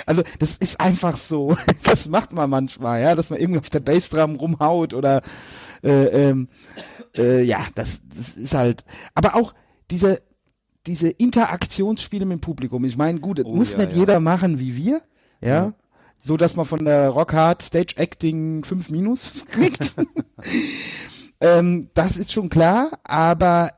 Also 0.06 0.24
das 0.40 0.58
ist 0.58 0.80
einfach 0.80 1.18
so. 1.18 1.56
Das 1.84 2.08
macht 2.08 2.34
man 2.34 2.50
manchmal, 2.50 3.02
ja, 3.02 3.16
dass 3.16 3.30
man 3.30 3.40
irgendwie 3.40 3.60
auf 3.60 3.70
der 3.70 3.80
Bassdrum 3.80 4.36
rumhaut 4.36 4.94
oder 4.94 5.22
äh, 5.84 6.30
ähm, 6.30 6.48
äh, 7.16 7.42
ja, 7.44 7.66
das, 7.76 8.02
das 8.14 8.34
ist 8.36 8.54
halt. 8.54 8.84
Aber 9.16 9.36
auch 9.36 9.54
diese 9.92 10.22
diese 10.86 11.10
Interaktionsspiele 11.10 12.26
mit 12.26 12.40
dem 12.40 12.42
Publikum. 12.42 12.84
Ich 12.86 12.98
meine, 12.98 13.20
gut, 13.20 13.40
das 13.40 13.46
Oh, 13.46 13.56
muss 13.56 13.74
ja, 13.74 13.80
nicht 13.80 13.94
ja. 13.94 14.00
jeder 14.00 14.20
machen 14.20 14.60
wie 14.60 14.76
wir, 14.76 15.02
ja. 15.42 15.74
so 16.20 16.36
dass 16.36 16.56
man 16.58 16.66
von 16.66 16.84
der 16.84 17.10
Rockhard 17.10 17.62
Stage 17.62 17.96
Acting 17.96 18.66
5 18.66 18.90
Minus 18.90 19.46
kriegt. 19.52 19.96
ähm, 21.40 21.90
das 21.94 22.18
ist 22.18 22.32
schon 22.34 22.50
klar, 22.50 22.92
aber 23.06 23.70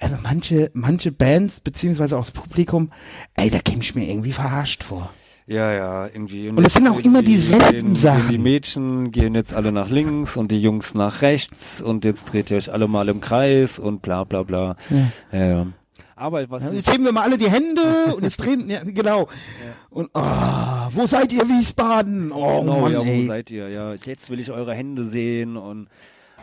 also 0.00 0.16
manche, 0.22 0.70
manche 0.74 1.12
Bands, 1.12 1.60
beziehungsweise 1.60 2.16
auch 2.16 2.22
das 2.22 2.30
Publikum, 2.30 2.90
ey, 3.34 3.50
da 3.50 3.58
käme 3.58 3.82
ich 3.82 3.94
mir 3.94 4.08
irgendwie 4.08 4.32
verarscht 4.32 4.82
vor. 4.82 5.10
Ja, 5.46 5.72
ja, 5.72 6.06
irgendwie. 6.06 6.48
Und 6.48 6.64
es 6.64 6.72
sind 6.72 6.88
auch 6.88 6.98
immer 6.98 7.22
dieselben 7.22 7.96
Sachen. 7.96 8.30
Die 8.30 8.38
Mädchen 8.38 9.10
gehen 9.10 9.34
jetzt 9.34 9.52
alle 9.52 9.72
nach 9.72 9.90
links 9.90 10.38
und 10.38 10.50
die 10.50 10.60
Jungs 10.60 10.94
nach 10.94 11.20
rechts 11.20 11.82
und 11.82 12.04
jetzt 12.06 12.32
dreht 12.32 12.50
ihr 12.50 12.56
euch 12.56 12.72
alle 12.72 12.88
mal 12.88 13.08
im 13.10 13.20
Kreis 13.20 13.78
und 13.78 14.00
bla 14.00 14.24
bla 14.24 14.42
bla. 14.42 14.76
Ja, 15.32 15.44
ja. 15.44 15.66
Aber 16.16 16.48
was 16.48 16.64
Ja, 16.64 16.72
jetzt 16.72 16.90
heben 16.90 17.04
wir 17.04 17.12
mal 17.12 17.24
alle 17.24 17.36
die 17.36 17.50
Hände 17.50 17.82
und 18.16 18.22
jetzt 18.22 18.38
drehen, 18.38 18.70
ja, 18.70 18.82
genau. 18.84 19.28
Und, 19.90 20.10
oh, 20.14 20.20
wo 20.90 21.06
seid 21.06 21.32
ihr, 21.32 21.42
Wiesbaden? 21.42 22.32
Oh, 22.32 22.60
genau, 22.60 22.80
Mann, 22.80 22.92
ja, 22.92 23.00
wo 23.00 23.04
ey. 23.04 23.26
seid 23.26 23.50
ihr? 23.50 23.68
Ja, 23.68 23.94
jetzt 23.94 24.30
will 24.30 24.40
ich 24.40 24.50
eure 24.50 24.74
Hände 24.74 25.04
sehen 25.04 25.56
und 25.56 25.88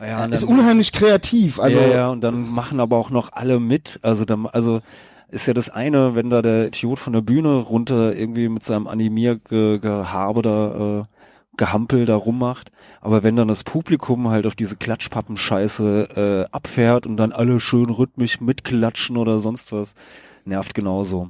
ja, 0.05 0.23
und 0.23 0.33
ist 0.33 0.43
unheimlich 0.43 0.91
kreativ, 0.91 1.59
also. 1.59 1.77
ja, 1.77 1.87
ja, 1.87 2.09
und 2.09 2.21
dann 2.23 2.49
machen 2.49 2.79
aber 2.79 2.97
auch 2.97 3.09
noch 3.09 3.31
alle 3.33 3.59
mit. 3.59 3.99
Also 4.01 4.25
dann, 4.25 4.47
also 4.47 4.81
ist 5.29 5.47
ja 5.47 5.53
das 5.53 5.69
eine, 5.69 6.15
wenn 6.15 6.29
da 6.29 6.41
der 6.41 6.67
Idiot 6.67 6.99
von 6.99 7.13
der 7.13 7.21
Bühne 7.21 7.55
runter 7.55 8.15
irgendwie 8.15 8.49
mit 8.49 8.63
seinem 8.63 8.87
Animiergehabe 8.87 10.41
da 10.41 10.99
äh, 10.99 11.03
Gehampel 11.57 12.05
da 12.05 12.15
rummacht, 12.15 12.71
aber 13.01 13.23
wenn 13.23 13.35
dann 13.35 13.47
das 13.47 13.63
Publikum 13.63 14.29
halt 14.29 14.47
auf 14.47 14.55
diese 14.55 14.77
Klatschpappen-Scheiße 14.77 16.45
äh, 16.45 16.45
abfährt 16.51 17.05
und 17.05 17.17
dann 17.17 17.31
alle 17.31 17.59
schön 17.59 17.89
rhythmisch 17.89 18.41
mitklatschen 18.41 19.17
oder 19.17 19.39
sonst 19.39 19.71
was, 19.71 19.93
nervt 20.45 20.73
genauso. 20.73 21.29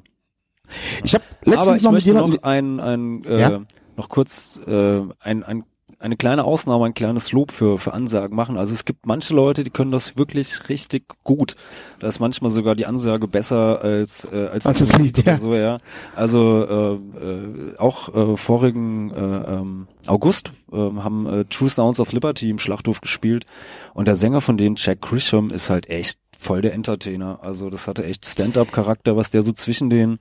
Ich 1.04 1.14
habe 1.14 1.24
aber 1.46 1.56
letztens 1.56 1.78
ich 1.78 1.84
noch 1.84 1.92
mit 1.92 2.04
jemandem, 2.04 2.36
noch 2.36 2.44
ein, 2.44 2.80
ein 2.80 3.24
äh, 3.26 3.40
Ja? 3.40 3.62
noch 3.98 4.10
kurz 4.10 4.60
äh, 4.68 5.02
ein, 5.20 5.44
ein 5.44 5.64
eine 6.02 6.18
kleine 6.18 6.44
Ausnahme, 6.44 6.86
ein 6.86 6.94
kleines 6.94 7.32
Lob 7.32 7.52
für, 7.52 7.78
für 7.78 7.94
Ansagen 7.94 8.36
machen. 8.36 8.58
Also 8.58 8.74
es 8.74 8.86
gibt 8.86 9.06
manche 9.06 9.34
Leute, 9.34 9.64
die 9.64 9.70
können 9.70 9.92
das 9.92 10.18
wirklich 10.18 10.70
richtig 10.70 11.04
gut. 11.24 11.56
Da 12.00 12.08
ist 12.08 12.20
manchmal 12.20 12.52
sogar 12.52 12.76
die 12.76 12.86
Ansage 12.86 13.28
besser 13.28 13.82
als, 13.82 14.28
äh, 14.32 14.48
als, 14.48 14.66
Als 14.66 14.80
das 14.80 14.98
Lied, 14.98 15.24
ja. 15.26 15.38
So, 15.38 15.54
ja. 15.54 15.78
Also 16.16 17.00
äh, 17.20 17.24
äh, 17.24 17.78
auch 17.78 18.14
äh, 18.14 18.38
vorigen 18.38 19.12
äh, 19.12 19.54
ähm, 19.54 19.88
August 20.08 20.52
äh, 20.72 20.76
haben 20.76 21.28
äh, 21.28 21.46
True 21.46 21.70
Sounds 21.70 22.00
of 22.00 22.12
Liberty 22.12 22.50
im 22.50 22.60
Schlachthof 22.60 23.02
gespielt 23.02 23.46
und 23.94 24.08
der 24.08 24.16
Sänger 24.16 24.42
von 24.42 24.58
denen, 24.58 24.76
Jack 24.78 25.02
Grisham, 25.02 25.50
ist 25.52 25.70
halt 25.70 25.90
echt 25.90 26.18
voll 26.38 26.62
der 26.62 26.74
Entertainer. 26.74 27.40
Also 27.44 27.70
das 27.70 27.88
hatte 27.88 28.04
echt 28.04 28.26
Stand-up-Charakter, 28.26 29.16
was 29.16 29.30
der 29.30 29.44
so 29.44 29.52
zwischen 29.52 29.90
den 29.90 30.18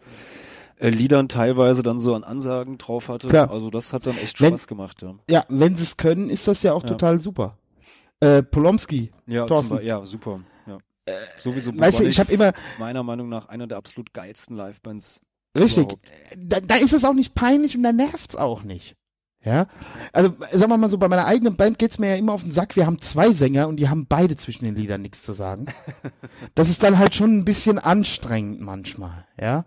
äh, 0.80 0.88
Liedern 0.90 1.28
teilweise 1.28 1.82
dann 1.82 2.00
so 2.00 2.14
an 2.14 2.24
Ansagen 2.24 2.78
drauf 2.78 3.08
hatte. 3.08 3.28
Klar. 3.28 3.50
Also 3.50 3.70
das 3.70 3.92
hat 3.92 4.06
dann 4.06 4.16
echt 4.18 4.40
Wenn- 4.40 4.48
Spaß 4.50 4.66
gemacht, 4.66 5.02
ja. 5.02 5.14
ja, 5.28 5.44
wenn 5.48 5.76
sie 5.76 5.82
es 5.84 5.96
können, 5.96 6.30
ist 6.30 6.46
das 6.48 6.62
ja 6.62 6.72
auch 6.72 6.82
Ja. 6.82 6.88
total 6.88 7.18
super. 7.18 7.56
Äh, 8.20 8.42
Polomski, 8.42 9.10
Ja, 9.26 9.46
Thorsten. 9.46 9.82
ja 9.84 10.04
super. 10.04 10.40
Ja. 10.66 10.78
Sowieso 11.40 11.70
weißt 11.78 12.00
du, 12.00 12.04
ich 12.04 12.16
Bubonics, 12.16 12.18
hab 12.18 12.28
immer- 12.30 12.52
meiner 12.78 13.02
Meinung 13.02 13.28
nach 13.28 13.48
einer 13.48 13.66
der 13.66 13.78
absolut 13.78 14.12
geilsten 14.12 14.56
Livebands. 14.56 15.20
richtig, 15.56 15.96
da, 16.38 16.60
da 16.60 16.76
ist 16.76 16.92
es 16.92 17.04
auch 17.04 17.14
nicht 17.14 17.34
peinlich 17.34 17.76
und 17.76 17.82
da 17.82 17.92
nervt's 17.92 18.36
auch 18.36 18.62
nicht. 18.62 18.94
Ja, 19.42 19.68
also 20.12 20.34
sagen 20.52 20.70
wir 20.70 20.76
mal 20.76 20.90
so, 20.90 20.98
bei 20.98 21.08
meiner 21.08 21.24
eigenen 21.24 21.56
Band 21.56 21.78
geht's 21.78 21.98
mir 21.98 22.10
ja 22.10 22.16
immer 22.16 22.34
auf 22.34 22.42
den 22.42 22.52
Sack. 22.52 22.76
Wir 22.76 22.84
haben 22.84 22.98
zwei 23.00 23.32
Sänger 23.32 23.68
und 23.68 23.76
die 23.78 23.88
haben 23.88 24.04
beide 24.06 24.36
zwischen 24.36 24.66
den 24.66 24.76
Liedern 24.76 25.00
nichts 25.00 25.22
zu 25.22 25.32
sagen. 25.32 25.64
Das 26.54 26.68
ist 26.68 26.82
dann 26.82 26.98
halt 26.98 27.14
schon 27.14 27.38
ein 27.38 27.44
bisschen 27.46 27.78
anstrengend 27.78 28.60
manchmal, 28.60 29.26
ja. 29.40 29.64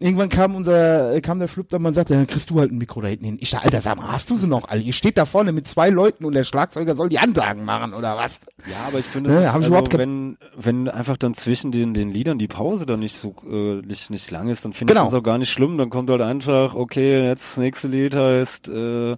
Irgendwann 0.00 0.28
kam 0.28 0.54
unser, 0.54 1.12
äh, 1.14 1.20
kam 1.20 1.40
der 1.40 1.48
dann 1.70 1.82
mal 1.82 1.88
und 1.88 1.94
sagte, 1.94 2.14
dann 2.14 2.26
kriegst 2.28 2.50
du 2.50 2.60
halt 2.60 2.70
ein 2.70 2.78
Mikro 2.78 3.00
da 3.00 3.08
hinten 3.08 3.24
hin. 3.24 3.36
Ich 3.40 3.50
sag, 3.50 3.64
Alter, 3.64 3.80
sag 3.80 3.96
mal, 3.96 4.12
hast 4.12 4.30
du 4.30 4.36
sie 4.36 4.46
noch 4.46 4.68
alle? 4.68 4.80
Ihr 4.80 4.92
steht 4.92 5.18
da 5.18 5.24
vorne 5.26 5.50
mit 5.50 5.66
zwei 5.66 5.90
Leuten 5.90 6.24
und 6.24 6.34
der 6.34 6.44
Schlagzeuger 6.44 6.94
soll 6.94 7.08
die 7.08 7.18
Ansagen 7.18 7.64
machen, 7.64 7.94
oder 7.94 8.16
was? 8.16 8.38
Ja, 8.70 8.76
aber 8.86 9.00
ich 9.00 9.04
finde, 9.06 9.30
Ne, 9.30 9.40
ich 9.42 9.48
also, 9.48 9.72
wenn, 9.98 10.38
wenn 10.56 10.88
einfach 10.88 11.16
dann 11.16 11.34
zwischen 11.34 11.72
den, 11.72 11.94
den 11.94 12.10
Liedern 12.10 12.38
die 12.38 12.46
Pause 12.46 12.86
dann 12.86 13.00
nicht 13.00 13.18
so 13.18 13.34
äh, 13.44 13.84
nicht, 13.84 14.10
nicht 14.10 14.30
lang 14.30 14.48
ist, 14.48 14.64
dann 14.64 14.72
finde 14.72 14.94
Genau. 14.94 15.06
ich 15.06 15.10
das 15.10 15.18
auch 15.18 15.24
gar 15.24 15.38
nicht 15.38 15.50
schlimm. 15.50 15.76
Dann 15.78 15.90
kommt 15.90 16.10
halt 16.10 16.22
einfach, 16.22 16.74
okay, 16.76 17.24
jetzt 17.24 17.50
das 17.52 17.56
nächste 17.56 17.88
Lied 17.88 18.14
heißt 18.14 18.68
äh, 18.68 19.16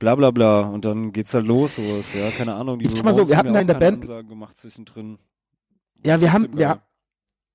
bla 0.00 0.14
bla 0.16 0.32
bla 0.32 0.60
und 0.62 0.84
dann 0.84 1.12
geht's 1.12 1.34
halt 1.34 1.46
los, 1.46 1.76
sowas, 1.76 2.12
ja, 2.14 2.28
keine 2.36 2.54
Ahnung. 2.56 2.80
Die 2.80 2.86
Jetzt 2.86 3.04
mal 3.04 3.14
so, 3.14 3.28
wir 3.28 3.36
haben 3.36 3.46
hatten 3.46 3.54
da 3.54 3.60
in 3.60 3.66
der 3.68 3.74
Band- 3.74 4.02
Ansagen 4.02 4.28
gemacht 4.28 4.58
zwischendrin. 4.58 5.18
Ja, 6.04 6.20
wir 6.20 6.32
haben, 6.32 6.48
wir. 6.58 6.80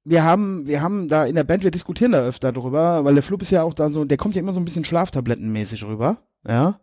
Wir 0.06 0.24
haben, 0.24 0.68
wir 0.68 0.82
haben 0.82 1.08
da 1.08 1.26
in 1.26 1.36
der 1.36 1.44
Band, 1.44 1.64
wir 1.64 1.72
diskutieren 1.72 2.12
da 2.12 2.20
öfter 2.26 2.52
drüber, 2.52 3.04
weil 3.06 3.14
der 3.14 3.24
Flip 3.24 3.42
ist 3.42 3.52
ja 3.52 3.64
auch 3.64 3.74
da 3.74 3.90
so, 3.90 4.04
der 4.06 4.18
kommt 4.18 4.36
ja 4.36 4.42
immer 4.42 4.54
so 4.54 4.60
ein 4.60 4.66
bisschen 4.66 4.84
schlaftablettenmäßig 4.86 5.84
rüber, 5.86 6.18
ja. 6.48 6.80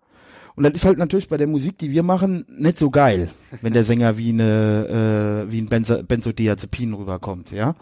Und 0.57 0.65
das 0.65 0.73
ist 0.75 0.85
halt 0.85 0.99
natürlich 0.99 1.29
bei 1.29 1.37
der 1.37 1.47
Musik, 1.47 1.79
die 1.79 1.91
wir 1.91 2.03
machen, 2.03 2.45
nicht 2.49 2.79
so 2.79 2.91
geil, 2.91 3.31
wenn 3.63 3.73
der 3.73 3.85
Sänger 3.85 4.19
wie 4.19 4.31
eine, 4.31 5.47
äh, 5.49 5.53
wie 5.53 5.61
ein 5.61 5.69
Benzo 5.69 6.03
Benzodiazepin 6.03 6.93
rüberkommt, 6.95 7.51
ja. 7.53 7.77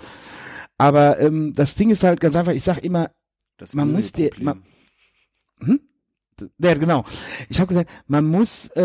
Aber 0.77 1.18
ähm, 1.18 1.55
das 1.57 1.74
Ding 1.74 1.90
ist 1.90 2.05
halt 2.05 2.20
ganz 2.20 2.37
einfach, 2.37 2.53
ich 2.53 2.62
sag 2.62 2.79
immer, 2.85 3.11
Das 3.57 3.74
Man 3.74 3.92
muss 3.92 4.12
dir- 4.12 4.31
man- 4.40 4.62
ja, 6.59 6.74
genau. 6.74 7.05
Ich 7.48 7.61
habe 7.61 7.68
gesagt, 7.68 7.90
man 8.07 8.27
muss, 8.27 8.68
äh, 8.77 8.83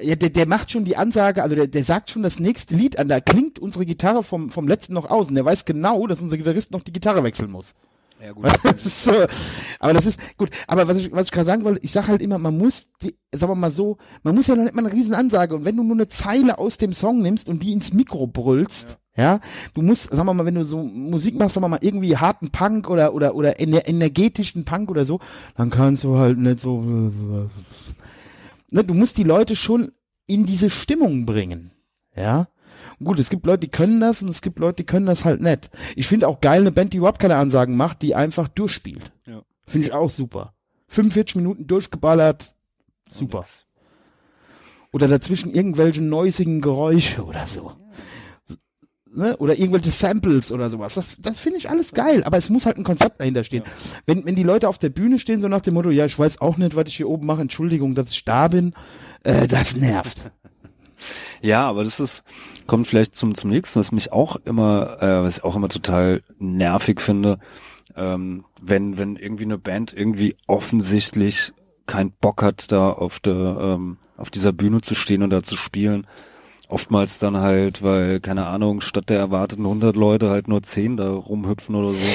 äh, 0.00 0.06
ja, 0.06 0.14
der, 0.16 0.30
der 0.30 0.46
macht 0.46 0.70
schon 0.70 0.84
die 0.84 0.96
Ansage, 0.96 1.42
also 1.42 1.56
der, 1.56 1.66
der 1.66 1.84
sagt 1.84 2.10
schon 2.10 2.22
das 2.22 2.38
nächste 2.38 2.74
Lied 2.74 2.98
an, 2.98 3.08
da 3.08 3.20
klingt 3.20 3.58
unsere 3.58 3.86
Gitarre 3.86 4.22
vom, 4.22 4.50
vom 4.50 4.68
letzten 4.68 4.94
noch 4.94 5.08
aus 5.10 5.28
und 5.28 5.34
der 5.34 5.44
weiß 5.44 5.64
genau, 5.64 6.06
dass 6.06 6.20
unser 6.20 6.36
Gitarrist 6.36 6.70
noch 6.72 6.82
die 6.82 6.92
Gitarre 6.92 7.22
wechseln 7.22 7.50
muss. 7.50 7.74
ja, 8.20 8.32
gut. 8.32 8.46
Das 8.62 8.86
ist 8.86 9.04
so, 9.04 9.12
aber 9.78 9.92
das 9.92 10.06
ist 10.06 10.20
gut. 10.36 10.50
Aber 10.66 10.88
was 10.88 10.96
ich, 10.98 11.12
was 11.12 11.26
ich 11.26 11.32
gerade 11.32 11.46
sagen 11.46 11.64
wollte, 11.64 11.82
ich 11.82 11.92
sage 11.92 12.08
halt 12.08 12.22
immer, 12.22 12.38
man 12.38 12.56
muss, 12.56 12.88
die, 13.02 13.16
sagen 13.32 13.52
wir 13.52 13.56
mal 13.56 13.70
so, 13.70 13.98
man 14.22 14.34
muss 14.34 14.46
ja 14.46 14.56
noch 14.56 14.64
nicht 14.64 14.74
mal 14.74 14.84
eine 14.84 14.92
riesen 14.94 15.14
Ansage. 15.14 15.54
Und 15.54 15.64
wenn 15.64 15.76
du 15.76 15.82
nur 15.82 15.96
eine 15.96 16.08
Zeile 16.08 16.58
aus 16.58 16.78
dem 16.78 16.92
Song 16.92 17.22
nimmst 17.22 17.48
und 17.48 17.62
die 17.62 17.72
ins 17.72 17.92
Mikro 17.92 18.26
brüllst, 18.26 18.90
ja, 18.90 18.96
du 19.74 19.82
musst, 19.82 20.10
sagen 20.10 20.26
wir 20.26 20.34
mal, 20.34 20.46
wenn 20.46 20.54
du 20.54 20.64
so 20.64 20.78
Musik 20.78 21.38
machst, 21.38 21.54
sagen 21.54 21.64
wir 21.64 21.68
mal 21.68 21.78
irgendwie 21.80 22.16
harten 22.16 22.50
Punk 22.50 22.90
oder 22.90 23.14
oder 23.14 23.34
oder 23.34 23.58
ener 23.58 23.88
energetischen 23.88 24.64
Punk 24.64 24.90
oder 24.90 25.04
so, 25.04 25.20
dann 25.56 25.70
kannst 25.70 26.04
du 26.04 26.16
halt 26.16 26.38
nicht 26.38 26.60
so, 26.60 26.80
ne, 26.82 27.48
du 28.84 28.94
musst 28.94 29.16
die 29.16 29.24
Leute 29.24 29.56
schon 29.56 29.90
in 30.26 30.44
diese 30.44 30.70
Stimmung 30.70 31.26
bringen, 31.26 31.72
ja. 32.14 32.48
Gut, 33.02 33.18
es 33.18 33.28
gibt 33.28 33.44
Leute, 33.44 33.60
die 33.60 33.70
können 33.70 34.00
das 34.00 34.22
und 34.22 34.28
es 34.28 34.40
gibt 34.40 34.58
Leute, 34.58 34.76
die 34.76 34.86
können 34.86 35.06
das 35.06 35.24
halt 35.24 35.42
nicht. 35.42 35.70
Ich 35.96 36.06
finde 36.06 36.28
auch 36.28 36.40
geil 36.40 36.60
eine 36.60 36.72
Band, 36.72 36.92
die 36.92 36.98
überhaupt 36.98 37.18
keine 37.18 37.36
Ansagen 37.36 37.76
macht, 37.76 38.00
die 38.02 38.14
einfach 38.14 38.48
durchspielt. 38.48 39.12
Ja. 39.26 39.42
Finde 39.66 39.88
ich 39.88 39.92
auch 39.92 40.08
super. 40.08 40.54
45 40.88 41.36
Minuten 41.36 41.66
durchgeballert, 41.66 42.54
super. 43.08 43.44
Oder 44.92 45.08
dazwischen 45.08 45.52
irgendwelche 45.52 46.02
neusigen 46.02 46.60
Geräusche 46.60 47.24
oder 47.24 47.46
so. 47.46 47.72
Ne? 49.16 49.36
Oder 49.38 49.58
irgendwelche 49.58 49.90
Samples 49.90 50.52
oder 50.52 50.68
sowas. 50.70 50.94
Das, 50.94 51.16
das 51.18 51.40
finde 51.40 51.58
ich 51.58 51.70
alles 51.70 51.92
geil, 51.92 52.22
aber 52.24 52.36
es 52.36 52.50
muss 52.50 52.66
halt 52.66 52.76
ein 52.76 52.84
Konzept 52.84 53.20
dahinter 53.20 53.44
stehen. 53.44 53.64
Wenn, 54.04 54.24
wenn 54.26 54.36
die 54.36 54.42
Leute 54.42 54.68
auf 54.68 54.78
der 54.78 54.90
Bühne 54.90 55.18
stehen, 55.18 55.40
so 55.40 55.48
nach 55.48 55.60
dem 55.60 55.74
Motto, 55.74 55.90
ja, 55.90 56.04
ich 56.06 56.18
weiß 56.18 56.40
auch 56.40 56.56
nicht, 56.56 56.76
was 56.76 56.88
ich 56.88 56.96
hier 56.96 57.08
oben 57.08 57.26
mache, 57.26 57.42
Entschuldigung, 57.42 57.94
dass 57.94 58.10
ich 58.10 58.24
da 58.24 58.48
bin, 58.48 58.74
äh, 59.24 59.48
das 59.48 59.76
nervt. 59.76 60.30
Ja, 61.42 61.68
aber 61.68 61.84
das 61.84 62.00
ist, 62.00 62.24
kommt 62.66 62.86
vielleicht 62.86 63.16
zum, 63.16 63.34
zum 63.34 63.50
nächsten, 63.50 63.78
was 63.78 63.92
mich 63.92 64.12
auch 64.12 64.36
immer, 64.46 64.96
äh, 65.02 65.22
was 65.22 65.36
ich 65.36 65.44
auch 65.44 65.54
immer 65.54 65.68
total 65.68 66.22
nervig 66.38 67.02
finde, 67.02 67.38
ähm, 67.94 68.46
wenn, 68.62 68.96
wenn 68.96 69.16
irgendwie 69.16 69.44
eine 69.44 69.58
Band 69.58 69.92
irgendwie 69.92 70.36
offensichtlich 70.46 71.52
keinen 71.86 72.12
Bock 72.12 72.42
hat, 72.42 72.72
da 72.72 72.90
auf 72.90 73.20
der, 73.20 73.34
ähm, 73.34 73.98
auf 74.16 74.30
dieser 74.30 74.52
Bühne 74.52 74.80
zu 74.80 74.94
stehen 74.94 75.22
und 75.22 75.30
da 75.30 75.42
zu 75.42 75.56
spielen. 75.56 76.06
Oftmals 76.68 77.18
dann 77.18 77.36
halt, 77.36 77.82
weil, 77.82 78.20
keine 78.20 78.46
Ahnung, 78.46 78.80
statt 78.80 79.08
der 79.08 79.18
erwarteten 79.18 79.64
100 79.64 79.94
Leute 79.94 80.30
halt 80.30 80.48
nur 80.48 80.62
10 80.62 80.96
da 80.96 81.10
rumhüpfen 81.10 81.74
oder 81.74 81.92
so. 81.92 82.06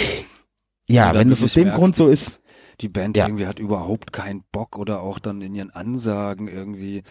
Ja, 0.90 1.14
wenn 1.14 1.30
das 1.30 1.42
aus 1.44 1.54
dem 1.54 1.64
merkst, 1.64 1.80
Grund 1.80 1.96
so 1.96 2.08
ist. 2.08 2.42
Die 2.82 2.90
Band 2.90 3.16
Ja. 3.16 3.28
irgendwie 3.28 3.48
hat 3.48 3.60
überhaupt 3.60 4.12
keinen 4.12 4.44
Bock 4.52 4.78
oder 4.78 5.02
auch 5.02 5.20
dann 5.20 5.42
in 5.42 5.54
ihren 5.54 5.70
Ansagen 5.70 6.48
irgendwie 6.48 7.04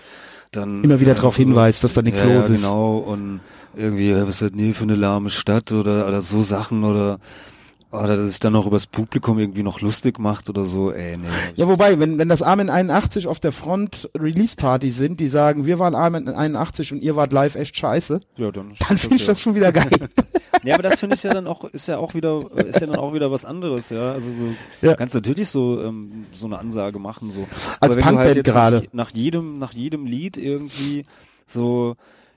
dann 0.51 0.83
Immer 0.83 1.01
wieder 1.01 1.13
äh, 1.13 1.15
darauf 1.15 1.37
hinweist, 1.37 1.85
dass 1.85 1.93
da 1.93 2.03
nichts 2.03 2.21
ja, 2.21 2.27
los 2.27 2.51
ist. 2.51 2.63
Genau 2.63 2.99
und 2.99 3.41
irgendwie 3.77 4.15
was 4.15 4.29
ist 4.29 4.43
das 4.43 4.51
nie 4.53 4.75
für 4.75 4.83
eine 4.85 4.97
lahme 4.97 5.31
Stadt 5.31 5.71
oder 5.73 6.09
oder 6.09 6.21
so 6.21 6.43
Sachen 6.43 6.83
oder 6.83 7.21
oder 7.93 8.17
dass 8.17 8.29
sich 8.31 8.39
dann 8.41 8.53
noch 8.53 8.67
übers 8.67 8.87
Publikum 8.87 9.39
irgendwie 9.39 9.63
noch 9.65 9.81
lustig 9.81 10.19
macht 10.19 10.49
oder 10.49 10.65
so. 10.65 10.93
Ey, 10.93 11.17
nee. 11.17 11.27
Ja, 11.57 11.67
wobei, 11.67 11.99
wenn, 11.99 12.19
wenn 12.19 12.29
das 12.29 12.43
Armin 12.43 12.71
81 12.71 13.27
auf 13.27 13.41
der 13.41 13.51
Front 13.53 14.09
Release 14.17 14.55
Party 14.55 14.91
sind, 14.91 15.19
die 15.19 15.29
sagen, 15.29 15.67
wir 15.67 15.79
waren 15.81 15.95
Armin 15.95 16.29
81 16.29 16.93
und 16.93 17.03
ihr 17.03 17.17
wart 17.17 17.33
live 17.33 17.57
echt 17.57 17.77
scheiße, 17.77 18.21
ja, 18.37 18.51
dann, 18.53 18.73
dann 18.89 18.97
finde 18.97 19.17
ich 19.17 19.27
das 19.27 19.41
schon 19.41 19.55
wieder 19.55 19.73
geil. 19.73 19.91
Ja, 20.63 20.75
aber 20.75 20.83
das 20.83 21.01
finde 21.01 21.15
ich 21.17 21.23
ja 21.23 21.33
dann 21.33 21.47
auch, 21.47 21.65
ist 21.65 21.89
ja 21.89 21.97
auch 21.97 22.13
wieder, 22.13 22.43
ist 22.67 22.81
ja 22.83 22.87
dann 22.87 22.97
auch 22.99 23.15
wieder 23.15 23.31
was 23.31 23.47
anderes, 23.47 23.89
ja. 23.89 24.13
Also 24.13 24.29
so, 24.29 24.55
Ja. 24.87 24.91
du 24.91 24.97
kannst 24.99 25.15
natürlich 25.15 25.49
so, 25.49 25.83
ähm, 25.83 26.27
so 26.33 26.45
eine 26.45 26.59
Ansage 26.59 26.99
machen, 26.99 27.31
so. 27.31 27.49
Als 27.81 27.97
du 27.97 28.03
Punkband 28.03 28.37
jetzt 28.37 28.45
gerade. 28.45 28.83
Nach, 28.93 29.07
nach 29.07 29.11
jedem, 29.13 29.59
nach 29.59 29.73
jedem 29.73 30.05
Lied 30.05 30.37
irgendwie 30.37 31.07
so, 31.47 31.95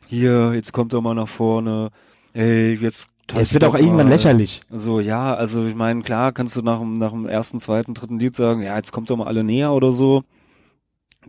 hier, 0.07 0.53
jetzt 0.53 0.71
kommt 0.71 0.93
er 0.93 1.01
mal 1.01 1.15
nach 1.15 1.27
vorne, 1.27 1.89
ey, 2.33 2.75
jetzt 2.75 3.09
es 3.35 3.53
wird 3.53 3.63
auch 3.63 3.75
irgendwann 3.75 4.07
lächerlich. 4.09 4.61
So, 4.71 4.99
ja, 4.99 5.33
also 5.33 5.65
ich 5.65 5.75
meine, 5.75 6.01
klar 6.01 6.31
kannst 6.31 6.55
du 6.55 6.61
nach, 6.61 6.79
dem- 6.79 6.93
nach 6.93 7.11
dem 7.11 7.25
ersten, 7.25 7.59
zweiten, 7.59 7.93
dritten 7.93 8.19
Lied 8.19 8.35
sagen, 8.35 8.61
ja, 8.61 8.75
jetzt 8.75 8.91
kommt 8.91 9.09
doch 9.09 9.17
mal 9.17 9.27
alle 9.27 9.43
näher 9.43 9.71
oder 9.73 9.91
so. 9.91 10.23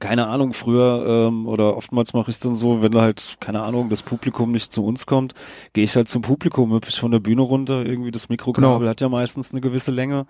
Keine 0.01 0.27
Ahnung, 0.27 0.55
früher 0.55 1.29
ähm, 1.29 1.47
oder 1.47 1.77
oftmals 1.77 2.15
mache 2.15 2.29
ich 2.29 2.41
dann 2.41 2.57
so, 2.57 2.83
wenn 2.83 2.97
halt, 2.97 3.37
keine 3.39 3.63
Ahnung, 3.63 3.91
das 3.91 4.03
Publikum 4.03 4.51
nicht 4.51 4.73
zu 4.73 4.85
uns 4.85 5.07
kommt, 5.07 5.35
gehe 5.73 5.85
ich 5.85 5.95
halt 5.95 6.09
zum 6.09 6.21
Publikum, 6.21 6.73
hüpfe 6.73 6.91
ich 6.91 6.99
von 6.99 7.13
der 7.13 7.21
Bühne 7.21 7.43
runter, 7.43 7.87
irgendwie 7.87 8.11
das 8.11 8.29
Mikrokabel 8.29 8.79
Genau. 8.81 8.91
hat 8.91 9.01
ja 9.01 9.09
meistens 9.09 9.53
eine 9.53 9.61
gewisse 9.61 9.93
Länge 9.93 10.27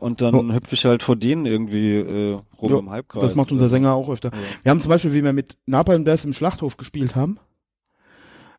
und 0.00 0.20
dann 0.20 0.48
Ja. 0.48 0.54
hüpfe 0.56 0.74
ich 0.74 0.84
halt 0.84 1.04
vor 1.04 1.14
denen 1.14 1.46
irgendwie 1.46 1.94
äh, 1.94 2.38
rum 2.60 2.72
Ja, 2.72 2.78
im 2.80 2.90
Halbkreis. 2.90 3.22
Das 3.22 3.34
macht 3.36 3.52
unser 3.52 3.68
Sänger 3.68 3.94
auch 3.94 4.08
öfter. 4.08 4.30
Ja. 4.32 4.38
Wir 4.64 4.70
haben 4.70 4.80
zum 4.80 4.88
Beispiel, 4.88 5.12
wie 5.14 5.22
wir 5.22 5.32
mit 5.32 5.56
Napalm 5.64 6.04
Death 6.04 6.24
im 6.24 6.32
Schlachthof 6.32 6.76
gespielt 6.76 7.14
haben, 7.14 7.38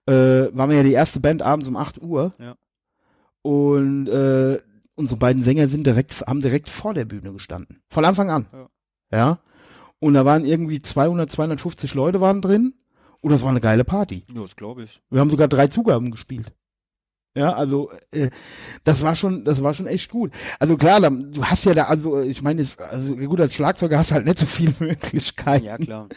äh, 0.07 0.55
waren 0.55 0.69
wir 0.69 0.77
ja 0.77 0.83
die 0.83 0.93
erste 0.93 1.19
Band 1.19 1.41
abends 1.41 1.67
um 1.67 1.77
8 1.77 2.01
Uhr. 2.01 2.33
Ja. 2.39 2.55
Und 3.41 4.07
äh, 4.07 4.59
unsere 4.95 5.17
beiden 5.19 5.43
Sänger 5.43 5.67
sind 5.67 5.85
direkt, 5.85 6.21
haben 6.25 6.41
direkt 6.41 6.69
vor 6.69 6.93
der 6.93 7.05
Bühne 7.05 7.31
gestanden. 7.33 7.81
Von 7.89 8.05
Anfang 8.05 8.29
an. 8.29 8.47
Ja. 8.51 8.69
Ja. 9.11 9.39
Und 9.99 10.13
da 10.13 10.25
waren 10.25 10.45
irgendwie 10.45 10.81
200, 10.81 11.29
250 11.29 11.93
Leute 11.93 12.21
waren 12.21 12.41
drin. 12.41 12.73
Und 13.21 13.31
das 13.31 13.41
war 13.41 13.49
eine 13.49 13.59
geile 13.59 13.83
Party. 13.83 14.23
Ja, 14.33 14.41
das 14.41 14.55
glaube 14.55 14.83
ich. 14.83 15.01
Wir 15.09 15.19
haben 15.19 15.29
sogar 15.29 15.47
drei 15.47 15.67
Zugaben 15.67 16.11
gespielt. 16.11 16.51
Ja, 17.37 17.53
also 17.53 17.91
äh, 18.11 18.29
das 18.83 19.03
war 19.03 19.15
schon, 19.15 19.43
das 19.43 19.61
war 19.61 19.73
schon 19.73 19.87
echt 19.87 20.09
gut. 20.09 20.31
Also 20.59 20.77
klar, 20.77 21.01
da, 21.01 21.09
du 21.09 21.43
hast 21.43 21.65
ja 21.65 21.73
da, 21.73 21.83
also 21.85 22.21
ich 22.21 22.41
meine, 22.41 22.61
es- 22.61 22.77
also 22.77 23.15
gut 23.15 23.41
als 23.41 23.53
Schlagzeuger 23.55 23.97
hast 23.97 24.11
du 24.11 24.15
halt 24.15 24.25
nicht 24.25 24.37
so 24.37 24.45
viele 24.45 24.73
Möglichkeiten. 24.79 25.65
Ja, 25.65 25.77
klar. 25.77 26.07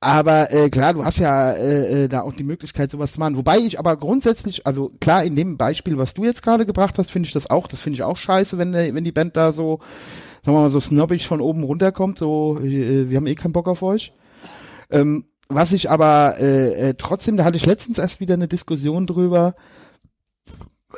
Aber 0.00 0.52
äh, 0.52 0.70
klar, 0.70 0.94
du 0.94 1.04
hast 1.04 1.18
ja 1.18 1.52
äh, 1.52 2.04
äh, 2.04 2.08
da 2.08 2.22
auch 2.22 2.32
die 2.32 2.44
Möglichkeit, 2.44 2.90
sowas 2.90 3.12
zu 3.12 3.20
machen. 3.20 3.36
Wobei 3.36 3.58
ich 3.58 3.80
aber 3.80 3.96
grundsätzlich, 3.96 4.64
also 4.64 4.92
klar, 5.00 5.24
in 5.24 5.34
dem 5.34 5.56
Beispiel, 5.56 5.98
was 5.98 6.14
du 6.14 6.24
jetzt 6.24 6.42
gerade 6.42 6.66
gebracht 6.66 6.98
hast, 6.98 7.10
finde 7.10 7.26
ich 7.26 7.32
das 7.32 7.50
auch, 7.50 7.66
das 7.66 7.80
finde 7.80 7.94
ich 7.94 8.02
auch 8.04 8.16
scheiße, 8.16 8.58
wenn, 8.58 8.72
wenn 8.72 9.02
die 9.02 9.12
Band 9.12 9.36
da 9.36 9.52
so, 9.52 9.80
sagen 10.44 10.56
wir 10.56 10.62
mal, 10.62 10.70
so 10.70 10.78
snobbig 10.78 11.26
von 11.26 11.40
oben 11.40 11.64
runterkommt, 11.64 12.18
so, 12.18 12.60
äh, 12.60 13.10
wir 13.10 13.16
haben 13.16 13.26
eh 13.26 13.34
keinen 13.34 13.52
Bock 13.52 13.66
auf 13.66 13.82
euch. 13.82 14.12
Ähm, 14.90 15.24
was 15.48 15.72
ich 15.72 15.90
aber 15.90 16.36
äh, 16.38 16.90
äh, 16.90 16.94
trotzdem, 16.96 17.36
da 17.36 17.44
hatte 17.44 17.56
ich 17.56 17.66
letztens 17.66 17.98
erst 17.98 18.20
wieder 18.20 18.34
eine 18.34 18.48
Diskussion 18.48 19.06
drüber, 19.06 19.54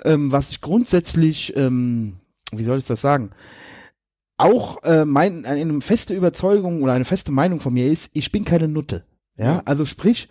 ähm, 0.05 0.31
was 0.31 0.51
ich 0.51 0.61
grundsätzlich, 0.61 1.57
ähm, 1.57 2.17
wie 2.53 2.65
soll 2.65 2.79
ich 2.79 2.87
das 2.87 3.01
sagen, 3.01 3.31
auch 4.41 4.83
äh, 4.83 5.05
mein, 5.05 5.45
eine 5.47 5.81
feste 5.81 6.15
Überzeugung 6.15 6.83
oder 6.83 6.93
eine 6.95 7.05
feste 7.05 7.31
Meinung 7.33 7.61
von 7.61 7.73
mir 7.75 7.87
ist, 7.87 8.11
ich 8.15 8.33
bin 8.33 8.45
keine 8.45 8.69
Nutte. 8.69 9.05
Ja, 9.37 9.45
Ja. 9.45 9.63
also 9.65 9.85
sprich, 9.85 10.29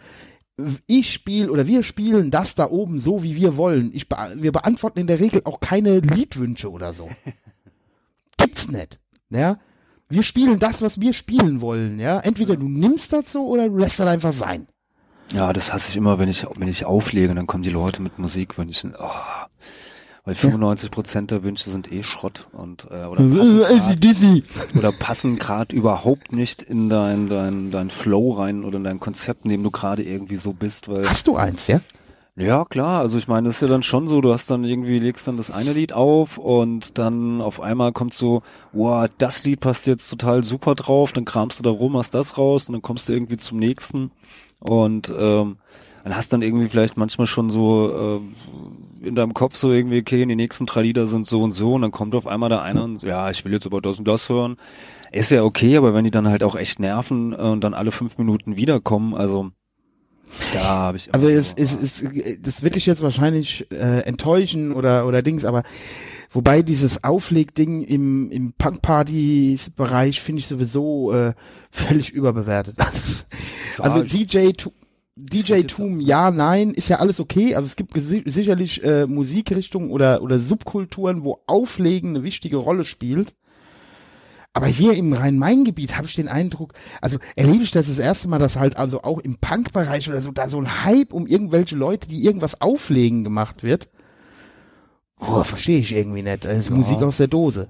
ich 0.87 1.11
spiele 1.13 1.51
oder 1.51 1.67
wir 1.67 1.83
spielen 1.83 2.31
das 2.31 2.53
da 2.55 2.69
oben 2.69 2.99
so, 2.99 3.23
wie 3.23 3.35
wir 3.35 3.55
wollen. 3.55 3.91
Ich 3.93 4.09
be 4.09 4.17
wir 4.35 4.51
beantworten 4.51 4.99
in 4.99 5.07
der 5.07 5.19
Regel 5.19 5.41
auch 5.45 5.59
keine 5.61 5.99
Liedwünsche 5.99 6.69
oder 6.69 6.93
so. 6.93 7.09
Gibt's 8.37 8.67
nicht. 8.69 8.99
Ja, 9.29 9.57
wir 10.09 10.23
spielen 10.23 10.59
das, 10.59 10.81
was 10.81 10.99
wir 10.99 11.13
spielen 11.13 11.61
wollen. 11.61 11.99
Ja, 11.99 12.19
entweder 12.19 12.55
du 12.55 12.67
nimmst 12.67 13.13
das 13.13 13.31
so 13.31 13.45
oder 13.47 13.69
du 13.69 13.77
lässt 13.77 13.99
das 13.99 14.07
einfach 14.07 14.33
sein. 14.33 14.67
Ja, 15.33 15.53
das 15.53 15.71
hasse 15.71 15.89
ich 15.89 15.95
immer, 15.95 16.17
wenn 16.17 16.27
ich, 16.29 16.45
wenn 16.57 16.67
ich 16.67 16.85
auflege, 16.85 17.33
dann 17.35 17.45
kommen 17.47 17.63
die 17.63 17.69
Leute 17.69 18.01
mit 18.01 18.17
Musik, 18.17 18.57
wenn 18.57 18.67
ich, 18.69 18.83
oh, 18.83 19.09
weil 20.25 20.35
95 20.35 20.91
Prozent 20.91 21.31
der 21.31 21.43
Wünsche 21.43 21.69
sind 21.69 21.91
eh 21.91 22.03
Schrott 22.03 22.47
und, 22.51 22.87
äh, 22.91 23.05
oder 23.05 23.23
passen 23.23 23.61
Äh, 23.61 23.77
grad- 23.77 24.03
Dizzy. 24.03 24.43
oder 24.77 24.91
passen 24.91 25.35
gerade 25.37 25.75
überhaupt 25.75 26.31
nicht 26.33 26.61
in 26.61 26.89
dein, 26.89 27.29
dein, 27.29 27.71
dein 27.71 27.89
Flow 27.89 28.31
rein 28.33 28.63
oder 28.63 28.77
in 28.77 28.83
dein 28.83 28.99
Konzept, 28.99 29.45
in 29.45 29.51
dem 29.51 29.63
du 29.63 29.71
gerade 29.71 30.03
irgendwie 30.03 30.35
so 30.37 30.53
bist, 30.53 30.87
weil, 30.89 31.07
Hast 31.07 31.27
du 31.27 31.35
eins, 31.37 31.67
ja? 31.67 31.79
ja 32.35 32.63
klar, 32.65 33.01
also 33.01 33.17
ich 33.17 33.27
meine, 33.27 33.47
das 33.47 33.55
ist 33.55 33.61
ja 33.61 33.67
dann 33.67 33.83
schon 33.83 34.07
so, 34.07 34.21
du 34.21 34.31
hast 34.31 34.49
dann 34.49 34.63
irgendwie, 34.63 34.99
legst 34.99 35.27
dann 35.27 35.35
das 35.37 35.51
eine 35.51 35.73
Lied 35.73 35.91
auf 35.93 36.37
und 36.37 36.97
dann 36.97 37.41
auf 37.41 37.59
einmal 37.59 37.91
kommt 37.91 38.13
so, 38.13 38.43
wow, 38.71 39.09
das 39.17 39.43
Lied 39.43 39.59
passt 39.59 39.87
jetzt 39.87 40.09
total 40.09 40.43
super 40.43 40.75
drauf, 40.75 41.11
dann 41.11 41.25
kramst 41.25 41.59
du 41.59 41.63
da 41.63 41.69
rum, 41.69 41.97
hast 41.97 42.13
das 42.13 42.37
raus 42.37 42.67
und 42.69 42.73
dann 42.73 42.81
kommst 42.81 43.09
du 43.09 43.13
irgendwie 43.13 43.37
zum 43.37 43.57
nächsten 43.59 44.11
und 44.59 45.09
ähm, 45.17 45.57
dann 46.05 46.15
hast 46.15 46.31
dann 46.31 46.41
irgendwie 46.41 46.69
vielleicht 46.69 46.95
manchmal 46.97 47.27
schon 47.27 47.49
so 47.49 47.91
ähm, 47.93 48.35
in 49.01 49.15
deinem 49.15 49.33
Kopf 49.33 49.55
so 49.55 49.71
irgendwie, 49.71 49.99
okay, 49.99 50.25
die 50.25 50.35
nächsten 50.35 50.65
drei 50.65 50.83
Lieder 50.83 51.07
sind 51.07 51.25
so 51.25 51.41
und 51.43 51.51
so 51.51 51.73
und 51.73 51.81
dann 51.81 51.91
kommt 51.91 52.15
auf 52.15 52.27
einmal 52.27 52.49
da 52.49 52.61
einer 52.61 52.83
und 52.83 53.03
ja, 53.03 53.29
ich 53.29 53.43
will 53.45 53.53
jetzt 53.53 53.65
aber 53.65 53.81
das 53.81 53.99
und 53.99 54.07
das 54.07 54.29
hören. 54.29 54.57
Ist 55.11 55.31
ja 55.31 55.43
okay, 55.43 55.75
aber 55.77 55.93
wenn 55.93 56.03
die 56.03 56.11
dann 56.11 56.27
halt 56.27 56.43
auch 56.43 56.55
echt 56.55 56.79
nerven 56.79 57.33
äh, 57.33 57.37
und 57.37 57.63
dann 57.63 57.73
alle 57.73 57.91
fünf 57.91 58.17
Minuten 58.17 58.57
wiederkommen, 58.57 59.15
also 59.15 59.51
da 60.53 60.63
habe 60.63 60.97
ich 60.97 61.13
Also 61.13 61.27
so, 61.27 61.33
es, 61.33 61.53
es, 61.57 61.73
es, 62.03 62.41
das 62.41 62.61
wird 62.61 62.75
dich 62.75 62.85
jetzt 62.85 63.01
wahrscheinlich 63.01 63.69
äh, 63.71 64.01
enttäuschen 64.01 64.71
oder 64.73 65.07
oder 65.07 65.23
Dings, 65.23 65.43
aber 65.45 65.63
wobei 66.31 66.61
dieses 66.61 67.03
Auflegding 67.03 67.81
im 67.83 68.29
im 68.29 68.53
Punk-Partys-Bereich 68.53 70.21
finde 70.21 70.41
ich 70.41 70.47
sowieso 70.47 71.11
äh, 71.13 71.33
völlig 71.71 72.11
überbewertet. 72.11 72.75
also 73.79 74.03
DJ 74.03 74.51
tu- 74.51 74.71
DJ 75.21 75.63
Tum, 75.63 75.99
ja, 75.99 76.31
nein, 76.31 76.71
ist 76.71 76.89
ja 76.89 76.99
alles 76.99 77.19
okay. 77.19 77.55
Also 77.55 77.65
es 77.67 77.75
gibt 77.75 77.91
sicherlich 77.95 78.83
äh, 78.83 79.05
Musikrichtungen 79.05 79.91
oder 79.91 80.21
oder 80.21 80.39
Subkulturen, 80.39 81.23
wo 81.23 81.39
Auflegen 81.45 82.11
eine 82.11 82.23
wichtige 82.23 82.57
Rolle 82.57 82.85
spielt. 82.85 83.35
Aber 84.53 84.65
hier 84.65 84.93
im 84.93 85.13
Rhein-Main-Gebiet 85.13 85.95
habe 85.95 86.07
ich 86.07 86.15
den 86.15 86.27
Eindruck, 86.27 86.73
also 87.01 87.17
erlebe 87.35 87.63
ich 87.63 87.71
das 87.71 87.87
das 87.87 87.99
erste 87.99 88.27
Mal, 88.27 88.39
dass 88.39 88.57
halt 88.57 88.77
also 88.77 89.03
auch 89.03 89.19
im 89.19 89.37
Punk-Bereich 89.37 90.09
oder 90.09 90.21
so 90.21 90.31
da 90.31 90.49
so 90.49 90.57
ein 90.59 90.83
Hype 90.85 91.13
um 91.13 91.27
irgendwelche 91.27 91.75
Leute, 91.75 92.07
die 92.07 92.25
irgendwas 92.25 92.59
auflegen 92.59 93.23
gemacht 93.23 93.61
wird. 93.61 93.89
Boah, 95.19 95.43
verstehe 95.43 95.79
ich 95.79 95.93
irgendwie 95.93 96.23
nicht. 96.23 96.45
Das 96.45 96.57
ist 96.57 96.71
Musik 96.71 97.01
aus 97.03 97.17
der 97.17 97.27
Dose. 97.27 97.69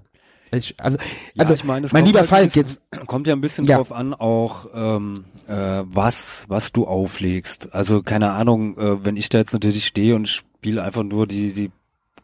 Ich, 0.51 0.75
also, 0.79 0.97
Ja, 1.35 1.43
also 1.43 1.53
ich 1.53 1.63
mein 1.63 1.83
kommt 1.83 2.05
lieber 2.07 2.19
halt 2.19 2.29
Falk, 2.29 2.55
jetzt, 2.55 2.81
kommt 3.07 3.27
ja 3.27 3.33
ein 3.33 3.41
bisschen 3.41 3.65
Ja. 3.65 3.77
drauf 3.77 3.91
an, 3.91 4.13
auch 4.13 4.67
ähm, 4.73 5.25
äh, 5.49 5.83
was 5.85 6.45
was 6.47 6.71
du 6.71 6.85
auflegst. 6.87 7.73
Also 7.73 8.03
keine 8.03 8.31
Ahnung, 8.31 8.77
äh, 8.77 9.03
wenn 9.03 9.17
ich 9.17 9.29
da 9.29 9.39
jetzt 9.39 9.53
natürlich 9.53 9.85
stehe 9.85 10.15
und 10.15 10.27
spiele 10.27 10.83
einfach 10.83 11.03
nur 11.03 11.27
die 11.27 11.53
die 11.53 11.71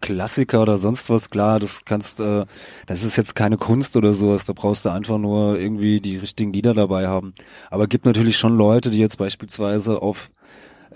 Klassiker 0.01 0.61
oder 0.61 0.77
sonst 0.77 1.09
was, 1.09 1.29
klar, 1.29 1.59
das 1.59 1.83
kannst, 1.85 2.19
äh, 2.19 2.45
das 2.85 3.03
ist 3.03 3.15
jetzt 3.15 3.33
keine 3.35 3.57
Kunst 3.57 3.97
oder 3.97 4.13
sowas, 4.13 4.45
da 4.45 4.53
brauchst 4.53 4.85
du 4.85 4.89
einfach 4.89 5.17
nur 5.17 5.57
irgendwie 5.57 5.99
die 5.99 6.17
richtigen 6.17 6.53
Lieder 6.53 6.73
dabei 6.73 7.07
haben. 7.07 7.33
Aber 7.71 7.87
gibt 7.87 8.05
natürlich 8.05 8.37
schon 8.37 8.55
Leute, 8.55 8.91
die 8.91 8.99
jetzt 8.99 9.17
beispielsweise 9.17 10.01
auf 10.01 10.29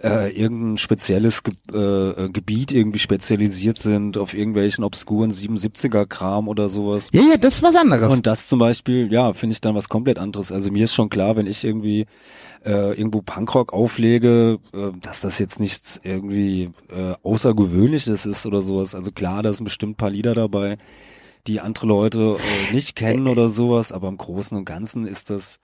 äh, 0.04 0.32
irgendein 0.32 0.78
spezielles 0.78 1.44
Ge 1.44 1.54
äh, 1.74 2.30
Gebiet 2.30 2.72
irgendwie 2.72 3.00
spezialisiert 3.00 3.78
sind, 3.78 4.18
auf 4.18 4.34
irgendwelchen 4.34 4.84
obskuren 4.84 5.32
77er-Kram 5.32 6.48
oder 6.48 6.70
sowas. 6.70 7.10
ja, 7.12 7.22
ja, 7.22 7.38
das 7.38 7.56
ist 7.56 7.64
was 7.64 7.76
anderes. 7.76 8.12
Und 8.12 8.26
das 8.28 8.48
zum 8.48 8.60
Beispiel, 8.60 9.12
ja, 9.12 9.34
finde 9.34 9.54
ich 9.54 9.62
dann 9.62 9.76
was 9.76 9.90
komplett 9.90 10.20
anderes. 10.20 10.52
Also 10.52 10.72
mir 10.72 10.86
ist 10.86 10.94
schon 10.94 11.10
klar, 11.10 11.36
wenn 11.36 11.48
ich 11.48 11.64
irgendwie 11.64 12.06
äh, 12.66 12.94
irgendwo 12.94 13.22
Punkrock 13.22 13.74
auflege, 13.74 14.60
äh, 14.74 14.92
dass 15.02 15.22
das 15.22 15.40
jetzt 15.40 15.60
nichts 15.60 16.00
irgendwie 16.04 16.72
äh, 16.90 17.16
Außergewöhnliches 17.24 18.26
ist 18.26 18.46
oder 18.46 18.62
sowas. 18.62 18.96
Also 18.96 19.12
klar, 19.12 19.44
da 19.44 19.54
sind 19.54 19.66
bestimmt 19.66 19.94
ein 19.94 19.98
paar 19.98 20.10
Lieder 20.10 20.34
dabei, 20.34 20.78
die 21.48 21.60
andere 21.60 21.88
Leute 21.88 22.38
äh, 22.38 22.74
nicht 22.74 22.96
kennen 22.96 23.28
oder 23.28 23.50
sowas, 23.50 23.92
aber 23.92 24.08
im 24.08 24.18
Großen 24.18 24.58
und 24.58 24.66
Ganzen 24.66 25.08
ist 25.08 25.30
das 25.30 25.60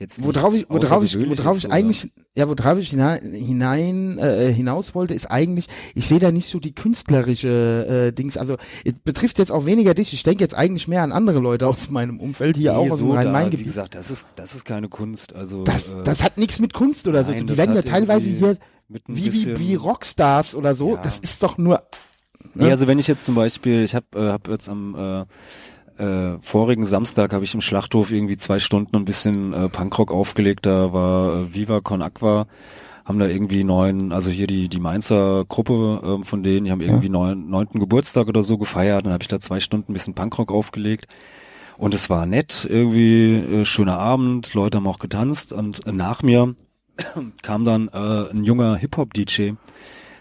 jetzt 0.00 0.24
worauf 0.24 0.54
ich, 0.54 0.66
worauf 0.68 1.04
ich, 1.04 1.14
worauf 1.38 1.58
ich 1.58 1.66
oder- 1.66 1.74
eigentlich, 1.74 2.10
ja, 2.34 2.48
worauf 2.48 2.78
ich 2.78 2.90
hinein, 2.90 3.32
hinein 3.32 4.18
äh, 4.18 4.52
hinaus 4.52 4.94
wollte, 4.96 5.14
ist 5.14 5.26
eigentlich, 5.30 5.66
ich 5.94 6.06
sehe 6.06 6.18
da 6.18 6.32
nicht 6.32 6.48
so 6.48 6.58
die 6.58 6.74
künstlerische 6.74 8.08
äh, 8.08 8.12
Dings. 8.12 8.36
Also 8.36 8.56
es 8.84 8.94
betrifft 9.04 9.38
jetzt 9.38 9.52
auch 9.52 9.66
weniger 9.66 9.94
dich. 9.94 10.12
Ich 10.12 10.22
denke 10.24 10.42
jetzt 10.42 10.54
eigentlich 10.56 10.88
mehr 10.88 11.02
an 11.02 11.12
andere 11.12 11.38
Leute 11.38 11.66
aus 11.68 11.90
meinem 11.90 12.18
Umfeld 12.18 12.56
hier 12.56 12.76
auch 12.76 12.84
Nee, 12.86 12.90
aus 12.90 12.98
dem 12.98 13.06
so 13.08 13.12
Wie 13.12 13.16
Rhein-Main-Gebiet. 13.18 13.66
gesagt, 13.66 13.94
das 13.94 14.10
ist 14.10 14.26
das 14.36 14.54
ist 14.54 14.64
keine 14.64 14.88
Kunst. 14.88 15.34
Also 15.34 15.64
Das, 15.64 15.92
äh, 15.94 16.02
das 16.02 16.24
hat 16.24 16.38
nichts 16.38 16.58
mit 16.58 16.72
Kunst 16.72 17.06
oder 17.06 17.22
so. 17.24 17.30
nein, 17.32 17.46
das 17.46 17.54
Die 17.54 17.58
werden 17.58 17.76
ja 17.76 17.82
teilweise 17.82 18.30
hier 18.30 18.56
wie, 19.06 19.32
wie, 19.32 19.58
wie 19.58 19.74
Rockstars 19.76 20.54
oder 20.56 20.74
so. 20.74 20.94
Ja. 20.96 21.02
Das 21.02 21.18
ist 21.20 21.42
doch 21.42 21.58
nur. 21.58 21.82
Nee, 22.54 22.64
Ne? 22.64 22.70
also 22.70 22.86
wenn 22.88 22.98
ich 22.98 23.06
jetzt 23.06 23.24
zum 23.24 23.34
Beispiel, 23.36 23.84
ich 23.84 23.94
habe 23.94 24.06
äh, 24.16 24.28
hab 24.32 24.48
jetzt 24.48 24.68
am 24.68 24.94
äh, 24.96 25.24
äh, 26.00 26.38
vorigen 26.40 26.84
Samstag 26.84 27.32
habe 27.32 27.44
ich 27.44 27.54
im 27.54 27.60
Schlachthof 27.60 28.12
irgendwie 28.12 28.36
zwei 28.36 28.58
Stunden 28.58 28.96
ein 28.96 29.04
bisschen 29.04 29.52
äh, 29.52 29.68
Punkrock 29.68 30.12
aufgelegt. 30.12 30.66
Da 30.66 30.92
war 30.92 31.34
äh, 31.34 31.54
Viva 31.54 31.80
Con 31.80 32.02
Aqua, 32.02 32.46
haben 33.04 33.18
da 33.18 33.26
irgendwie 33.26 33.64
neun, 33.64 34.12
also 34.12 34.30
hier 34.30 34.46
die 34.46 34.68
die 34.68 34.80
Mainzer 34.80 35.44
Gruppe 35.46 36.00
ähm, 36.04 36.22
von 36.22 36.42
denen, 36.42 36.64
die 36.64 36.72
haben 36.72 36.80
irgendwie 36.80 37.08
neun, 37.08 37.48
neunten 37.50 37.78
Geburtstag 37.80 38.28
oder 38.28 38.42
so 38.42 38.58
gefeiert. 38.58 39.06
Dann 39.06 39.12
habe 39.12 39.22
ich 39.22 39.28
da 39.28 39.40
zwei 39.40 39.60
Stunden 39.60 39.92
ein 39.92 39.94
bisschen 39.94 40.14
Punkrock 40.14 40.50
aufgelegt. 40.50 41.06
Und 41.76 41.94
es 41.94 42.10
war 42.10 42.26
nett, 42.26 42.66
irgendwie 42.68 43.36
äh, 43.36 43.64
schöner 43.64 43.98
Abend, 43.98 44.52
Leute 44.54 44.78
haben 44.78 44.86
auch 44.86 44.98
getanzt 44.98 45.52
und 45.52 45.86
äh, 45.86 45.92
nach 45.92 46.22
mir 46.22 46.54
kam 47.42 47.64
dann 47.64 47.88
äh, 47.88 48.30
ein 48.30 48.44
junger 48.44 48.76
Hip-Hop-DJ 48.76 49.52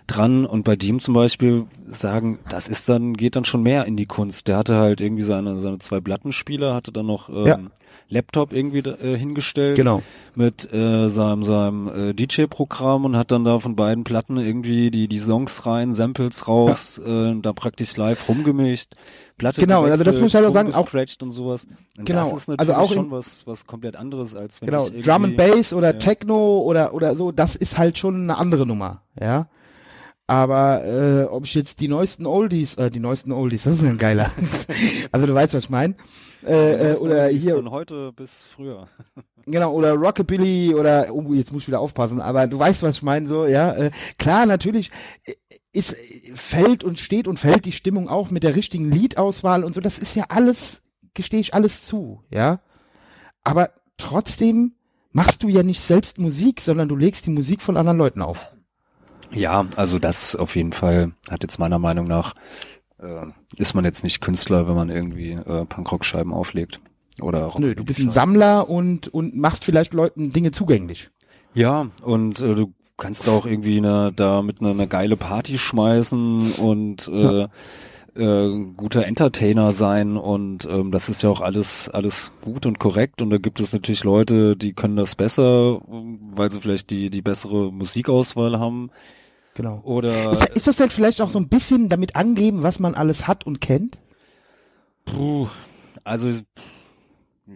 dran 0.09 0.45
und 0.45 0.63
bei 0.63 0.75
dem 0.75 0.99
zum 0.99 1.13
Beispiel 1.13 1.65
sagen, 1.87 2.39
das 2.49 2.67
ist 2.67 2.89
dann, 2.89 3.15
geht 3.15 3.35
dann 3.35 3.45
schon 3.45 3.63
mehr 3.63 3.85
in 3.85 3.95
die 3.97 4.05
Kunst. 4.05 4.47
Der 4.47 4.57
hatte 4.57 4.75
halt 4.77 5.01
irgendwie 5.01 5.23
seine, 5.23 5.59
seine 5.59 5.79
zwei 5.79 5.99
Plattenspieler, 5.99 6.73
hatte 6.75 6.91
dann 6.91 7.05
noch 7.05 7.29
ähm, 7.29 7.45
Ja. 7.45 7.59
Laptop 8.11 8.53
irgendwie 8.53 8.79
äh, 8.79 9.17
hingestellt 9.17 9.75
Genau. 9.75 10.01
mit 10.33 10.71
äh, 10.73 11.09
seinem, 11.09 11.43
seinem 11.43 11.87
äh, 12.09 12.13
DJ-Programm 12.13 13.05
und 13.05 13.15
hat 13.15 13.31
dann 13.31 13.45
da 13.45 13.59
von 13.59 13.75
beiden 13.75 14.03
Platten 14.03 14.37
irgendwie 14.37 14.89
die, 14.89 15.07
die 15.07 15.19
Songs 15.19 15.65
rein, 15.67 15.93
Samples 15.93 16.47
raus, 16.47 16.97
äh, 17.05 17.35
da 17.39 17.53
praktisch 17.53 17.95
live 17.97 18.27
rumgemischt. 18.27 18.95
Platte 19.37 19.61
Genau, 19.61 19.83
also 19.83 20.03
das 20.03 20.15
gewechselt, 20.15 20.21
muss 20.23 20.29
ich 20.31 20.35
halt 20.35 20.45
auch 20.47 20.51
sagen, 20.53 20.73
auch- 20.73 21.21
und 21.23 21.31
sowas. 21.31 21.67
Und 21.97 22.05
Genau, 22.07 22.19
das 22.21 22.27
ist 22.33 22.49
also 22.49 22.51
natürlich 22.51 22.75
auch 22.77 22.91
in- 22.91 22.97
schon 22.97 23.11
was, 23.11 23.45
was 23.45 23.65
komplett 23.67 23.95
anderes 23.95 24.35
als 24.35 24.59
wenn 24.61 24.67
Genau, 24.67 24.89
Drum 24.89 25.25
and 25.25 25.37
Bass 25.37 25.71
oder 25.73 25.97
Techno 25.97 26.59
oder 26.61 26.93
oder 26.95 27.15
so, 27.15 27.31
das 27.31 27.55
ist 27.55 27.77
halt 27.77 27.97
schon 27.99 28.15
eine 28.23 28.37
andere 28.37 28.65
Nummer, 28.65 29.01
ja. 29.19 29.47
Aber 30.29 30.85
äh, 30.85 31.23
ob 31.23 31.45
ich 31.45 31.55
jetzt 31.55 31.79
die 31.79 31.87
neuesten 31.87 32.27
Oldies, 32.27 32.75
äh, 32.75 32.91
die 32.91 32.99
neuesten 32.99 33.31
Oldies, 33.31 33.63
das 33.63 33.77
ist 33.77 33.83
ein 33.83 33.97
geiler. 33.97 34.29
also 35.11 35.25
du 35.25 35.33
weißt, 35.33 35.55
was 35.55 35.63
ich 35.63 35.69
meine. 35.71 35.95
Äh, 36.45 36.91
äh, 36.91 36.97
oder 36.97 37.29
hier, 37.29 37.55
Von 37.55 37.71
heute 37.71 38.13
bis 38.13 38.43
früher. 38.43 38.87
genau, 39.47 39.73
oder 39.73 39.93
Rockabilly 39.93 40.75
oder, 40.75 41.07
oh, 41.11 41.33
jetzt 41.33 41.51
muss 41.51 41.63
ich 41.63 41.69
wieder 41.69 41.79
aufpassen, 41.79 42.21
aber 42.21 42.45
du 42.45 42.59
weißt, 42.59 42.83
was 42.83 42.97
ich 42.97 43.01
meine, 43.01 43.27
so, 43.27 43.47
ja. 43.47 43.73
Äh, 43.73 43.89
klar, 44.19 44.45
natürlich 44.45 44.91
äh, 45.23 45.33
ist, 45.73 45.97
fällt 46.35 46.83
und 46.83 46.99
steht 46.99 47.27
und 47.27 47.39
fällt 47.39 47.65
die 47.65 47.71
Stimmung 47.71 48.07
auch 48.07 48.29
mit 48.29 48.43
der 48.43 48.55
richtigen 48.55 48.91
Liedauswahl 48.91 49.63
und 49.63 49.73
so, 49.73 49.81
das 49.81 49.97
ist 49.97 50.13
ja 50.13 50.25
alles, 50.29 50.83
gestehe 51.15 51.39
ich 51.39 51.55
alles 51.55 51.87
zu, 51.87 52.21
ja. 52.29 52.61
Aber 53.43 53.71
trotzdem 53.97 54.73
machst 55.11 55.41
du 55.41 55.47
ja 55.47 55.63
nicht 55.63 55.81
selbst 55.81 56.19
Musik, 56.19 56.61
sondern 56.61 56.87
du 56.87 56.95
legst 56.95 57.25
die 57.25 57.31
Musik 57.31 57.63
von 57.63 57.77
anderen 57.77 57.97
Leuten 57.97 58.21
auf. 58.21 58.51
Ja, 59.31 59.67
also 59.75 59.99
das 59.99 60.35
auf 60.35 60.55
jeden 60.55 60.73
Fall 60.73 61.11
hat 61.29 61.43
jetzt 61.43 61.59
meiner 61.59 61.79
Meinung 61.79 62.07
nach, 62.07 62.35
äh, 62.99 63.25
ist 63.55 63.73
man 63.73 63.85
jetzt 63.85 64.03
nicht 64.03 64.21
Künstler, 64.21 64.67
wenn 64.67 64.75
man 64.75 64.89
irgendwie 64.89 65.31
äh, 65.31 65.65
Punkrock-Scheiben 65.65 66.33
auflegt. 66.33 66.81
Oder 67.21 67.53
Nö, 67.57 67.75
du 67.75 67.83
bist 67.83 67.99
ein. 67.99 68.09
Sammler 68.09 68.69
und, 68.69 69.07
und 69.09 69.35
machst 69.35 69.65
vielleicht 69.65 69.93
Leuten 69.93 70.31
Dinge 70.31 70.51
zugänglich. 70.51 71.09
Ja, 71.53 71.87
und 72.03 72.39
äh, 72.41 72.55
du 72.55 72.73
kannst 72.97 73.27
auch 73.29 73.45
irgendwie 73.45 73.77
eine, 73.77 74.11
da 74.15 74.41
mit 74.41 74.61
einer 74.61 74.71
eine 74.71 74.87
geile 74.87 75.17
Party 75.17 75.57
schmeißen 75.57 76.53
und 76.53 77.07
äh, 77.07 77.47
äh, 78.15 78.65
guter 78.75 79.05
Entertainer 79.05 79.71
sein 79.71 80.17
und 80.17 80.65
ähm, 80.65 80.91
das 80.91 81.09
ist 81.09 81.21
ja 81.21 81.29
auch 81.29 81.41
alles 81.41 81.89
alles 81.89 82.33
gut 82.41 82.65
und 82.65 82.79
korrekt 82.79 83.21
und 83.21 83.29
da 83.29 83.37
gibt 83.37 83.59
es 83.59 83.71
natürlich 83.71 84.03
Leute, 84.03 84.57
die 84.57 84.73
können 84.73 84.97
das 84.97 85.15
besser, 85.15 85.81
weil 85.87 86.51
sie 86.51 86.59
vielleicht 86.59 86.89
die 86.89 87.09
die 87.09 87.21
bessere 87.21 87.71
Musikauswahl 87.71 88.59
haben 88.59 88.91
Genau. 89.59 89.81
oder 89.83 90.31
Ist, 90.31 90.47
ist 90.55 90.67
das 90.67 90.77
denn 90.77 90.89
vielleicht 90.89 91.21
auch 91.21 91.29
so 91.29 91.37
ein 91.37 91.49
bisschen 91.49 91.89
damit 91.89 92.15
angeben, 92.15 92.63
was 92.63 92.79
man 92.79 92.95
alles 92.95 93.27
hat 93.27 93.45
und 93.45 93.59
kennt? 93.59 93.97
puh, 95.03 95.47
also 96.05 96.31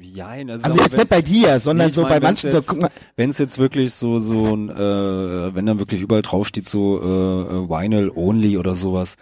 Jein, 0.01 0.49
also, 0.49 0.65
Also 0.65 0.79
jetzt 0.79 0.97
nicht 0.97 1.09
bei 1.09 1.21
dir, 1.21 1.59
sondern 1.61 1.87
Nee, 1.87 1.93
so 1.93 2.01
bei 2.01 2.19
manchen, 2.19 2.51
jetzt- 2.51 2.77
Wenn 3.15 3.29
es 3.29 3.37
jetzt 3.37 3.57
wirklich 3.57 3.93
so 3.93 4.19
so 4.19 4.53
ein, 4.53 4.69
äh, 4.69 5.55
wenn 5.55 5.65
dann 5.65 5.79
wirklich 5.79 6.01
überall 6.01 6.23
drauf 6.23 6.45
steht 6.47 6.65
so 6.67 6.99
äh, 6.99 7.05
äh, 7.55 7.69
Vinyl 7.69 8.11
only 8.13 8.57
oder 8.57 8.75
sowas 8.75 9.15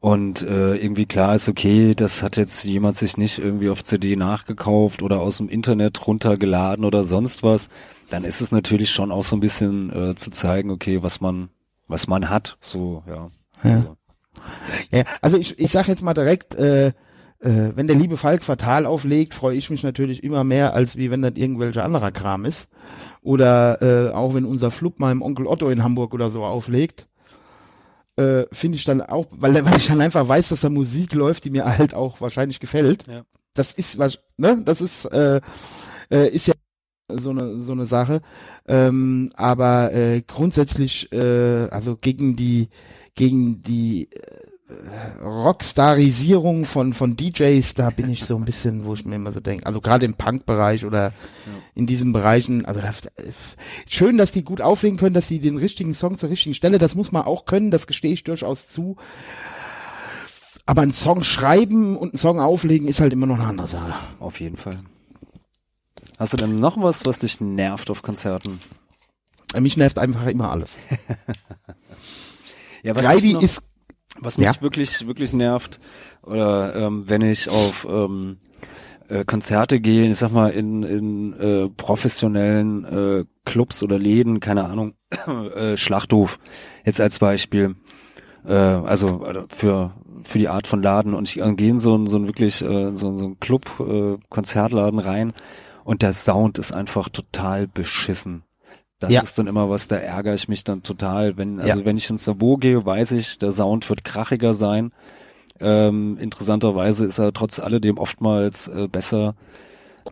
und 0.00 0.42
äh, 0.42 0.74
irgendwie 0.76 1.06
klar 1.06 1.36
ist, 1.36 1.48
okay, 1.48 1.94
das 1.94 2.22
hat 2.24 2.36
jetzt 2.36 2.64
jemand 2.64 2.96
sich 2.96 3.16
nicht 3.16 3.38
irgendwie 3.38 3.68
auf 3.68 3.84
CD 3.84 4.16
nachgekauft 4.16 5.02
oder 5.02 5.20
aus 5.20 5.36
dem 5.36 5.48
Internet 5.48 6.04
runtergeladen 6.06 6.84
oder 6.84 7.04
sonst 7.04 7.44
was, 7.44 7.68
dann 8.08 8.24
ist 8.24 8.40
es 8.40 8.50
natürlich 8.50 8.90
schon 8.90 9.12
auch 9.12 9.22
so 9.24 9.36
ein 9.36 9.40
bisschen 9.40 9.90
äh, 10.10 10.14
zu 10.16 10.30
zeigen, 10.32 10.70
okay, 10.70 11.02
was 11.02 11.20
man 11.20 11.50
was 11.92 12.08
man 12.08 12.28
hat, 12.28 12.56
so 12.60 13.04
ja. 13.06 13.28
Ja. 13.62 13.76
Also, 13.76 13.96
Ja, 14.90 15.04
also 15.20 15.36
ich, 15.36 15.58
ich 15.58 15.70
sag 15.70 15.86
jetzt 15.88 16.02
mal 16.02 16.14
direkt, 16.14 16.54
äh, 16.54 16.88
äh, 16.88 16.92
wenn 17.74 17.86
der 17.86 17.96
liebe 17.96 18.16
Falk 18.16 18.44
fatal 18.44 18.86
auflegt, 18.86 19.34
freue 19.34 19.56
ich 19.56 19.70
mich 19.70 19.82
natürlich 19.82 20.24
immer 20.24 20.44
mehr, 20.44 20.74
als 20.74 20.96
wie 20.96 21.10
wenn 21.10 21.22
das 21.22 21.32
irgendwelcher 21.34 21.84
anderer 21.84 22.12
Kram 22.12 22.44
ist. 22.44 22.68
Oder 23.22 23.82
äh, 23.82 24.12
auch 24.12 24.34
wenn 24.34 24.44
unser 24.44 24.70
Flup 24.70 24.98
mal 24.98 25.12
im 25.12 25.22
Onkel 25.22 25.46
Otto 25.46 25.68
in 25.68 25.84
Hamburg 25.84 26.14
oder 26.14 26.30
so 26.30 26.44
auflegt, 26.44 27.06
äh, 28.16 28.44
finde 28.52 28.76
ich 28.76 28.84
dann 28.84 29.00
auch, 29.00 29.26
weil, 29.30 29.54
weil 29.64 29.76
ich 29.76 29.86
dann 29.86 30.00
einfach 30.00 30.26
weiß, 30.26 30.50
dass 30.50 30.60
da 30.60 30.70
Musik 30.70 31.14
läuft, 31.14 31.44
die 31.44 31.50
mir 31.50 31.64
halt 31.64 31.94
auch 31.94 32.20
wahrscheinlich 32.20 32.60
gefällt. 32.60 33.06
Ja. 33.06 33.22
Das 33.54 33.72
ist 33.72 33.98
was, 33.98 34.18
ne? 34.36 34.62
Das 34.64 34.80
ist, 34.80 35.04
äh, 35.06 35.40
äh, 36.10 36.28
ist 36.28 36.46
ja 36.48 36.54
so 37.18 37.30
eine 37.30 37.62
so 37.62 37.72
eine 37.72 37.86
Sache. 37.86 38.20
Ähm, 38.66 39.30
aber 39.34 39.92
äh, 39.92 40.22
grundsätzlich, 40.26 41.12
äh, 41.12 41.68
also 41.70 41.96
gegen 41.96 42.36
die 42.36 42.68
gegen 43.14 43.62
die 43.62 44.08
äh, 44.10 45.22
Rockstarisierung 45.22 46.64
von 46.64 46.92
von 46.92 47.16
DJs, 47.16 47.74
da 47.74 47.90
bin 47.90 48.10
ich 48.10 48.24
so 48.24 48.36
ein 48.36 48.44
bisschen, 48.44 48.84
wo 48.84 48.94
ich 48.94 49.04
mir 49.04 49.16
immer 49.16 49.32
so 49.32 49.40
denke, 49.40 49.66
also 49.66 49.80
gerade 49.80 50.06
im 50.06 50.14
Punk-Bereich 50.14 50.84
oder 50.84 51.12
in 51.74 51.86
diesen 51.86 52.12
Bereichen, 52.12 52.64
also 52.64 52.80
da, 52.80 52.90
schön, 53.88 54.18
dass 54.18 54.32
die 54.32 54.44
gut 54.44 54.60
auflegen 54.60 54.98
können, 54.98 55.14
dass 55.14 55.28
sie 55.28 55.40
den 55.40 55.56
richtigen 55.56 55.94
Song 55.94 56.16
zur 56.18 56.30
richtigen 56.30 56.54
Stelle, 56.54 56.78
das 56.78 56.94
muss 56.94 57.12
man 57.12 57.22
auch 57.22 57.44
können, 57.44 57.70
das 57.70 57.86
gestehe 57.86 58.12
ich 58.12 58.24
durchaus 58.24 58.68
zu. 58.68 58.96
Aber 60.64 60.82
einen 60.82 60.92
Song 60.92 61.24
schreiben 61.24 61.96
und 61.96 62.12
einen 62.12 62.18
Song 62.18 62.40
auflegen 62.40 62.88
ist 62.88 63.00
halt 63.00 63.12
immer 63.12 63.26
noch 63.26 63.38
eine 63.38 63.48
andere 63.48 63.68
Sache. 63.68 63.94
auf 64.20 64.40
jeden 64.40 64.56
Fall. 64.56 64.76
Hast 66.22 66.34
du 66.34 66.36
denn 66.36 66.60
noch 66.60 66.80
was, 66.80 67.04
was 67.04 67.18
dich 67.18 67.40
nervt 67.40 67.90
auf 67.90 68.02
Konzerten? 68.02 68.60
Mich 69.58 69.76
nervt 69.76 69.98
einfach 69.98 70.24
immer 70.28 70.52
alles. 70.52 70.78
Ja, 72.84 72.94
was 72.94 73.02
noch- 73.02 73.42
ist 73.42 73.62
Was 74.20 74.38
mich 74.38 74.46
Ja. 74.46 74.60
wirklich, 74.60 75.04
wirklich 75.06 75.32
nervt, 75.32 75.80
oder 76.22 76.76
ähm, 76.76 77.08
wenn 77.08 77.22
ich 77.22 77.48
auf 77.48 77.84
ähm, 77.90 78.36
äh, 79.08 79.24
Konzerte 79.24 79.80
gehe, 79.80 80.08
ich 80.10 80.16
sag 80.16 80.30
mal 80.30 80.50
in, 80.50 80.84
in 80.84 81.32
äh, 81.40 81.68
professionellen 81.70 82.84
äh, 82.84 83.24
Clubs 83.44 83.82
oder 83.82 83.98
Läden, 83.98 84.38
keine 84.38 84.64
Ahnung, 84.66 84.94
äh, 85.56 85.76
Schlachthof 85.76 86.38
jetzt 86.84 87.00
als 87.00 87.18
Beispiel, 87.18 87.74
äh, 88.46 88.52
also 88.52 89.24
äh, 89.26 89.42
für 89.48 89.94
für 90.22 90.38
die 90.38 90.48
Art 90.48 90.68
von 90.68 90.82
Laden 90.82 91.14
und 91.14 91.28
ich 91.28 91.40
äh, 91.40 91.54
gehe 91.54 91.70
in 91.70 91.80
so 91.80 91.96
ein 91.96 92.06
so 92.06 92.16
ein 92.16 92.26
wirklich 92.28 92.62
äh, 92.62 92.94
so, 92.94 93.16
so 93.16 93.24
ein 93.26 93.40
Club 93.40 93.64
äh, 93.80 94.18
Konzertladen 94.28 95.00
rein 95.00 95.32
und 95.84 96.02
der 96.02 96.12
Sound 96.12 96.58
ist 96.58 96.72
einfach 96.72 97.08
total 97.08 97.66
beschissen. 97.66 98.42
Das 98.98 99.12
Ja. 99.12 99.22
ist 99.22 99.36
dann 99.38 99.48
immer 99.48 99.68
was, 99.68 99.88
da 99.88 99.96
ärgere 99.96 100.34
ich 100.34 100.48
mich 100.48 100.62
dann 100.64 100.82
total. 100.82 101.36
Wenn, 101.36 101.58
also 101.60 101.80
Ja. 101.80 101.84
wenn 101.84 101.96
ich 101.96 102.08
ins 102.08 102.24
Sabo 102.24 102.56
gehe, 102.56 102.86
weiß 102.86 103.12
ich, 103.12 103.38
der 103.38 103.50
Sound 103.50 103.88
wird 103.90 104.04
krachiger 104.04 104.54
sein. 104.54 104.92
Ähm, 105.60 106.18
interessanterweise 106.18 107.04
ist 107.04 107.18
er 107.18 107.32
trotz 107.32 107.58
alledem 107.58 107.98
oftmals 107.98 108.68
äh, 108.68 108.88
besser 108.88 109.34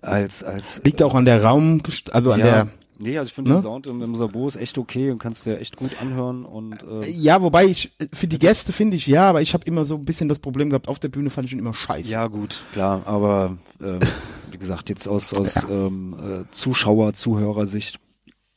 als 0.02 0.44
als 0.44 0.80
liegt 0.84 1.02
auch 1.02 1.14
an 1.16 1.24
der 1.24 1.42
Raum, 1.42 1.82
also 2.12 2.32
an 2.32 2.40
ja. 2.40 2.46
der 2.46 2.68
Nee, 3.00 3.18
also 3.18 3.28
ich 3.28 3.32
finde 3.34 3.50
Ne? 3.50 3.56
den 3.56 3.62
Sound 3.62 3.86
im, 3.86 4.02
im 4.02 4.14
Sabo 4.14 4.46
ist 4.46 4.56
echt 4.56 4.76
okay 4.78 5.10
und 5.10 5.18
kannst 5.18 5.46
dir 5.46 5.58
echt 5.58 5.76
gut 5.76 6.00
anhören 6.00 6.44
und 6.44 6.82
äh, 6.82 7.08
Ja, 7.10 7.40
wobei 7.42 7.64
ich 7.66 7.90
für 8.12 8.28
die 8.28 8.38
Gäste 8.38 8.72
finde 8.72 8.96
ich 8.96 9.06
ja, 9.06 9.28
aber 9.30 9.40
ich 9.40 9.54
habe 9.54 9.64
immer 9.64 9.84
so 9.86 9.94
ein 9.96 10.02
bisschen 10.04 10.28
das 10.28 10.38
Problem 10.38 10.68
gehabt, 10.70 10.86
auf 10.88 10.98
der 10.98 11.08
Bühne 11.08 11.30
fand 11.30 11.46
ich 11.46 11.52
ihn 11.52 11.58
immer 11.58 11.74
scheiße. 11.74 12.10
ja 12.10 12.26
gut, 12.26 12.64
klar, 12.72 13.02
aber 13.06 13.56
ähm, 13.82 14.00
wie 14.50 14.58
gesagt, 14.58 14.88
jetzt 14.90 15.08
aus 15.08 15.32
aus 15.32 15.66
ähm, 15.70 16.14
äh, 16.22 16.44
Zuschauer, 16.50 17.14
Zuhörersicht 17.14 17.98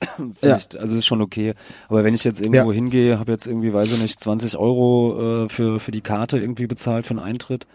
Ja. 0.42 0.58
ich, 0.58 0.78
also 0.78 0.98
ist 0.98 1.06
schon 1.06 1.22
okay. 1.22 1.54
Aber 1.88 2.04
wenn 2.04 2.14
ich 2.14 2.26
jetzt 2.26 2.42
irgendwo 2.42 2.72
Ja. 2.72 2.76
hingehe, 2.76 3.20
habe 3.20 3.32
jetzt 3.32 3.48
irgendwie, 3.48 3.74
weiß 3.74 3.90
ich 3.94 4.02
nicht, 4.02 4.20
20 4.20 4.58
Euro 4.58 5.46
äh, 5.46 5.50
für 5.50 5.80
für 5.80 5.92
die 5.92 6.02
Karte 6.02 6.38
irgendwie 6.38 6.68
bezahlt 6.68 7.06
für 7.06 7.12
einen 7.12 7.20
Eintritt 7.20 7.66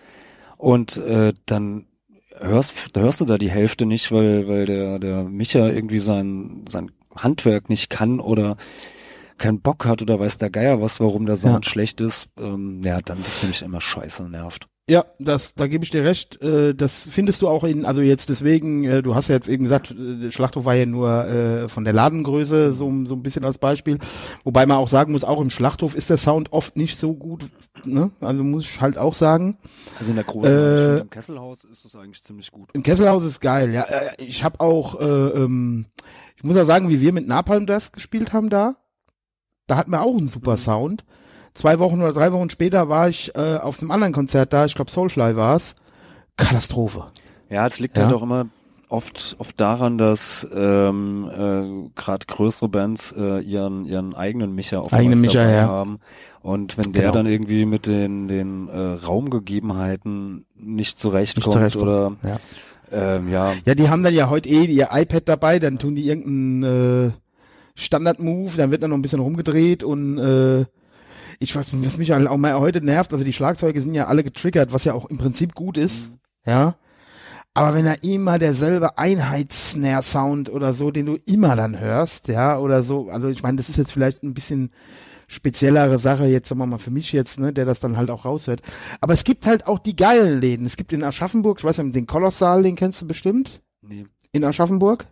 und 0.59 0.99
äh, 0.99 1.33
dann 1.47 1.87
hörst 2.41 2.97
da 2.97 3.01
hörst 3.01 3.21
du 3.21 3.25
da 3.25 3.39
die 3.39 3.51
Hälfte 3.51 3.87
nicht, 3.87 4.13
weil 4.13 4.49
weil 4.49 4.67
der 4.67 4.99
der 4.99 5.25
Micha 5.25 5.67
irgendwie 5.67 5.99
sein 5.99 6.65
sein 6.69 6.91
Handwerk 7.15 7.69
nicht 7.69 7.91
kann 7.91 8.21
oder 8.21 8.57
keinen 9.39 9.61
Bock 9.61 9.85
hat 9.87 10.03
oder 10.03 10.19
weiß 10.19 10.39
der 10.39 10.51
Geier 10.51 10.81
was, 10.83 11.01
warum 11.01 11.27
der 11.27 11.37
Sound 11.37 11.65
schlecht 11.67 12.01
ist. 12.01 12.29
Ähm, 12.39 12.81
ja, 12.85 13.01
dann 13.01 13.23
das 13.23 13.39
finde 13.39 13.55
ich 13.55 13.63
immer 13.63 13.81
scheiße, 13.81 14.29
nervt. 14.29 14.67
Ja, 14.89 15.05
das, 15.19 15.55
da 15.55 15.67
gebe 15.67 15.85
ich 15.85 15.91
dir 15.91 16.03
recht. 16.03 16.41
Äh, 16.41 16.75
das 16.75 17.07
findest 17.11 17.43
du 17.43 17.49
auch 17.49 17.65
in, 17.65 17.85
also 17.85 18.01
jetzt 18.01 18.31
deswegen, 18.31 18.85
äh, 18.85 19.03
du 19.03 19.15
hast 19.15 19.29
ja 19.29 19.35
jetzt 19.35 19.49
eben 19.49 19.65
gesagt, 19.65 19.91
äh, 19.91 20.31
Schlachthof 20.31 20.65
war 20.65 20.75
ja 20.75 20.87
nur 20.87 21.69
von 21.69 21.85
der 21.85 21.93
Ladengröße 21.93 22.73
so, 22.73 22.91
so 23.05 23.15
ein 23.15 23.23
bisschen 23.23 23.45
als 23.45 23.59
Beispiel. 23.59 23.99
Wobei 24.45 24.65
man 24.67 24.79
auch 24.79 24.89
sagen 24.89 25.13
muss, 25.13 25.25
auch 25.25 25.41
im 25.41 25.51
Schlachthof 25.51 25.95
ist 25.95 26.11
der 26.11 26.17
Sound 26.17 26.53
oft 26.53 26.77
nicht 26.77 26.97
so 26.97 27.15
gut. 27.15 27.51
Ne? 27.85 28.11
Also 28.21 28.43
muss 28.43 28.65
ich 28.65 28.81
halt 28.81 28.97
auch 28.97 29.15
sagen. 29.15 29.59
Also 29.99 30.11
in 30.11 30.17
der 30.17 30.25
großen 30.25 30.53
Äh, 30.53 30.99
im 31.01 31.11
Kesselhaus 31.11 31.65
ist 31.65 31.85
es 31.85 31.95
eigentlich 31.95 32.23
ziemlich 32.23 32.51
gut. 32.51 32.71
Im 32.73 32.83
Kesselhaus 32.83 33.25
ist 33.25 33.41
geil, 33.41 33.73
ja. 33.73 33.87
Ich 34.19 34.43
habe 34.43 34.61
auch, 34.61 35.01
äh, 35.01 35.05
ähm, 35.05 35.87
ich 36.37 36.45
muss 36.45 36.57
auch 36.57 36.65
sagen, 36.65 36.89
wie 36.89 37.01
wir 37.01 37.13
mit 37.13 37.29
Napalm 37.29 37.67
das 37.67 37.93
gespielt 37.93 38.33
haben 38.33 38.49
da, 38.49 38.77
da 39.67 39.77
hatten 39.77 39.91
wir 39.91 40.03
auch 40.03 40.17
einen 40.17 40.29
super 40.29 40.57
Sound. 40.57 41.05
Zwei 41.59 41.81
Wochen 41.81 42.01
oder 42.01 42.13
drei 42.13 42.31
Wochen 42.33 42.51
später 42.51 42.89
war 42.89 43.09
ich 43.09 43.35
äh, 43.35 43.57
auf 43.57 43.81
einem 43.81 43.91
anderen 43.91 44.13
Konzert 44.13 44.53
da, 44.53 44.65
ich 44.65 44.77
glaube 44.77 44.93
Soulfly 44.93 45.35
war 45.35 45.57
es. 45.57 45.75
Katastrophe. 46.37 47.07
Ja, 47.51 47.67
es 47.67 47.81
liegt 47.81 47.97
Ja. 47.97 48.05
halt 48.05 48.15
auch 48.15 48.23
immer 48.23 48.47
oft 48.89 49.35
oft 49.41 49.61
daran, 49.61 49.99
dass 49.99 50.47
ähm, 50.55 51.29
äh, 51.29 51.91
gerade 52.01 52.27
größere 52.27 52.69
Bands 52.69 53.13
äh, 53.19 53.41
ihren 53.41 53.85
ihren 53.87 54.15
eigenen 54.15 54.55
Micha 54.55 54.79
auf 54.79 54.93
Eigenen 54.93 55.15
was 55.15 55.21
Micha, 55.23 55.51
ja. 55.51 55.67
haben 55.67 55.99
und 56.43 56.79
wenn 56.79 56.93
der 56.93 57.03
Genau. 57.03 57.15
dann 57.15 57.27
irgendwie 57.27 57.65
mit 57.67 57.87
den 57.89 58.29
den 58.29 58.69
äh, 58.69 58.79
Raumgegebenheiten 59.05 60.45
nicht 60.55 60.97
zurechtkommt, 60.99 61.47
Nicht 61.47 61.73
zurechtkommt. 61.73 61.89
oder 61.89 62.13
Ja. 62.23 63.17
ähm, 63.17 63.29
ja 63.33 63.53
Ja, 63.67 63.75
die 63.75 63.91
haben 63.91 64.05
dann 64.05 64.15
ja 64.15 64.31
heute 64.31 64.49
eh 64.49 64.65
ihr 64.65 64.91
iPad 64.93 65.29
dabei, 65.29 65.59
dann 65.59 65.79
tun 65.81 65.97
die 65.97 66.07
irgendeinen 66.07 67.09
äh, 67.09 67.11
Standard-Move, 67.75 68.57
dann 68.57 68.71
wird 68.71 68.83
dann 68.83 68.91
noch 68.91 68.97
ein 68.97 69.03
bisschen 69.03 69.21
rumgedreht 69.21 69.83
und 69.83 70.19
äh, 70.19 70.65
ich 71.39 71.55
weiß, 71.55 71.71
was 71.73 71.99
mich 71.99 72.13
auch 72.13 72.37
mal 72.37 72.55
heute 72.59 72.81
nervt, 72.81 73.13
also 73.13 73.25
die 73.25 73.33
Schlagzeuge 73.33 73.81
sind 73.81 73.95
ja 73.95 74.07
alle 74.07 74.25
getriggert, 74.25 74.73
was 74.73 74.85
ja 74.85 74.95
auch 74.95 75.07
im 75.07 75.19
Prinzip 75.19 75.55
gut 75.55 75.77
ist, 75.77 76.11
ja. 76.47 76.77
Aber 77.55 77.75
wenn 77.75 77.87
da 77.87 77.95
immer 78.03 78.39
derselbe 78.39 78.99
Einheits-Snare-Sound 78.99 80.49
oder 80.49 80.75
so, 80.75 80.93
den 80.93 81.07
du 81.07 81.17
immer 81.27 81.57
dann 81.57 81.79
hörst, 81.81 82.29
ja, 82.29 82.59
oder 82.59 82.85
so, 82.85 83.09
also 83.09 83.29
ich 83.29 83.43
meine, 83.43 83.57
das 83.57 83.69
ist 83.69 83.77
jetzt 83.77 83.91
vielleicht 83.91 84.23
ein 84.23 84.35
bisschen 84.35 84.71
speziellere 85.27 85.99
Sache 85.99 86.27
jetzt, 86.27 86.49
sagen 86.49 86.61
wir 86.61 86.67
mal, 86.67 86.79
für 86.79 86.91
mich 86.91 87.13
jetzt, 87.13 87.41
ne, 87.41 87.53
der 87.53 87.65
das 87.65 87.81
dann 87.81 87.97
halt 87.97 88.11
auch 88.11 88.25
raushört. 88.25 88.63
Aber 89.01 89.13
es 89.13 89.25
gibt 89.25 89.47
halt 89.47 89.67
auch 89.67 89.79
die 89.79 89.97
geilen 89.97 90.41
Läden. 90.41 90.67
Es 90.67 90.77
gibt 90.77 90.93
in 90.93 91.05
Aschaffenburg, 91.05 91.59
ich 91.59 91.65
weiß 91.65 91.79
nicht, 91.79 91.97
den 91.97 92.07
Kolossal, 92.07 92.63
den 92.63 92.77
kennst 92.77 93.03
du 93.03 93.07
bestimmt? 93.07 93.61
nee. 93.83 94.07
In 94.31 94.45
Aschaffenburg? 94.45 95.07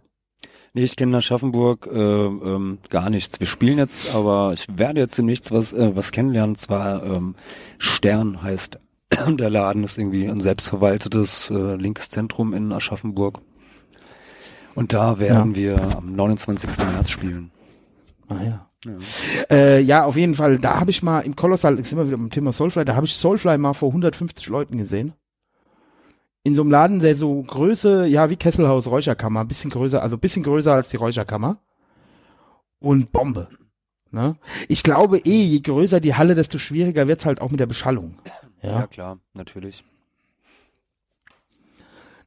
Nee, 0.76 0.84
ich 0.84 0.96
kenne 0.96 1.16
Aschaffenburg 1.16 1.88
äh, 1.90 1.98
ähm, 1.98 2.76
gar 2.90 3.08
nichts. 3.08 3.40
Wir 3.40 3.46
spielen 3.46 3.78
jetzt, 3.78 4.14
aber 4.14 4.52
ich 4.52 4.66
werde 4.76 5.00
jetzt 5.00 5.16
demnächst 5.16 5.50
was, 5.50 5.72
äh, 5.72 5.96
was 5.96 6.12
kennenlernen. 6.12 6.54
Zwar 6.54 7.02
ähm, 7.02 7.34
Stern 7.78 8.42
heißt 8.42 8.78
der 9.26 9.48
Laden, 9.48 9.84
ist 9.84 9.96
irgendwie 9.96 10.28
ein 10.28 10.42
selbstverwaltetes 10.42 11.48
äh, 11.48 11.76
linkes 11.76 12.10
Zentrum 12.10 12.52
in 12.52 12.74
Aschaffenburg. 12.74 13.38
Und 14.74 14.92
da 14.92 15.18
werden 15.18 15.54
wir 15.54 15.96
am 15.96 16.14
29. 16.14 16.68
März 16.76 17.08
spielen. 17.08 17.52
Ah 18.28 18.42
ja. 18.44 18.70
Äh, 19.50 19.80
ja, 19.80 20.04
auf 20.04 20.18
jeden 20.18 20.34
Fall, 20.34 20.58
da 20.58 20.78
habe 20.78 20.90
ich 20.90 21.02
mal 21.02 21.20
im 21.20 21.36
Kolossal, 21.36 21.78
jetzt 21.78 21.88
sind 21.88 21.96
wir 21.96 22.06
wieder 22.06 22.18
beim 22.18 22.28
Thema 22.28 22.52
Soulfly, 22.52 22.84
da 22.84 22.96
habe 22.96 23.06
ich 23.06 23.14
Soulfly 23.14 23.56
mal 23.56 23.72
vor 23.72 23.88
150 23.88 24.46
Leuten 24.48 24.76
gesehen. 24.76 25.14
In 26.46 26.54
so 26.54 26.62
einem 26.62 26.70
Laden, 26.70 27.00
der 27.00 27.16
so 27.16 27.42
Größe, 27.42 28.06
ja, 28.06 28.30
wie 28.30 28.36
Kesselhaus 28.36 28.86
Räucherkammer, 28.86 29.40
ein 29.40 29.48
bisschen 29.48 29.68
größer, 29.70 30.00
also 30.00 30.14
ein 30.16 30.20
bisschen 30.20 30.44
größer 30.44 30.72
als 30.72 30.88
die 30.90 30.96
Räucherkammer. 30.96 31.58
Und 32.78 33.10
Bombe. 33.10 33.48
Ne? 34.12 34.36
Ich 34.68 34.84
glaube 34.84 35.18
eh, 35.18 35.42
je 35.42 35.58
größer 35.58 35.98
die 35.98 36.14
Halle, 36.14 36.36
desto 36.36 36.58
schwieriger 36.58 37.08
wird's 37.08 37.26
halt 37.26 37.40
auch 37.40 37.50
mit 37.50 37.58
der 37.58 37.66
Beschallung. 37.66 38.16
Ja, 38.62 38.70
Ja. 38.70 38.86
klar, 38.86 39.18
natürlich. 39.34 39.82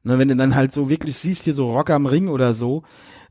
Ne, 0.02 0.18
wenn 0.18 0.28
du 0.28 0.36
dann 0.36 0.54
halt 0.54 0.70
so 0.70 0.90
wirklich 0.90 1.16
siehst, 1.16 1.44
hier 1.44 1.54
so 1.54 1.72
Rock 1.72 1.88
am 1.88 2.04
Ring 2.04 2.28
oder 2.28 2.52
so, 2.52 2.82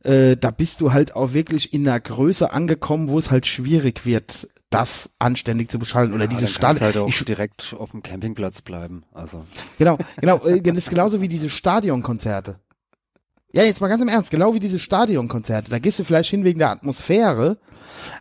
äh, 0.03 0.37
da 0.37 0.51
bist 0.51 0.81
du 0.81 0.93
halt 0.93 1.15
auch 1.15 1.33
wirklich 1.33 1.73
in 1.73 1.87
einer 1.87 1.99
Größe 1.99 2.51
angekommen, 2.51 3.09
wo 3.09 3.19
es 3.19 3.31
halt 3.31 3.45
schwierig 3.45 4.05
wird, 4.05 4.47
das 4.69 5.11
anständig 5.19 5.69
zu 5.69 5.79
beschallen 5.79 6.13
oder 6.13 6.25
ja, 6.25 6.29
diese 6.29 6.45
dann 6.45 6.53
kannst 6.53 6.77
Stadion. 6.77 6.85
halt 6.85 6.97
auch 6.97 7.09
ich, 7.09 7.25
direkt 7.25 7.75
auf 7.77 7.91
dem 7.91 8.03
Campingplatz 8.03 8.61
bleiben. 8.61 9.03
Also 9.13 9.45
genau, 9.77 9.97
genau, 10.21 10.43
äh, 10.45 10.61
das 10.61 10.77
ist 10.77 10.89
genauso 10.89 11.21
wie 11.21 11.27
diese 11.27 11.49
Stadionkonzerte. 11.49 12.59
Ja, 13.51 13.63
jetzt 13.63 13.81
mal 13.81 13.87
ganz 13.87 14.01
im 14.01 14.07
Ernst, 14.09 14.29
genau 14.29 14.53
wie 14.53 14.59
diese 14.59 14.77
Stadionkonzerte. 14.77 15.71
Da 15.71 15.79
gehst 15.79 15.97
du 15.97 16.03
vielleicht 16.03 16.29
hin 16.29 16.43
wegen 16.43 16.59
der 16.59 16.69
Atmosphäre, 16.69 17.57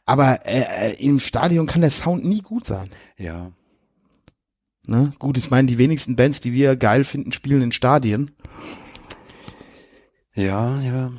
aber 0.07 0.47
äh, 0.47 0.93
äh, 0.93 1.05
im 1.05 1.21
Stadion 1.21 1.67
kann 1.67 1.83
der 1.83 1.91
Sound 1.91 2.25
nie 2.25 2.41
gut 2.41 2.65
sein. 2.65 2.91
ja, 3.19 3.53
Ne? 4.89 5.13
Gut, 5.19 5.37
ich 5.37 5.51
meine, 5.51 5.69
die 5.69 5.77
wenigsten 5.77 6.17
Bands, 6.17 6.41
die 6.41 6.55
wir 6.55 6.75
geil 6.75 7.05
finden, 7.05 7.31
spielen 7.31 7.61
in 7.61 7.73
Stadien. 7.73 8.31
ja, 10.35 10.81
ja. 10.81 11.13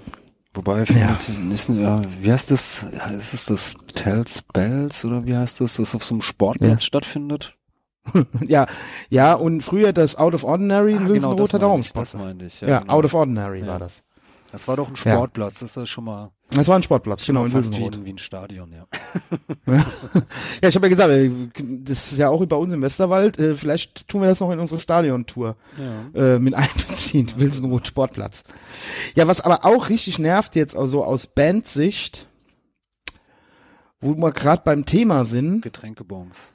Wobei, 0.60 0.84
Ja. 0.84 1.18
ist, 1.54 1.70
ja, 1.70 2.02
wie 2.22 2.32
heißt 2.34 2.52
das? 2.52 2.84
Ist 3.18 3.34
es 3.34 3.46
das 3.46 3.74
Tells 3.96 4.42
Bells 4.52 5.06
oder 5.06 5.26
wie 5.26 5.34
heißt 5.38 5.62
das, 5.62 5.78
das 5.78 5.96
auf 5.96 6.04
so 6.04 6.16
einem 6.16 6.22
Sportplatz 6.22 6.82
Ja. 6.82 6.86
stattfindet? 6.86 7.56
Ja, 8.46 8.66
ja, 9.10 9.36
und 9.36 9.62
früher 9.62 9.94
das 9.94 10.18
Out 10.18 10.34
of 10.34 10.44
Ordinary 10.44 10.94
in 10.94 11.06
Ah, 11.06 11.08
Wilson 11.08 11.38
das 11.38 11.54
Roter 11.54 11.80
ich, 11.80 11.94
das 11.94 12.14
meinte 12.14 12.46
ich. 12.46 12.60
Ja, 12.60 12.68
Ja, 12.68 12.80
genau. 12.80 12.94
Out 12.94 13.06
of 13.06 13.14
Ordinary 13.14 13.66
war 13.66 13.80
das. 13.80 14.04
Das 14.52 14.68
war 14.68 14.78
doch 14.78 14.88
ein 14.90 14.96
Ja. 14.96 15.14
Sportplatz, 15.14 15.60
das 15.60 15.72
ist 15.72 15.76
ja 15.78 15.86
schon 15.86 16.06
mal, 16.06 16.32
Das 16.52 16.68
war 16.68 16.76
ein 16.76 16.82
Sportplatz, 16.84 17.26
genau, 17.26 17.46
in 17.46 17.52
fast 17.52 17.72
wie 17.74 17.78
Wilsenroth. 17.82 18.06
wie 18.06 18.10
ein 18.14 18.18
Stadion, 18.18 18.72
ja. 18.74 18.88
Ja, 20.62 20.70
ich 20.70 20.76
habe 20.76 20.88
ja 20.88 20.90
gesagt, 20.90 21.10
äh, 21.12 21.32
das 21.84 22.12
ist 22.12 22.18
ja 22.18 22.30
auch 22.30 22.44
bei 22.46 22.56
uns 22.56 22.74
im 22.74 22.82
Westerwald. 22.82 23.38
äh, 23.38 23.54
Vielleicht 23.56 24.08
tun 24.08 24.22
wir 24.22 24.28
das 24.28 24.40
noch 24.40 24.52
in 24.52 24.60
unsere 24.60 24.82
Stadiontour 24.82 25.56
äh, 26.16 26.40
mit 26.40 26.54
einbeziehen. 26.56 27.32
Wilsenroth 27.38 27.88
Sportplatz. 27.88 28.44
Ja, 29.16 29.28
was 29.28 29.42
aber 29.42 29.66
auch 29.66 29.90
richtig 29.90 30.18
nervt 30.20 30.56
jetzt 30.56 30.76
also 30.76 31.04
aus 31.04 31.28
Bandsicht, 31.28 32.28
wo 34.02 34.16
wir 34.16 34.32
gerade 34.32 34.64
beim 34.66 34.86
Thema 34.86 35.26
sind, 35.26 35.62
Getränkebons. 35.62 36.54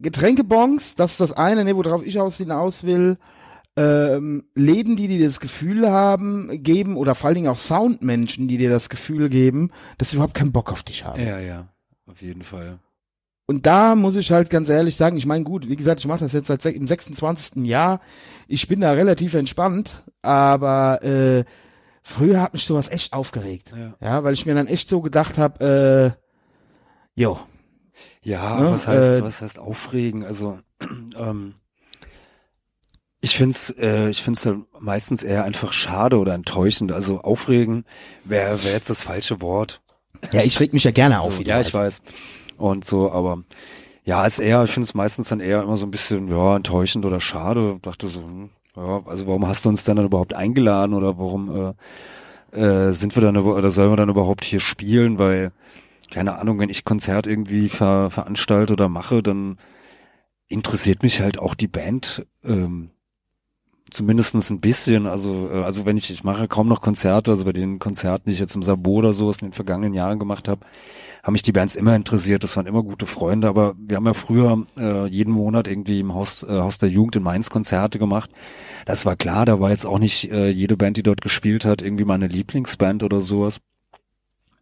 Getränkebons, 0.00 0.94
das 0.94 1.12
ist 1.12 1.20
das 1.20 1.32
eine, 1.32 1.64
ne, 1.64 1.76
worauf 1.76 2.04
ich 2.04 2.20
aus 2.20 2.36
hinaus 2.36 2.84
will. 2.84 3.18
Ähm, 3.78 4.44
Läden, 4.54 4.96
die 4.96 5.08
dir 5.08 5.24
das 5.26 5.40
Gefühl 5.40 5.88
haben, 5.90 6.62
geben, 6.62 6.96
oder 6.96 7.14
vor 7.14 7.28
allen 7.28 7.36
Dingen 7.36 7.48
auch 7.48 7.56
Soundmenschen, 7.56 8.48
die 8.48 8.58
dir 8.58 8.70
das 8.70 8.88
Gefühl 8.88 9.28
geben, 9.28 9.70
dass 9.98 10.10
sie 10.10 10.16
überhaupt 10.16 10.34
keinen 10.34 10.52
Bock 10.52 10.72
auf 10.72 10.82
dich 10.82 11.04
haben. 11.04 11.20
Ja, 11.24 11.38
ja, 11.38 11.68
auf 12.06 12.20
jeden 12.22 12.42
Fall. 12.42 12.78
Und 13.46 13.64
da 13.64 13.94
muss 13.94 14.16
ich 14.16 14.30
halt 14.30 14.50
ganz 14.50 14.68
ehrlich 14.68 14.96
sagen, 14.96 15.16
ich 15.16 15.24
meine, 15.24 15.42
gut, 15.44 15.68
wie 15.68 15.76
gesagt, 15.76 16.00
ich 16.00 16.06
mache 16.06 16.20
das 16.20 16.32
jetzt 16.34 16.48
seit 16.48 16.60
se- 16.60 16.70
im 16.70 16.86
26. 16.86 17.64
Jahr. 17.64 18.00
Ich 18.46 18.68
bin 18.68 18.80
da 18.80 18.92
relativ 18.92 19.32
entspannt, 19.34 20.02
aber 20.20 21.02
äh, 21.02 21.44
früher 22.02 22.42
hat 22.42 22.52
mich 22.52 22.64
sowas 22.64 22.90
echt 22.90 23.14
aufgeregt. 23.14 23.72
Ja. 23.74 23.94
Ja, 24.02 24.24
weil 24.24 24.34
ich 24.34 24.44
mir 24.44 24.54
dann 24.54 24.66
echt 24.66 24.90
so 24.90 25.00
gedacht 25.00 25.38
habe, 25.38 26.14
äh, 27.16 27.20
jo, 27.20 27.38
Ja, 28.22 28.60
Ne, 28.60 28.70
was 28.72 28.86
heißt, 28.86 29.12
äh, 29.14 29.22
was 29.22 29.40
heißt 29.40 29.58
aufregen? 29.58 30.24
Also 30.24 30.58
ähm, 31.16 31.54
ich 33.20 33.36
find's, 33.36 33.70
äh, 33.78 34.10
ich 34.10 34.22
find's 34.22 34.48
meistens 34.78 35.22
eher 35.22 35.44
einfach 35.44 35.72
schade 35.72 36.18
oder 36.18 36.34
enttäuschend. 36.34 36.92
Also 36.92 37.20
aufregen 37.20 37.84
wäre 38.24 38.62
wär 38.64 38.72
jetzt 38.72 38.90
das 38.90 39.02
falsche 39.02 39.40
Wort. 39.40 39.80
ja, 40.32 40.42
ich 40.42 40.58
reg 40.60 40.72
mich 40.72 40.84
ja 40.84 40.90
gerne 40.90 41.20
auf. 41.20 41.34
So, 41.34 41.40
wie 41.40 41.44
du 41.44 41.50
ja, 41.50 41.58
weißt. 41.58 41.68
ich 41.68 41.74
weiß. 41.74 42.02
Und 42.56 42.84
so, 42.84 43.10
aber 43.12 43.42
ja, 44.04 44.24
ist 44.26 44.38
eher, 44.38 44.64
ich 44.64 44.70
finde 44.70 44.86
es 44.86 44.94
meistens 44.94 45.28
dann 45.28 45.40
eher 45.40 45.62
immer 45.62 45.76
so 45.76 45.86
ein 45.86 45.90
bisschen, 45.90 46.28
ja, 46.28 46.56
enttäuschend 46.56 47.04
oder 47.04 47.20
schade. 47.20 47.78
Dachte 47.82 48.08
so, 48.08 48.22
hm, 48.22 48.50
ja, 48.76 49.02
also 49.06 49.26
warum 49.26 49.46
hast 49.46 49.64
du 49.64 49.68
uns 49.68 49.84
denn 49.84 49.96
dann 49.96 50.06
überhaupt 50.06 50.34
eingeladen 50.34 50.94
oder 50.94 51.18
warum 51.18 51.74
äh, 52.52 52.58
äh, 52.58 52.92
sind 52.92 53.16
wir 53.16 53.22
dann 53.22 53.36
oder 53.36 53.70
sollen 53.70 53.90
wir 53.90 53.96
dann 53.96 54.08
überhaupt 54.08 54.44
hier 54.44 54.60
spielen? 54.60 55.18
Weil, 55.18 55.52
keine 56.10 56.38
Ahnung, 56.38 56.58
wenn 56.58 56.70
ich 56.70 56.84
Konzert 56.84 57.26
irgendwie 57.26 57.68
ver, 57.68 58.10
veranstalte 58.10 58.74
oder 58.74 58.88
mache, 58.88 59.22
dann 59.22 59.58
interessiert 60.46 61.02
mich 61.02 61.20
halt 61.20 61.38
auch 61.38 61.54
die 61.54 61.68
Band 61.68 62.26
ähm, 62.44 62.90
zumindestens 63.90 64.50
ein 64.50 64.60
bisschen. 64.60 65.06
Also, 65.06 65.48
äh, 65.52 65.62
also 65.62 65.86
wenn 65.86 65.96
ich, 65.96 66.10
ich 66.10 66.24
mache 66.24 66.48
kaum 66.48 66.68
noch 66.68 66.80
Konzerte, 66.80 67.30
also 67.30 67.44
bei 67.44 67.52
den 67.52 67.78
Konzerten, 67.78 68.24
die 68.26 68.32
ich 68.32 68.40
jetzt 68.40 68.54
im 68.54 68.62
Sabo 68.62 68.92
oder 68.92 69.12
sowas 69.12 69.40
in 69.42 69.48
den 69.48 69.52
vergangenen 69.52 69.94
Jahren 69.94 70.18
gemacht 70.18 70.48
habe, 70.48 70.60
haben 71.22 71.32
mich 71.32 71.42
die 71.42 71.52
Bands 71.52 71.76
immer 71.76 71.94
interessiert. 71.94 72.42
Das 72.42 72.56
waren 72.56 72.66
immer 72.66 72.82
gute 72.82 73.06
Freunde, 73.06 73.48
aber 73.48 73.74
wir 73.78 73.96
haben 73.96 74.06
ja 74.06 74.14
früher 74.14 74.64
äh, 74.78 75.06
jeden 75.06 75.32
Monat 75.32 75.68
irgendwie 75.68 76.00
im 76.00 76.14
Haus, 76.14 76.42
äh, 76.42 76.48
Haus 76.48 76.78
der 76.78 76.88
Jugend 76.88 77.16
in 77.16 77.22
Mainz 77.22 77.50
Konzerte 77.50 77.98
gemacht. 77.98 78.30
Das 78.86 79.04
war 79.04 79.16
klar, 79.16 79.44
da 79.44 79.60
war 79.60 79.70
jetzt 79.70 79.84
auch 79.84 79.98
nicht 79.98 80.30
äh, 80.30 80.48
jede 80.48 80.76
Band, 80.76 80.96
die 80.96 81.02
dort 81.02 81.20
gespielt 81.20 81.64
hat, 81.64 81.82
irgendwie 81.82 82.04
meine 82.04 82.28
Lieblingsband 82.28 83.02
oder 83.02 83.20
sowas. 83.20 83.60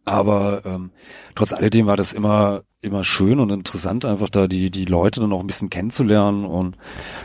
Aber 0.07 0.61
ähm, 0.65 0.91
trotz 1.35 1.53
alledem 1.53 1.85
war 1.85 1.97
das 1.97 2.13
immer 2.13 2.61
immer 2.79 3.03
schön 3.03 3.39
und 3.39 3.49
interessant, 3.49 4.05
einfach 4.05 4.29
da 4.29 4.47
die 4.47 4.69
die 4.71 4.85
Leute 4.85 5.19
dann 5.19 5.33
auch 5.33 5.41
ein 5.41 5.47
bisschen 5.47 5.69
kennenzulernen 5.69 6.45
und 6.45 6.77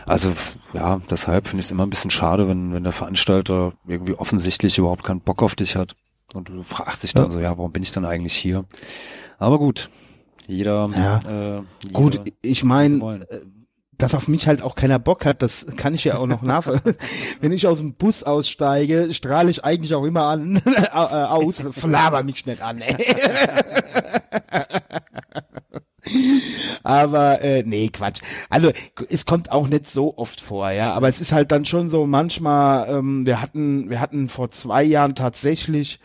also 0.07 0.33
ja, 0.73 1.01
deshalb 1.11 1.47
finde 1.47 1.61
ich 1.61 1.67
es 1.67 1.71
immer 1.71 1.85
ein 1.87 1.91
bisschen 1.91 2.11
schade, 2.11 2.49
wenn 2.49 2.73
wenn 2.73 2.83
der 2.83 2.93
Veranstalter 2.93 3.75
irgendwie 3.87 4.15
offensichtlich 4.15 4.79
überhaupt 4.79 5.05
keinen 5.05 5.21
Bock 5.21 5.43
auf 5.43 5.55
dich 5.55 5.77
hat 5.77 5.95
und 6.35 6.49
du 6.49 6.63
fragst 6.63 7.03
dich 7.03 7.13
dann 7.13 7.25
Ja. 7.27 7.31
so, 7.31 7.39
ja, 7.41 7.51
warum 7.59 7.71
bin 7.71 7.83
ich 7.83 7.93
dann 7.93 8.05
eigentlich 8.07 8.35
hier? 8.35 8.65
Aber 9.39 9.59
gut, 9.59 9.91
jeder, 10.47 10.89
Ja. 10.97 11.19
äh, 11.19 11.63
jeder 11.85 11.93
Gut, 11.93 12.21
ich 12.41 12.65
meine. 12.65 13.23
Dass 13.99 14.15
auf 14.15 14.29
mich 14.29 14.47
halt 14.47 14.63
auch 14.63 14.75
keiner 14.75 14.99
Bock 14.99 15.25
hat, 15.25 15.43
das 15.43 15.67
kann 15.77 15.95
ich 15.95 16.05
ja 16.05 16.19
auch 16.19 16.27
noch 16.27 16.43
nachvollziehen. 16.43 16.97
Wenn 17.41 17.53
ich 17.53 17.67
aus 17.67 17.79
dem 17.79 17.95
Bus 17.95 18.23
aussteige, 18.23 19.13
strahle 19.13 19.51
ich 19.51 19.65
eigentlich 19.65 19.95
auch 19.95 20.05
immer 20.05 20.25
an, 20.25 20.61
äh, 20.67 20.89
aus, 20.91 21.63
flaber 21.71 22.23
mich 22.23 22.47
nicht 22.47 22.63
an. 22.63 22.81
Ey. 22.81 23.15
Aber 26.83 27.41
äh, 27.43 27.63
nee, 27.65 27.89
Quatsch. 27.89 28.23
Also 28.51 28.73
es 29.09 29.25
kommt 29.25 29.53
auch 29.53 29.69
nicht 29.69 29.89
so 29.89 30.19
oft 30.19 30.41
vor, 30.41 30.71
ja. 30.71 30.93
Aber 30.95 31.09
es 31.09 31.21
ist 31.21 31.33
halt 31.33 31.53
dann 31.53 31.65
schon 31.65 31.89
so 31.89 32.07
manchmal. 32.07 32.89
Ähm, 32.89 33.25
wir 33.25 33.41
hatten, 33.41 33.89
wir 33.89 34.01
hatten 34.01 34.29
vor 34.29 34.51
zwei 34.51 34.83
Jahren 34.83 35.15
tatsächlich 35.15 36.01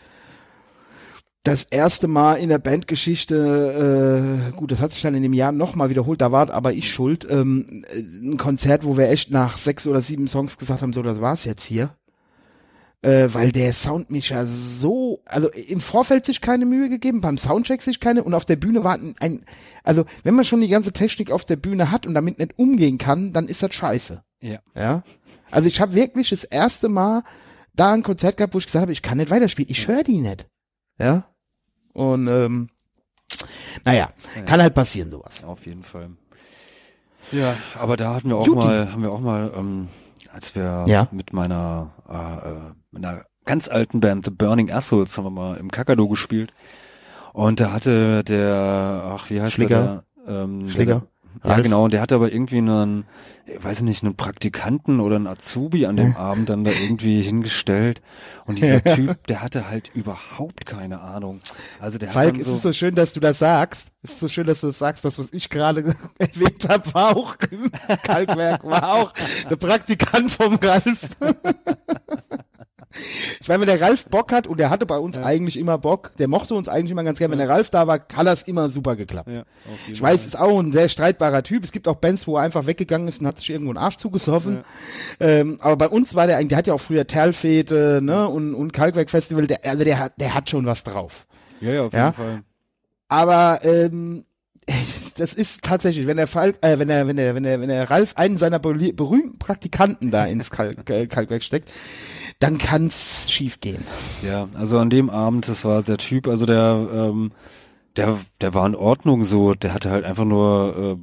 das 1.48 1.64
erste 1.64 2.08
Mal 2.08 2.34
in 2.34 2.48
der 2.48 2.58
Bandgeschichte, 2.58 4.48
äh, 4.50 4.56
gut, 4.56 4.70
das 4.70 4.80
hat 4.80 4.92
sich 4.92 5.02
dann 5.02 5.14
in 5.14 5.22
dem 5.22 5.32
Jahr 5.32 5.52
nochmal 5.52 5.90
wiederholt, 5.90 6.20
da 6.20 6.30
war 6.32 6.50
aber 6.50 6.72
ich 6.72 6.92
schuld, 6.92 7.26
ähm, 7.30 7.84
äh, 7.92 7.98
ein 8.00 8.36
Konzert, 8.36 8.84
wo 8.84 8.96
wir 8.96 9.08
echt 9.08 9.30
nach 9.30 9.56
sechs 9.56 9.86
oder 9.86 10.00
sieben 10.00 10.28
Songs 10.28 10.58
gesagt 10.58 10.82
haben, 10.82 10.92
so, 10.92 11.02
das 11.02 11.20
war's 11.20 11.44
jetzt 11.44 11.64
hier. 11.64 11.90
äh, 13.02 13.28
weil 13.32 13.52
der 13.52 13.72
Soundmischer 13.72 14.44
so, 14.46 15.20
also 15.24 15.48
im 15.50 15.80
Vorfeld 15.80 16.26
sich 16.26 16.40
keine 16.40 16.66
Mühe 16.66 16.88
gegeben, 16.88 17.20
beim 17.20 17.38
Soundcheck 17.38 17.80
sich 17.80 18.00
keine 18.00 18.24
und 18.24 18.34
auf 18.34 18.44
der 18.44 18.56
Bühne 18.56 18.82
war 18.82 18.94
ein, 18.94 19.14
ein 19.20 19.44
also 19.84 20.04
wenn 20.24 20.34
man 20.34 20.44
schon 20.44 20.60
die 20.60 20.68
ganze 20.68 20.92
Technik 20.92 21.30
auf 21.30 21.44
der 21.44 21.56
Bühne 21.56 21.90
hat 21.92 22.06
und 22.06 22.14
damit 22.14 22.38
nicht 22.38 22.58
umgehen 22.58 22.98
kann, 22.98 23.32
dann 23.32 23.46
ist 23.46 23.62
das 23.62 23.74
scheiße. 23.74 24.22
Ja. 24.42 24.58
Ja. 24.74 25.02
Also 25.50 25.68
ich 25.68 25.80
habe 25.80 25.94
wirklich 25.94 26.30
das 26.30 26.44
erste 26.44 26.88
Mal 26.88 27.22
da 27.74 27.92
ein 27.92 28.02
Konzert 28.02 28.36
gehabt, 28.36 28.54
wo 28.54 28.58
ich 28.58 28.66
gesagt 28.66 28.82
habe, 28.82 28.92
ich 28.92 29.02
kann 29.02 29.18
nicht 29.18 29.30
weiterspielen, 29.30 29.70
ich 29.70 29.86
höre 29.86 30.02
die 30.02 30.18
nicht. 30.18 30.48
Ja. 30.98 31.28
Und 31.98 32.28
ähm, 32.28 32.68
naja, 33.84 34.10
kann 34.46 34.62
halt 34.62 34.74
passieren 34.74 35.10
sowas. 35.10 35.42
Auf 35.42 35.66
jeden 35.66 35.82
Fall. 35.82 36.10
Ja, 37.32 37.56
aber 37.78 37.96
da 37.96 38.14
hatten 38.14 38.28
wir 38.28 38.36
auch 38.36 38.46
Juti. 38.46 38.64
mal, 38.66 38.92
haben 38.92 39.02
wir 39.02 39.10
auch 39.10 39.20
mal, 39.20 39.52
ähm, 39.56 39.88
als 40.32 40.54
wir 40.54 40.84
Ja. 40.86 41.08
mit 41.10 41.32
meiner, 41.32 41.90
äh, 42.08 42.50
äh, 42.50 42.54
mit 42.92 43.04
einer 43.04 43.24
ganz 43.44 43.68
alten 43.68 43.98
Band, 43.98 44.24
The 44.24 44.30
Burning 44.30 44.70
Assholes, 44.70 45.18
haben 45.18 45.24
wir 45.24 45.30
mal 45.30 45.56
im 45.56 45.70
Kakadu 45.72 46.08
gespielt. 46.08 46.52
Und 47.32 47.58
da 47.60 47.72
hatte 47.72 48.22
der, 48.22 49.02
ach, 49.16 49.28
wie 49.30 49.40
heißt 49.40 49.54
Schläger? 49.54 50.04
der? 50.16 50.24
da? 50.26 50.42
Ähm, 50.44 50.68
Schläger? 50.68 51.00
Der, 51.00 51.08
ja, 51.44 51.50
Ralf? 51.50 51.62
genau. 51.62 51.84
Und 51.84 51.92
der 51.92 52.00
hatte 52.00 52.14
aber 52.14 52.32
irgendwie 52.32 52.58
einen, 52.58 53.04
ich 53.46 53.62
weiß 53.62 53.82
nicht, 53.82 54.02
einen 54.02 54.16
Praktikanten 54.16 55.00
oder 55.00 55.16
einen 55.16 55.26
Azubi 55.26 55.86
an 55.86 55.96
dem 55.96 56.16
Abend 56.16 56.48
dann 56.50 56.64
da 56.64 56.70
irgendwie 56.70 57.22
hingestellt. 57.22 58.02
Und 58.46 58.58
dieser 58.58 58.82
Typ, 58.82 59.26
der 59.26 59.42
hatte 59.42 59.68
halt 59.68 59.90
überhaupt 59.94 60.66
keine 60.66 61.00
Ahnung. 61.00 61.40
Also 61.80 61.98
der 61.98 62.08
hat 62.08 62.14
Falk, 62.14 62.32
dann 62.32 62.40
es 62.40 62.46
so, 62.46 62.54
ist 62.54 62.62
so 62.62 62.72
schön, 62.72 62.94
dass 62.94 63.12
du 63.12 63.20
das 63.20 63.38
sagst. 63.38 63.88
Es 64.02 64.10
ist 64.10 64.20
so 64.20 64.28
schön, 64.28 64.46
dass 64.46 64.60
du 64.60 64.68
das 64.68 64.78
sagst. 64.78 65.04
Das, 65.04 65.18
was 65.18 65.32
ich 65.32 65.48
gerade 65.48 65.94
erwähnt 66.18 66.68
habe, 66.68 66.94
war 66.94 67.16
auch 67.16 67.36
im 67.50 67.70
Kalkwerk, 68.02 68.64
war 68.64 68.94
auch 68.94 69.14
der 69.48 69.56
Praktikant 69.56 70.30
vom 70.30 70.56
Ralf. 70.56 71.16
Ich 73.40 73.46
meine, 73.48 73.60
wenn 73.60 73.68
der 73.68 73.80
Ralf 73.80 74.06
Bock 74.06 74.32
hat, 74.32 74.46
und 74.46 74.58
der 74.58 74.70
hatte 74.70 74.86
bei 74.86 74.96
uns 74.98 75.18
eigentlich 75.18 75.58
immer 75.58 75.76
Bock, 75.76 76.12
der 76.18 76.26
mochte 76.26 76.54
uns 76.54 76.68
eigentlich 76.68 76.90
immer 76.90 77.04
ganz 77.04 77.18
gerne, 77.18 77.32
wenn 77.32 77.38
der 77.38 77.48
Ralf 77.48 77.68
da 77.70 77.86
war, 77.86 77.98
hat 78.14 78.26
das 78.26 78.42
immer 78.44 78.70
super 78.70 78.96
geklappt. 78.96 79.28
ja, 79.30 79.44
Ich 79.92 80.00
weiß, 80.00 80.24
ist 80.24 80.38
auch 80.38 80.58
ein 80.58 80.72
sehr 80.72 80.88
streitbarer 80.88 81.42
Typ. 81.42 81.64
Es 81.64 81.72
gibt 81.72 81.86
auch 81.86 81.96
Bands, 81.96 82.26
wo 82.26 82.36
er 82.36 82.42
einfach 82.44 82.66
weggegangen 82.66 83.06
ist 83.06 83.20
und 83.20 83.26
hat 83.26 83.38
sich 83.38 83.50
irgendwo 83.50 83.70
einen 83.72 83.78
Arsch 83.78 83.98
zugesoffen. 83.98 84.60
Ähm, 85.20 85.58
aber 85.60 85.76
bei 85.76 85.88
uns 85.88 86.14
war 86.14 86.26
der 86.26 86.36
eigentlich, 86.38 86.48
der 86.48 86.58
hat 86.58 86.66
ja 86.66 86.74
auch 86.74 86.80
früher 86.80 87.06
Terlfete, 87.06 88.00
ne, 88.02 88.26
und, 88.28 88.54
und 88.54 88.72
Kalkwerk 88.72 89.10
Festival, 89.10 89.46
der, 89.46 89.64
also 89.64 89.84
der 89.84 89.98
hat, 89.98 90.14
der 90.18 90.32
hat 90.34 90.48
schon 90.48 90.64
was 90.64 90.82
drauf. 90.84 91.26
Ja, 91.60 91.72
ja, 91.72 91.82
auf 91.84 91.92
Ja? 91.92 92.04
jeden 92.06 92.14
Fall. 92.16 92.42
Aber 93.08 93.60
ähm, 93.64 94.24
das 95.16 95.34
ist 95.34 95.62
tatsächlich, 95.62 96.06
wenn 96.06 96.16
der 96.18 96.26
Falk, 96.26 96.56
äh, 96.62 96.78
wenn 96.78 96.88
der, 96.88 97.06
wenn 97.06 97.16
der, 97.16 97.34
wenn 97.34 97.42
der, 97.42 97.60
wenn 97.60 97.68
der 97.68 97.90
Ralf 97.90 98.12
einen 98.16 98.36
seiner 98.36 98.58
berüh- 98.58 98.94
berühmten 98.94 99.38
Praktikanten 99.38 100.10
da 100.10 100.26
ins 100.26 100.50
Kalk, 100.50 100.88
äh, 100.90 101.06
Kalkwerk 101.06 101.42
steckt, 101.42 101.70
dann 102.38 102.58
kann's 102.58 103.30
schief 103.30 103.60
gehen. 103.60 103.84
Ja, 104.22 104.48
also 104.54 104.78
an 104.78 104.90
dem 104.90 105.10
Abend, 105.10 105.48
das 105.48 105.64
war 105.64 105.82
der 105.82 105.98
Typ, 105.98 106.28
also 106.28 106.46
der, 106.46 106.88
ähm, 106.92 107.32
der, 107.96 108.18
der 108.40 108.54
war 108.54 108.66
in 108.66 108.76
Ordnung 108.76 109.24
so, 109.24 109.54
der 109.54 109.74
hatte 109.74 109.90
halt 109.90 110.04
einfach 110.04 110.24
nur 110.24 110.98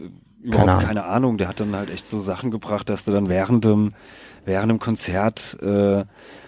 äh, 0.00 0.04
überhaupt 0.44 0.68
Keine 0.68 0.86
keine 0.86 1.04
Ahnung. 1.04 1.14
Ahnung. 1.14 1.38
Der 1.38 1.48
hat 1.48 1.60
dann 1.60 1.74
halt 1.74 1.90
echt 1.90 2.06
so 2.06 2.20
Sachen 2.20 2.50
gebracht, 2.50 2.88
dass 2.90 3.04
der 3.04 3.14
dann 3.14 3.28
während 3.28 3.64
dem, 3.64 3.94
während 4.44 4.70
dem 4.70 4.78
Konzert 4.78 5.56
äh, 5.62 6.04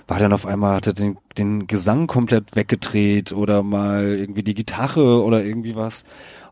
war 0.09 0.21
dann 0.21 0.33
auf 0.33 0.47
einmal, 0.47 0.77
hat 0.77 0.87
er 0.87 0.93
den, 0.93 1.17
den 1.39 1.67
Gesang 1.67 2.07
komplett 2.07 2.55
weggedreht 2.55 3.33
oder 3.33 3.63
mal 3.63 4.05
irgendwie 4.07 4.43
die 4.43 4.55
Gitarre 4.55 5.23
oder 5.25 5.43
irgendwie 5.45 5.75
was. 5.77 6.05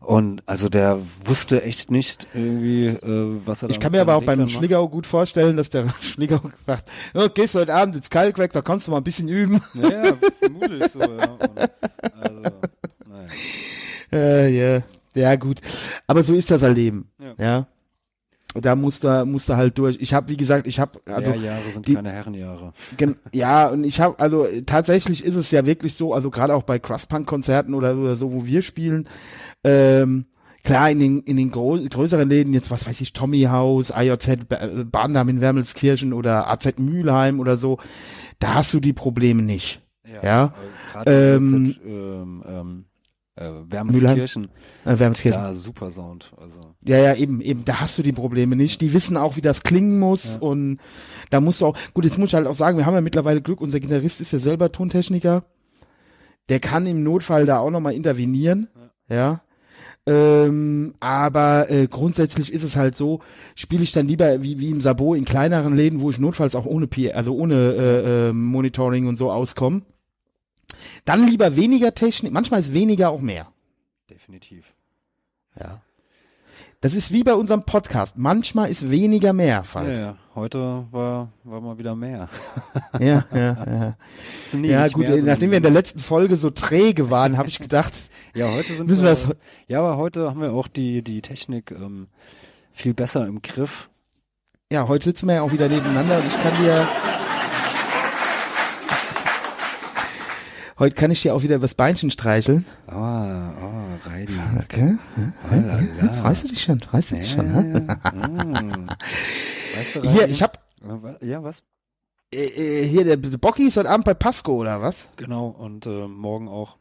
Und 0.05 0.43
also 0.45 0.69
der 0.69 0.99
wusste 1.25 1.63
echt 1.63 1.89
nicht 1.89 2.27
irgendwie, 2.35 2.85
äh, 2.85 3.41
was 3.45 3.63
er 3.63 3.69
da 3.69 3.73
Ich 3.73 3.79
kann 3.79 3.91
mir 3.91 4.01
aber 4.01 4.13
auch 4.13 4.19
beim 4.19 4.39
Reglern 4.39 4.45
macht. 4.45 4.57
Schligau 4.57 4.87
gut 4.87 5.07
vorstellen, 5.07 5.57
dass 5.57 5.71
der 5.71 5.87
Schligau 6.01 6.39
sagt, 6.63 6.91
oh, 7.15 7.27
gehst 7.33 7.55
du 7.55 7.59
heute 7.59 7.73
Abend 7.73 7.95
ins 7.95 8.11
Kalkwerk, 8.11 8.53
da 8.53 8.61
kannst 8.61 8.85
du 8.85 8.91
mal 8.91 8.97
ein 8.97 9.03
bisschen 9.03 9.27
üben. 9.27 9.59
Ja, 9.73 10.15
vermutlich 10.39 10.91
so, 10.91 10.99
ja. 10.99 11.07
Und, 11.07 11.59
also, 12.21 12.39
naja. 13.09 13.29
Äh, 14.13 14.49
ja, 14.49 14.81
ja 15.15 15.35
gut. 15.35 15.59
Aber 16.07 16.23
so 16.23 16.35
ist 16.35 16.51
das 16.51 16.61
halt 16.61 16.77
Leben. 16.77 17.09
Ja. 17.19 17.33
Ja. 17.37 17.67
Da 18.61 18.75
musst 18.75 19.03
du, 19.03 19.25
musst 19.25 19.49
du 19.49 19.55
halt 19.57 19.77
durch. 19.77 19.97
Ich 19.99 20.13
habe, 20.13 20.29
wie 20.29 20.37
gesagt, 20.37 20.65
ich 20.67 20.79
habe, 20.79 20.99
also 21.05 21.31
ja, 21.31 21.35
Jahre 21.37 21.71
sind 21.73 21.87
die- 21.87 21.93
keine 21.95 22.11
Herrenjahre. 22.11 22.71
Gen 22.97 23.17
ja, 23.33 23.67
und 23.67 23.83
ich 23.83 23.99
habe, 23.99 24.17
also 24.19 24.45
äh, 24.45 24.61
tatsächlich 24.61 25.23
ist 25.25 25.35
es 25.35 25.51
ja 25.51 25.65
wirklich 25.65 25.93
so, 25.95 26.13
also 26.13 26.29
gerade 26.29 26.55
auch 26.55 26.63
bei 26.63 26.79
Crosspunk-Konzerten 26.79 27.73
oder, 27.73 27.97
oder 27.97 28.15
so, 28.15 28.31
wo 28.33 28.45
wir 28.45 28.61
spielen, 28.61 29.07
ähm, 29.63 30.25
klar, 30.63 30.89
in 30.89 30.99
den, 30.99 31.19
in 31.21 31.37
den 31.37 31.51
größeren 31.51 32.27
Läden, 32.29 32.53
jetzt 32.53 32.71
was 32.71 32.87
weiß 32.87 33.01
ich, 33.01 33.13
Tommy 33.13 33.41
House, 33.43 33.91
IOZ, 33.95 34.45
Ba- 34.47 34.55
äh, 34.55 34.83
Bahndamm 34.85 35.29
in 35.29 35.41
Wermelskirchen 35.41 36.13
oder 36.13 36.49
AZ 36.49 36.77
Mülheim 36.77 37.39
oder 37.39 37.57
so, 37.57 37.77
da 38.39 38.55
hast 38.55 38.73
du 38.73 38.79
die 38.79 38.93
Probleme 38.93 39.41
nicht. 39.41 39.81
Ja. 40.23 40.53
Gerade 40.93 41.11
Ähm, 41.11 41.75
ähm, 41.85 41.85
ähm, 41.85 42.43
ähm, 42.47 42.85
äh, 43.35 43.49
Wermelskirchen, 43.69 44.47
Äh, 44.85 44.97
Wermelskirchen. 44.99 45.41
ja, 45.41 45.53
super 45.53 45.91
Sound. 45.91 46.31
Also, 46.37 46.59
Ja, 46.85 46.97
ja, 46.97 47.15
eben, 47.15 47.41
eben, 47.41 47.65
da 47.65 47.81
hast 47.81 47.97
du 47.97 48.01
die 48.01 48.13
Probleme 48.13 48.55
nicht. 48.55 48.79
Die 48.81 48.93
wissen 48.93 49.17
auch, 49.17 49.35
wie 49.35 49.41
das 49.41 49.63
klingen 49.63 49.99
muss 49.99 50.37
und 50.37 50.79
da 51.29 51.41
musst 51.41 51.61
du 51.61 51.65
auch, 51.67 51.77
gut, 51.93 52.05
jetzt 52.05 52.17
muss 52.17 52.29
ich 52.29 52.35
halt 52.35 52.47
auch 52.47 52.55
sagen, 52.55 52.77
wir 52.77 52.85
haben 52.85 52.93
ja 52.95 53.01
mittlerweile 53.01 53.41
Glück, 53.41 53.59
unser 53.61 53.79
Gitarrist 53.79 54.21
ist 54.21 54.31
ja 54.31 54.39
selber 54.39 54.71
Tontechniker. 54.71 55.43
Der 56.49 56.59
kann 56.59 56.85
im 56.85 57.03
Notfall 57.03 57.45
da 57.45 57.57
auch 57.59 57.71
nochmal 57.71 57.93
intervenieren, 57.93 58.69
ja. 59.09 59.41
Ähm, 60.07 60.93
aber 60.99 61.69
äh, 61.71 61.87
grundsätzlich 61.87 62.53
ist 62.53 62.61
es 62.63 62.75
halt 62.75 62.95
so, 62.95 63.21
spiele 63.55 63.81
ich 63.81 63.91
dann 63.91 64.07
lieber 64.07 64.43
wie, 64.43 64.59
wie 64.59 64.69
im 64.69 64.79
Sabo 64.79 65.15
in 65.15 65.25
kleineren 65.25 65.75
Läden, 65.75 65.99
wo 65.99 66.11
ich 66.11 66.19
notfalls 66.19 66.53
auch 66.55 66.67
ohne 66.67 66.85
P 66.85 67.11
also 67.11 67.33
ohne 67.35 67.55
äh, 67.55 68.29
äh, 68.29 68.31
Monitoring 68.33 69.07
und 69.07 69.17
so 69.17 69.31
auskomme. 69.31 69.81
Dann 71.05 71.27
lieber 71.27 71.55
weniger 71.55 71.93
Technik, 71.93 72.33
manchmal 72.33 72.59
ist 72.59 72.73
weniger 72.73 73.09
auch 73.09 73.21
mehr. 73.21 73.47
definitiv. 74.09 74.73
Ja. 75.59 75.81
Das 76.81 76.93
ist 76.93 77.11
wie 77.11 77.23
bei 77.23 77.33
unserem 77.33 77.63
Podcast. 77.63 78.17
Manchmal 78.17 78.69
ist 78.69 78.91
weniger 78.91 79.33
mehr 79.33 79.47
Ja, 79.57 79.63
Fall. 79.63 79.97
ja, 79.97 80.17
heute 80.35 80.85
war, 80.91 81.31
war 81.43 81.61
mal 81.61 81.77
wieder 81.77 81.95
mehr. 81.95 82.29
Ja, 82.99 83.25
ja, 83.33 83.37
ja. 83.65 83.95
Nee, 84.53 84.69
Ja, 84.71 84.87
gut, 84.89 85.07
mehr, 85.07 85.23
nachdem 85.23 85.51
wir 85.51 85.57
in 85.57 85.63
der 85.63 85.71
letzten 85.71 85.99
Folge 85.99 86.35
so 86.35 86.49
träge 86.49 87.09
waren, 87.09 87.37
habe 87.37 87.47
ich 87.47 87.59
gedacht, 87.59 87.93
Ja, 88.35 88.51
heute 88.51 88.73
sind 88.73 88.87
müssen 88.87 89.03
wir, 89.03 89.09
wir 89.09 89.27
das- 89.27 89.35
ja, 89.67 89.79
aber 89.79 89.97
heute 89.97 90.29
haben 90.29 90.41
wir 90.41 90.51
auch 90.53 90.67
die, 90.67 91.01
die 91.01 91.21
Technik 91.21 91.71
ähm, 91.71 92.07
viel 92.71 92.93
besser 92.93 93.25
im 93.25 93.41
Griff. 93.41 93.89
ja, 94.71 94.87
heute 94.87 95.05
sitzen 95.05 95.27
wir 95.27 95.35
ja 95.35 95.41
auch 95.41 95.51
wieder 95.53 95.69
nebeneinander 95.69 96.17
und 96.19 96.27
ich 96.27 96.37
kann 96.39 96.55
dir 96.61 96.87
Heute 100.77 100.95
kann 100.95 101.09
ich 101.09 101.21
dir 101.21 101.33
auch 101.33 101.41
wieder 101.43 101.55
übers 101.55 101.73
Beinchen 101.73 102.11
streicheln. 102.11 102.65
Ah, 102.87 103.51
oh, 103.61 104.09
Reidi. 104.09 104.33
Okay. 104.59 104.97
Oh, 105.17 105.55
la, 105.55 105.79
la. 106.01 106.13
Freust 106.13 106.43
du 106.43 106.47
dich 106.49 106.61
schon? 106.61 106.79
Freust 106.81 107.11
du 107.11 107.15
dich 107.15 107.31
schon? 107.31 107.45
Ja, 107.49 107.61
ne? 107.63 107.87
ja, 107.87 108.43
mm. 108.43 108.87
Weißt 109.77 109.95
du, 109.95 110.01
Hier, 110.01 110.21
Reidi? 110.23 110.31
ich 110.33 110.43
hab 110.43 110.61
Ja, 111.21 111.41
was? 111.43 111.63
äh, 112.33 112.43
äh, 112.83 112.85
hier 112.87 113.05
der 113.05 113.15
Bocki 113.15 113.63
ist 113.67 113.77
heute 113.77 113.89
Abend 113.89 114.03
bei 114.05 114.13
Pasco 114.13 114.55
oder 114.55 114.81
was? 114.81 115.07
Genau, 115.15 115.47
und 115.47 115.85
äh, 115.85 116.07
morgen 116.07 116.49
auch. 116.49 116.75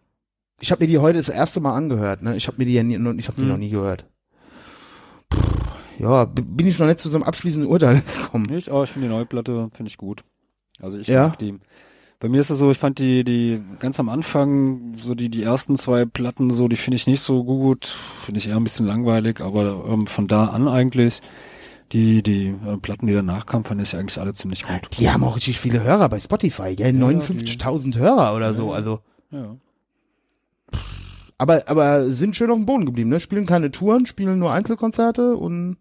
Ich 0.60 0.72
habe 0.72 0.82
mir 0.82 0.88
die 0.88 0.98
heute 0.98 1.18
das 1.18 1.28
erste 1.28 1.60
Mal 1.60 1.76
angehört, 1.76 2.22
ne? 2.22 2.36
Ich 2.36 2.48
habe 2.48 2.56
mir 2.58 2.64
die 2.64 2.74
ja 2.74 2.82
nie, 2.82 2.94
ich 2.96 3.28
habe 3.28 3.36
die 3.36 3.42
Hm. 3.42 3.48
noch 3.48 3.58
nie 3.58 3.70
gehört. 3.70 4.06
Puh, 5.28 5.40
ja, 6.00 6.24
bin 6.24 6.66
ich 6.66 6.78
noch 6.80 6.86
nicht 6.88 6.98
zu 6.98 7.08
so 7.08 7.16
einem 7.16 7.24
abschließenden 7.24 7.70
Urteil 7.70 8.02
gekommen. 8.22 8.46
Nicht, 8.46 8.70
aber 8.70 8.82
ich 8.84 8.90
finde 8.90 9.06
die 9.06 9.14
neue 9.14 9.26
Platte, 9.26 9.68
finde 9.72 9.88
ich 9.88 9.98
gut. 9.98 10.24
Also 10.80 10.98
ich 10.98 11.06
Ja. 11.06 11.28
mag 11.28 11.38
die. 11.38 11.60
Bei 12.24 12.30
mir 12.30 12.40
ist 12.40 12.48
es 12.48 12.56
so, 12.56 12.70
ich 12.70 12.78
fand 12.78 12.98
die, 13.00 13.22
die 13.22 13.60
ganz 13.80 14.00
am 14.00 14.08
Anfang, 14.08 14.94
so 14.98 15.14
die, 15.14 15.28
die 15.28 15.42
ersten 15.42 15.76
zwei 15.76 16.06
Platten, 16.06 16.50
so, 16.50 16.68
die 16.68 16.76
finde 16.76 16.96
ich 16.96 17.06
nicht 17.06 17.20
so 17.20 17.44
gut. 17.44 17.84
Finde 17.84 18.38
ich 18.38 18.48
eher 18.48 18.56
ein 18.56 18.64
bisschen 18.64 18.86
langweilig, 18.86 19.42
aber 19.42 19.84
ähm, 19.86 20.06
von 20.06 20.26
da 20.26 20.46
an 20.46 20.66
eigentlich, 20.66 21.20
die, 21.92 22.22
die 22.22 22.46
äh, 22.46 22.78
Platten, 22.78 23.08
die 23.08 23.12
danach 23.12 23.44
kamen, 23.44 23.64
fand 23.64 23.82
ich 23.82 23.94
eigentlich 23.94 24.18
alle 24.18 24.32
ziemlich 24.32 24.62
gut. 24.62 24.98
Die 24.98 25.10
haben 25.10 25.22
auch 25.22 25.36
richtig 25.36 25.60
viele 25.60 25.82
Hörer 25.82 26.08
bei 26.08 26.18
Spotify, 26.18 26.74
gell? 26.74 26.94
59.000 26.94 27.98
Hörer 27.98 28.34
oder 28.34 28.54
so, 28.54 28.72
also. 28.72 29.00
Ja. 29.30 29.56
Aber, 31.36 31.64
aber 31.66 32.06
sind 32.06 32.36
schön 32.36 32.50
auf 32.50 32.56
dem 32.56 32.64
Boden 32.64 32.86
geblieben, 32.86 33.10
ne? 33.10 33.20
Spielen 33.20 33.44
keine 33.44 33.70
Touren, 33.70 34.06
spielen 34.06 34.38
nur 34.38 34.50
Einzelkonzerte 34.50 35.36
und 35.36 35.76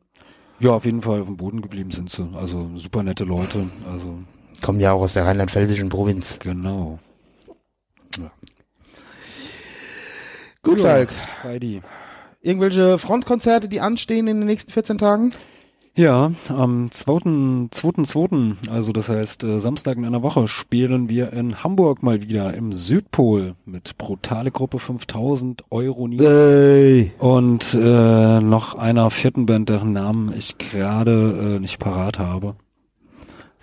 ja, 0.60 0.72
auf 0.72 0.84
jeden 0.84 1.04
Fall 1.04 1.22
auf 1.22 1.28
dem 1.28 1.38
Boden 1.38 1.62
geblieben 1.62 1.92
sind 1.92 2.10
sie. 2.10 2.30
Also 2.36 2.70
super 2.76 3.02
nette 3.02 3.24
Leute. 3.24 3.70
Also 3.90 4.18
kommen 4.64 4.80
ja 4.80 4.94
auch 4.94 5.02
aus 5.02 5.14
der 5.14 5.26
rheinland-pfälzischen 5.26 5.90
Provinz. 5.90 6.40
genau. 6.40 6.98
Gut, 10.64 10.80
Ja, 10.80 10.86
Falk. 10.86 11.10
Heidi. 11.44 11.82
Irgendwelche 12.42 12.98
Frontkonzerte, 12.98 13.68
die 13.68 13.82
anstehen 13.82 14.28
in 14.28 14.40
den 14.40 14.48
nächsten 14.48 14.72
14 14.72 14.98
Tagen? 14.98 15.34
Ja, 15.96 16.32
am 16.48 16.88
2.2., 16.88 17.70
2.2., 17.72 18.70
also 18.72 18.94
das 18.94 19.10
heißt 19.10 19.44
äh, 19.44 19.60
Samstag 19.60 19.98
in 19.98 20.06
einer 20.06 20.24
Woche, 20.24 20.48
spielen 20.48 21.08
wir 21.08 21.34
in 21.34 21.64
Hamburg 21.64 22.02
mal 22.02 22.24
wieder 22.24 22.54
im 22.56 22.74
Südpol 22.74 23.56
mit 23.66 23.98
Brutale 24.00 24.50
Gruppe 24.50 24.80
5000 24.80 25.66
Euro 25.70 26.08
nie. 26.08 26.20
Ey. 26.20 27.12
Und 27.20 27.76
äh, 27.76 28.40
noch 28.40 28.74
einer 28.76 29.12
vierten 29.12 29.46
Band, 29.46 29.70
deren 29.70 29.94
Namen 29.94 30.34
ich 30.36 30.58
gerade 30.58 31.58
äh, 31.58 31.60
nicht 31.60 31.78
parat 31.78 32.18
habe. 32.18 32.56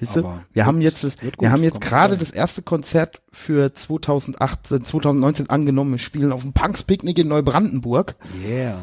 Siehst 0.00 0.16
du? 0.16 0.32
Wir 0.54 0.64
haben 0.64 0.80
jetzt 0.80 1.04
das, 1.04 1.22
wir 1.22 1.30
gut, 1.30 1.48
haben 1.50 1.62
jetzt 1.62 1.82
gerade 1.82 2.16
das 2.16 2.30
erste 2.30 2.62
Konzert 2.62 3.20
für 3.32 3.74
2018, 3.74 4.82
2019 4.82 5.50
angenommen. 5.50 5.92
Wir 5.92 5.98
spielen 5.98 6.32
auf 6.32 6.40
dem 6.40 6.54
Punks 6.54 6.84
Picknick 6.84 7.18
in 7.18 7.28
Neubrandenburg. 7.28 8.16
Yeah. 8.42 8.78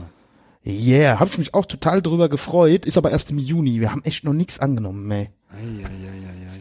Yeah, 0.64 1.20
habe 1.20 1.32
ich 1.32 1.40
mich 1.40 1.54
auch 1.56 1.66
total 1.66 2.04
drüber 2.04 2.30
gefreut. 2.30 2.86
Ist 2.86 3.00
aber 3.00 3.10
erst 3.10 3.32
im 3.32 3.40
Juni. 3.40 3.80
Wir 3.80 3.92
haben 3.92 4.04
echt 4.04 4.26
noch 4.26 4.34
nichts 4.34 4.60
angenommen, 4.60 5.10
ey. 5.10 5.30
Eieieiei. 5.50 6.52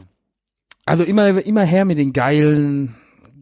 Also 0.86 1.04
immer, 1.04 1.44
immer 1.44 1.62
her 1.62 1.84
mit 1.84 1.98
den 1.98 2.14
geilen, 2.14 2.94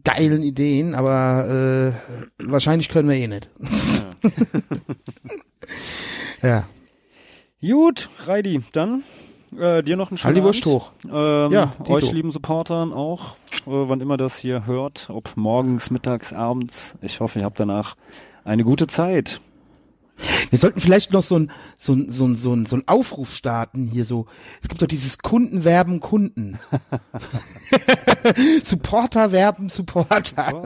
geilen 0.03 0.41
Ideen, 0.41 0.95
aber 0.95 1.93
äh, 2.39 2.45
wahrscheinlich 2.45 2.89
können 2.89 3.07
wir 3.07 3.15
eh 3.15 3.27
nicht. 3.27 3.49
ja. 6.41 6.67
Gut, 7.61 8.09
Reidi, 8.25 8.61
dann 8.73 9.03
äh, 9.59 9.81
dir 9.83 9.97
noch 9.97 10.11
einen 10.11 10.17
schönen 10.17 10.35
Halt 10.35 10.37
die 10.37 10.43
Wurst 10.43 10.65
hoch. 10.65 10.91
Ähm, 11.05 11.51
Ja, 11.51 11.67
Tito. 11.77 11.93
euch 11.93 12.11
lieben 12.11 12.31
Supportern 12.31 12.93
auch, 12.93 13.35
äh, 13.51 13.61
wann 13.65 14.01
immer 14.01 14.17
das 14.17 14.37
hier 14.37 14.65
hört, 14.65 15.09
ob 15.09 15.35
morgens, 15.35 15.91
mittags, 15.91 16.33
abends. 16.33 16.95
Ich 17.01 17.19
hoffe, 17.19 17.39
ihr 17.39 17.45
habt 17.45 17.59
danach 17.59 17.95
eine 18.43 18.63
gute 18.63 18.87
Zeit. 18.87 19.39
Wir 20.49 20.57
sollten 20.59 20.79
vielleicht 20.79 21.11
noch 21.11 21.23
so 21.23 21.37
ein, 21.37 21.51
so 21.77 21.91
ein, 21.93 22.09
so 22.09 22.25
ein, 22.25 22.35
so 22.35 22.53
ein, 22.53 22.65
so 22.65 22.77
ein 22.77 22.83
Aufruf 22.87 23.33
starten 23.33 23.85
hier 23.85 24.05
so. 24.05 24.27
Es 24.61 24.69
gibt 24.69 24.81
doch 24.81 24.87
dieses 24.87 25.17
Kundenwerben 25.17 25.99
Kunden. 25.99 26.57
Supporter 28.63 29.31
werben 29.31 29.69
Supporter. 29.69 30.61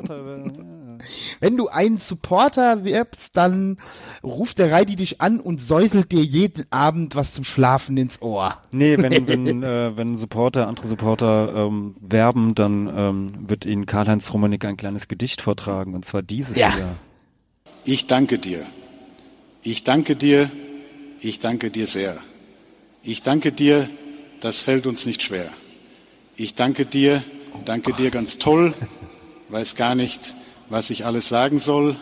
Wenn 1.39 1.57
du 1.57 1.67
einen 1.67 1.97
Supporter 1.97 2.83
wirbst, 2.85 3.35
dann 3.37 3.77
ruft 4.23 4.59
der 4.59 4.71
Reidi 4.71 4.95
dich 4.95 5.21
an 5.21 5.39
und 5.39 5.61
säuselt 5.61 6.11
dir 6.11 6.23
jeden 6.23 6.65
Abend 6.71 7.15
was 7.15 7.33
zum 7.33 7.43
Schlafen 7.43 7.97
ins 7.97 8.21
Ohr. 8.21 8.57
Nee, 8.71 8.97
wenn, 8.97 9.27
wenn, 9.27 9.63
äh, 9.63 9.95
wenn 9.97 10.15
Supporter, 10.17 10.67
andere 10.67 10.87
Supporter 10.87 11.53
ähm, 11.55 11.95
werben, 12.01 12.55
dann 12.55 12.91
ähm, 12.95 13.27
wird 13.49 13.65
ihnen 13.65 13.85
Karl-Heinz 13.85 14.33
Rummenigge 14.33 14.67
ein 14.67 14.77
kleines 14.77 15.07
Gedicht 15.07 15.41
vortragen, 15.41 15.93
und 15.95 16.05
zwar 16.05 16.21
dieses 16.21 16.57
Ja. 16.57 16.73
hier. 16.73 16.95
Ich 17.85 18.07
danke 18.07 18.37
dir. 18.39 18.65
Ich 19.63 19.83
danke 19.83 20.15
dir. 20.15 20.49
Ich 21.21 21.39
danke 21.39 21.69
dir 21.71 21.87
sehr. 21.87 22.17
Ich 23.03 23.23
danke 23.23 23.51
dir. 23.51 23.89
Das 24.41 24.59
fällt 24.59 24.87
uns 24.87 25.05
nicht 25.05 25.21
schwer. 25.23 25.49
Ich 26.35 26.55
danke 26.55 26.85
dir. 26.85 27.23
Danke 27.65 27.93
dir 27.93 28.11
ganz 28.11 28.37
toll. 28.37 28.73
Weiß 29.49 29.75
gar 29.75 29.95
nicht, 29.95 30.35
was 30.69 30.89
ich 30.89 31.05
alles 31.05 31.29
sagen 31.29 31.59
soll. 31.59 31.95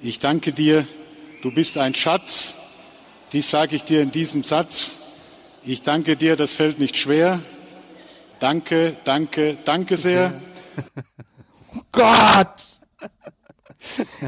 Ich 0.00 0.18
danke 0.18 0.52
dir. 0.52 0.86
Du 1.42 1.52
bist 1.52 1.78
ein 1.78 1.94
Schatz. 1.94 2.54
Dies 3.32 3.50
sage 3.50 3.76
ich 3.76 3.84
dir 3.84 4.02
in 4.02 4.10
diesem 4.10 4.44
Satz. 4.44 4.96
Ich 5.64 5.82
danke 5.82 6.16
dir. 6.16 6.36
Das 6.36 6.54
fällt 6.54 6.78
nicht 6.78 6.96
schwer. 6.96 7.40
Danke, 8.38 8.96
danke, 9.04 9.56
danke 9.64 9.96
sehr. 9.96 10.32
Gott! 11.92 12.80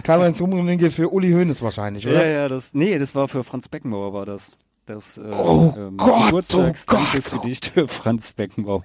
Karl-Heinz 0.03 0.41
Rummenigge 0.41 0.91
für 0.91 1.09
Uli 1.13 1.33
Hoeneß 1.33 1.63
wahrscheinlich, 1.63 2.05
Ja, 2.05 2.11
oder? 2.11 2.27
ja, 2.27 2.49
das, 2.49 2.75
nee, 2.75 2.99
das 2.99 3.15
war 3.15 3.29
für 3.29 3.45
Franz 3.45 3.69
Beckenbauer 3.69 4.13
war 4.13 4.25
das. 4.25 4.57
Das 4.87 5.19
äh, 5.19 5.23
Oh 5.23 5.73
Gott, 5.97 6.27
Geburtstagsdankesgedicht 6.27 7.67
für 7.67 7.89
Franz 7.89 8.33
Beckenbauer. 8.33 8.85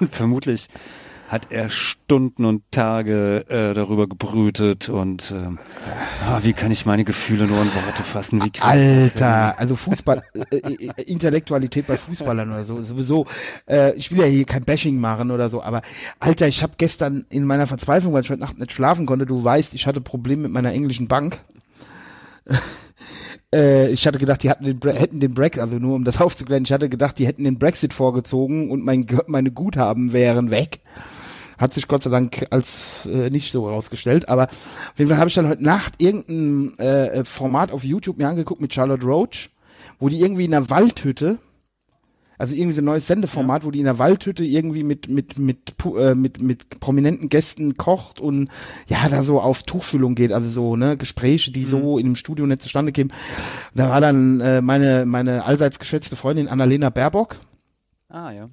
Und 0.00 0.08
vermutlich 0.10 0.68
hat 1.30 1.52
er 1.52 1.70
Stunden 1.70 2.44
und 2.44 2.64
Tage 2.72 3.44
äh, 3.48 3.72
darüber 3.72 4.08
gebrütet 4.08 4.88
und 4.88 5.30
ähm, 5.30 5.60
ah, 6.26 6.40
wie 6.42 6.52
kann 6.52 6.72
ich 6.72 6.86
meine 6.86 7.04
Gefühle 7.04 7.46
nur 7.46 7.62
in 7.62 7.72
Worte 7.72 8.02
fassen? 8.02 8.42
Wie? 8.42 8.50
Alter, 8.60 9.56
also 9.56 9.76
Fußball, 9.76 10.24
äh, 10.34 10.56
äh, 10.56 11.02
Intellektualität 11.06 11.86
bei 11.86 11.96
Fußballern 11.96 12.50
oder 12.50 12.64
so, 12.64 12.80
sowieso. 12.80 13.26
Äh, 13.68 13.94
ich 13.94 14.10
will 14.10 14.18
ja 14.18 14.24
hier 14.24 14.44
kein 14.44 14.62
Bashing 14.62 14.98
machen 14.98 15.30
oder 15.30 15.48
so, 15.50 15.62
aber 15.62 15.82
Alter, 16.18 16.48
ich 16.48 16.64
habe 16.64 16.72
gestern 16.76 17.24
in 17.30 17.44
meiner 17.44 17.68
Verzweiflung, 17.68 18.12
weil 18.12 18.22
ich 18.22 18.30
heute 18.30 18.40
Nacht 18.40 18.58
nicht 18.58 18.72
schlafen 18.72 19.06
konnte, 19.06 19.24
du 19.24 19.44
weißt, 19.44 19.72
ich 19.74 19.86
hatte 19.86 20.00
Probleme 20.00 20.42
mit 20.42 20.52
meiner 20.52 20.72
englischen 20.72 21.06
Bank. 21.06 21.38
Äh, 23.52 23.90
ich 23.90 24.06
hatte 24.06 24.20
gedacht, 24.20 24.44
die 24.44 24.50
hatten 24.50 24.64
den, 24.64 24.78
Bre 24.78 24.92
hätten 24.92 25.18
den 25.18 25.34
Brexit, 25.34 25.60
also 25.60 25.76
nur 25.76 25.96
um 25.96 26.04
das 26.04 26.20
aufzuklären, 26.20 26.62
ich 26.62 26.72
hatte 26.72 26.88
gedacht, 26.88 27.18
die 27.18 27.26
hätten 27.26 27.42
den 27.42 27.58
Brexit 27.58 27.92
vorgezogen 27.92 28.70
und 28.70 28.84
mein, 28.84 29.06
meine 29.26 29.50
Guthaben 29.50 30.12
wären 30.12 30.52
weg. 30.52 30.78
Hat 31.60 31.74
sich 31.74 31.88
Gott 31.88 32.02
sei 32.02 32.08
Dank 32.08 32.46
als 32.48 33.04
äh, 33.04 33.28
nicht 33.28 33.52
so 33.52 33.68
herausgestellt. 33.68 34.30
Aber 34.30 34.44
auf 34.44 34.94
jeden 34.96 35.10
Fall 35.10 35.18
habe 35.18 35.28
ich 35.28 35.34
dann 35.34 35.46
heute 35.46 35.62
Nacht 35.62 35.94
irgendein 35.98 36.78
äh, 36.78 37.22
Format 37.24 37.70
auf 37.70 37.84
YouTube 37.84 38.16
mir 38.16 38.28
angeguckt 38.28 38.62
mit 38.62 38.72
Charlotte 38.72 39.04
Roach, 39.04 39.50
wo 39.98 40.08
die 40.08 40.20
irgendwie 40.20 40.46
in 40.46 40.54
einer 40.54 40.70
Waldhütte, 40.70 41.36
also 42.38 42.54
irgendwie 42.54 42.72
so 42.72 42.80
ein 42.80 42.86
neues 42.86 43.06
Sendeformat, 43.06 43.66
wo 43.66 43.70
die 43.70 43.80
in 43.80 43.86
einer 43.86 43.98
Waldhütte 43.98 44.42
irgendwie 44.42 44.82
mit 44.82 45.10
mit 45.10 45.38
mit 45.38 45.74
äh, 45.98 46.14
mit 46.14 46.40
mit 46.40 46.80
prominenten 46.80 47.28
Gästen 47.28 47.76
kocht 47.76 48.20
und 48.22 48.48
ja 48.88 49.06
da 49.10 49.22
so 49.22 49.38
auf 49.38 49.62
Tuchfühlung 49.62 50.14
geht, 50.14 50.32
also 50.32 50.48
so 50.48 50.76
ne 50.76 50.96
Gespräche, 50.96 51.52
die 51.52 51.66
so 51.66 51.98
in 51.98 52.06
einem 52.06 52.16
Studio 52.16 52.46
nicht 52.46 52.62
zustande 52.62 52.92
kämen. 52.92 53.12
Da 53.74 53.90
war 53.90 54.00
dann 54.00 54.40
äh, 54.40 54.62
meine 54.62 55.04
meine 55.04 55.44
allseits 55.44 55.78
geschätzte 55.78 56.16
Freundin 56.16 56.48
Annalena 56.48 56.88
Baerbock. 56.88 57.36
Ah 58.08 58.30
ja. 58.30 58.48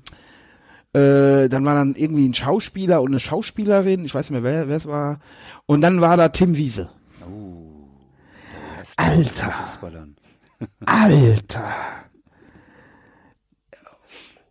Äh, 0.94 1.50
dann 1.50 1.66
war 1.66 1.76
dann 1.76 1.96
irgendwie 1.96 2.28
ein 2.28 2.34
Schauspieler 2.34 3.02
und 3.02 3.10
eine 3.10 3.20
Schauspielerin, 3.20 4.06
ich 4.06 4.16
weiß 4.16 4.30
nicht 4.30 4.42
mehr, 4.42 4.68
wer 4.68 4.76
es 4.76 4.86
war. 4.86 5.20
Und 5.66 5.82
dann 5.82 6.02
war 6.02 6.18
da 6.18 6.30
Tim 6.30 6.56
Wiese. 6.56 6.90
Alter, 8.96 9.52
Fußballern. 9.52 10.16
Alter. 10.86 11.74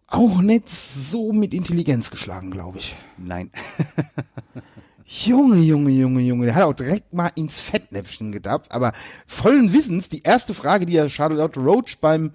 Auch 0.07 0.41
nicht 0.41 0.71
so 0.71 1.33
mit 1.33 1.53
Intelligenz 1.53 2.11
geschlagen, 2.11 2.51
glaube 2.53 2.79
ich. 2.79 2.97
Nein. 3.19 3.51
Junge, 5.09 5.59
Junge, 5.59 5.91
Junge, 5.91 6.21
Junge. 6.21 6.47
Der 6.47 6.57
hat 6.57 6.65
auch 6.65 6.73
direkt 6.73 7.15
mal 7.15 7.31
ins 7.37 7.61
Fettnäpfchen 7.61 8.33
gedappt, 8.33 8.73
aber 8.73 8.93
vollen 9.25 9.73
Wissens, 9.73 10.09
die 10.09 10.23
erste 10.25 10.53
Frage, 10.53 10.85
die 10.85 10.97
er 10.97 11.09
Charlotte 11.09 11.61
Roach 11.61 11.99
beim, 12.01 12.33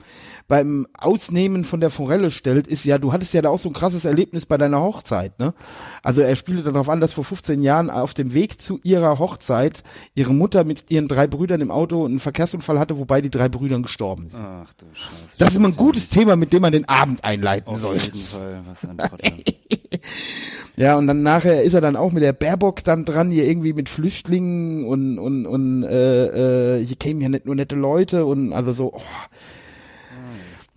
beim 0.48 0.88
Ausnehmen 0.98 1.66
von 1.66 1.82
der 1.82 1.90
Forelle 1.90 2.32
stellt, 2.32 2.68
ist 2.68 2.86
ja, 2.86 2.98
du 2.98 3.12
hattest 3.12 3.34
ja 3.34 3.42
da 3.42 3.50
auch 3.50 3.60
so 3.60 3.68
ein 3.68 3.74
krasses 3.74 4.06
Erlebnis 4.06 4.46
bei 4.46 4.58
deiner 4.58 4.80
Hochzeit, 4.80 5.38
ne? 5.38 5.54
Also 6.02 6.22
er 6.22 6.34
spielte 6.38 6.64
darauf 6.64 6.88
an, 6.88 7.02
dass 7.02 7.12
vor 7.12 7.26
15 7.26 7.62
Jahren 7.62 7.90
auf 7.90 8.14
dem 8.14 8.34
Weg 8.34 8.62
zu 8.62 8.80
ihrer 8.84 9.20
Hochzeit 9.20 9.84
ihre 10.16 10.34
Mutter 10.34 10.64
mit 10.64 10.90
ihren 10.92 11.10
drei 11.10 11.28
Brüdern 11.28 11.60
im 11.60 11.72
Auto 11.72 12.06
einen 12.06 12.22
Verkehrsunfall 12.22 12.80
hatte, 12.80 12.98
wobei 12.98 13.20
die 13.20 13.30
drei 13.30 13.50
Brüdern 13.50 13.84
gestorben 13.84 14.30
sind. 14.30 14.40
Ach 14.42 14.72
du 14.76 14.86
Scheiße. 14.94 15.36
Das 15.38 15.50
ist 15.50 15.56
immer 15.58 15.68
ein 15.68 15.76
gutes 15.76 16.08
Thema, 16.08 16.38
mit 16.38 16.54
dem 16.54 16.62
man 16.62 16.72
den 16.72 16.88
Abend 16.88 17.26
einleiten 17.26 17.70
Auf 17.70 17.80
soll. 17.80 17.98
jeden 17.98 18.18
Fall. 18.18 18.62
Was 18.66 18.86
ein. 18.86 19.44
Ja, 20.78 20.96
und 20.96 21.08
dann 21.08 21.22
nachher 21.22 21.64
ist 21.64 21.74
er 21.74 21.82
dann 21.82 21.96
auch 21.96 22.12
mit 22.12 22.24
der 22.24 22.34
Baerbock 22.34 22.84
dann 22.84 23.06
dran, 23.06 23.30
hier 23.30 23.46
irgendwie 23.46 23.74
mit 23.74 23.90
Flüchtlingen 23.90 24.86
und, 24.86 25.20
und, 25.20 25.46
und 25.46 25.84
äh, 25.84 26.78
äh, 26.78 26.86
hier 26.86 26.96
kämen 26.96 27.22
ja 27.22 27.30
nicht 27.30 27.46
nur 27.46 27.56
nette 27.56 27.76
Leute 27.76 28.26
und 28.26 28.54
also 28.54 28.74
so, 28.74 28.94
oh. 28.94 29.02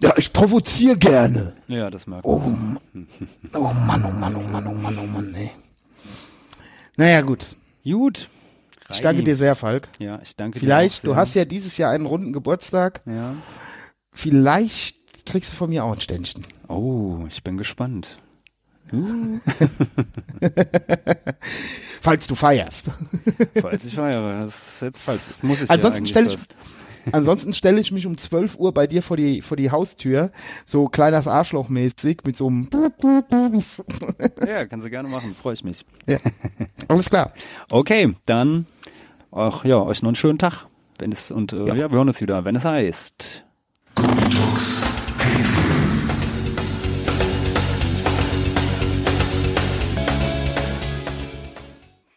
Ja, 0.00 0.12
ich 0.16 0.32
provoziere 0.32 0.96
gerne. 0.96 1.52
Ja, 1.68 1.88
das 1.88 2.06
merkt 2.06 2.26
man. 2.26 2.34
Oh, 2.34 3.58
oh 3.58 3.72
Mann, 3.86 4.04
oh 4.04 4.10
Mann, 4.10 4.36
oh 4.36 4.40
Mann, 4.40 4.66
oh 4.66 4.74
Mann, 4.74 4.98
oh 5.00 5.06
Mann, 5.06 5.34
ey. 5.34 5.50
Naja, 6.96 7.22
gut. 7.22 7.46
Gut. 7.84 8.28
Ich 8.90 9.00
danke 9.00 9.22
dir 9.22 9.36
sehr, 9.36 9.54
Falk. 9.54 9.88
Ja, 9.98 10.20
ich 10.22 10.36
danke 10.36 10.58
Vielleicht, 10.58 11.02
dir. 11.02 11.08
auch 11.08 11.14
du 11.14 11.16
hast 11.16 11.34
ja 11.34 11.44
dieses 11.44 11.78
Jahr 11.78 11.90
einen 11.90 12.06
runden 12.06 12.32
Geburtstag. 12.32 13.00
Ja. 13.06 13.34
Vielleicht 14.12 15.24
kriegst 15.24 15.52
du 15.52 15.56
von 15.56 15.70
mir 15.70 15.84
auch 15.84 15.92
ein 15.92 16.00
Ständchen. 16.00 16.44
Oh, 16.68 17.24
ich 17.28 17.42
bin 17.42 17.56
gespannt. 17.56 18.18
Falls 22.00 22.26
du 22.26 22.34
feierst. 22.34 22.90
Falls 23.60 23.84
ich 23.84 23.94
feiere. 23.94 24.40
Das 24.42 24.80
jetzt 24.80 25.42
muss 25.42 25.62
ich 25.62 25.70
Ansonsten 25.70 26.04
ja 26.04 26.10
stell 26.10 26.22
eigentlich 26.24 26.34
ich- 26.34 26.38
fast. 26.40 26.56
Ansonsten 27.12 27.52
stelle 27.52 27.78
ich 27.82 27.92
mich 27.92 28.06
um 28.06 28.16
12 28.16 28.56
Uhr 28.58 28.72
bei 28.72 28.86
dir 28.86 29.02
vor 29.02 29.18
die, 29.18 29.42
vor 29.42 29.58
die 29.58 29.70
Haustür, 29.70 30.32
so 30.64 30.88
kleines 30.88 31.26
Arschloch 31.26 31.68
mäßig, 31.68 32.22
mit 32.24 32.34
so 32.34 32.46
einem, 32.46 32.66
Ja, 34.46 34.64
kannst 34.64 34.86
du 34.86 34.90
gerne 34.90 35.10
machen. 35.10 35.34
Freue 35.34 35.52
ich 35.52 35.62
mich. 35.64 35.84
ja. 36.06 36.16
alles 36.88 37.10
klar. 37.10 37.34
Okay, 37.68 38.14
dann 38.24 38.64
ach 39.32 39.66
ja, 39.66 39.82
euch 39.82 40.00
noch 40.02 40.08
einen 40.08 40.16
schönen 40.16 40.38
Tag. 40.38 40.64
Wenn 40.98 41.12
es 41.12 41.30
und 41.30 41.52
äh, 41.52 41.66
ja. 41.66 41.74
wir 41.76 41.90
hören 41.90 42.08
uns 42.08 42.22
wieder, 42.22 42.42
wenn 42.46 42.56
es 42.56 42.64
heißt. 42.64 43.44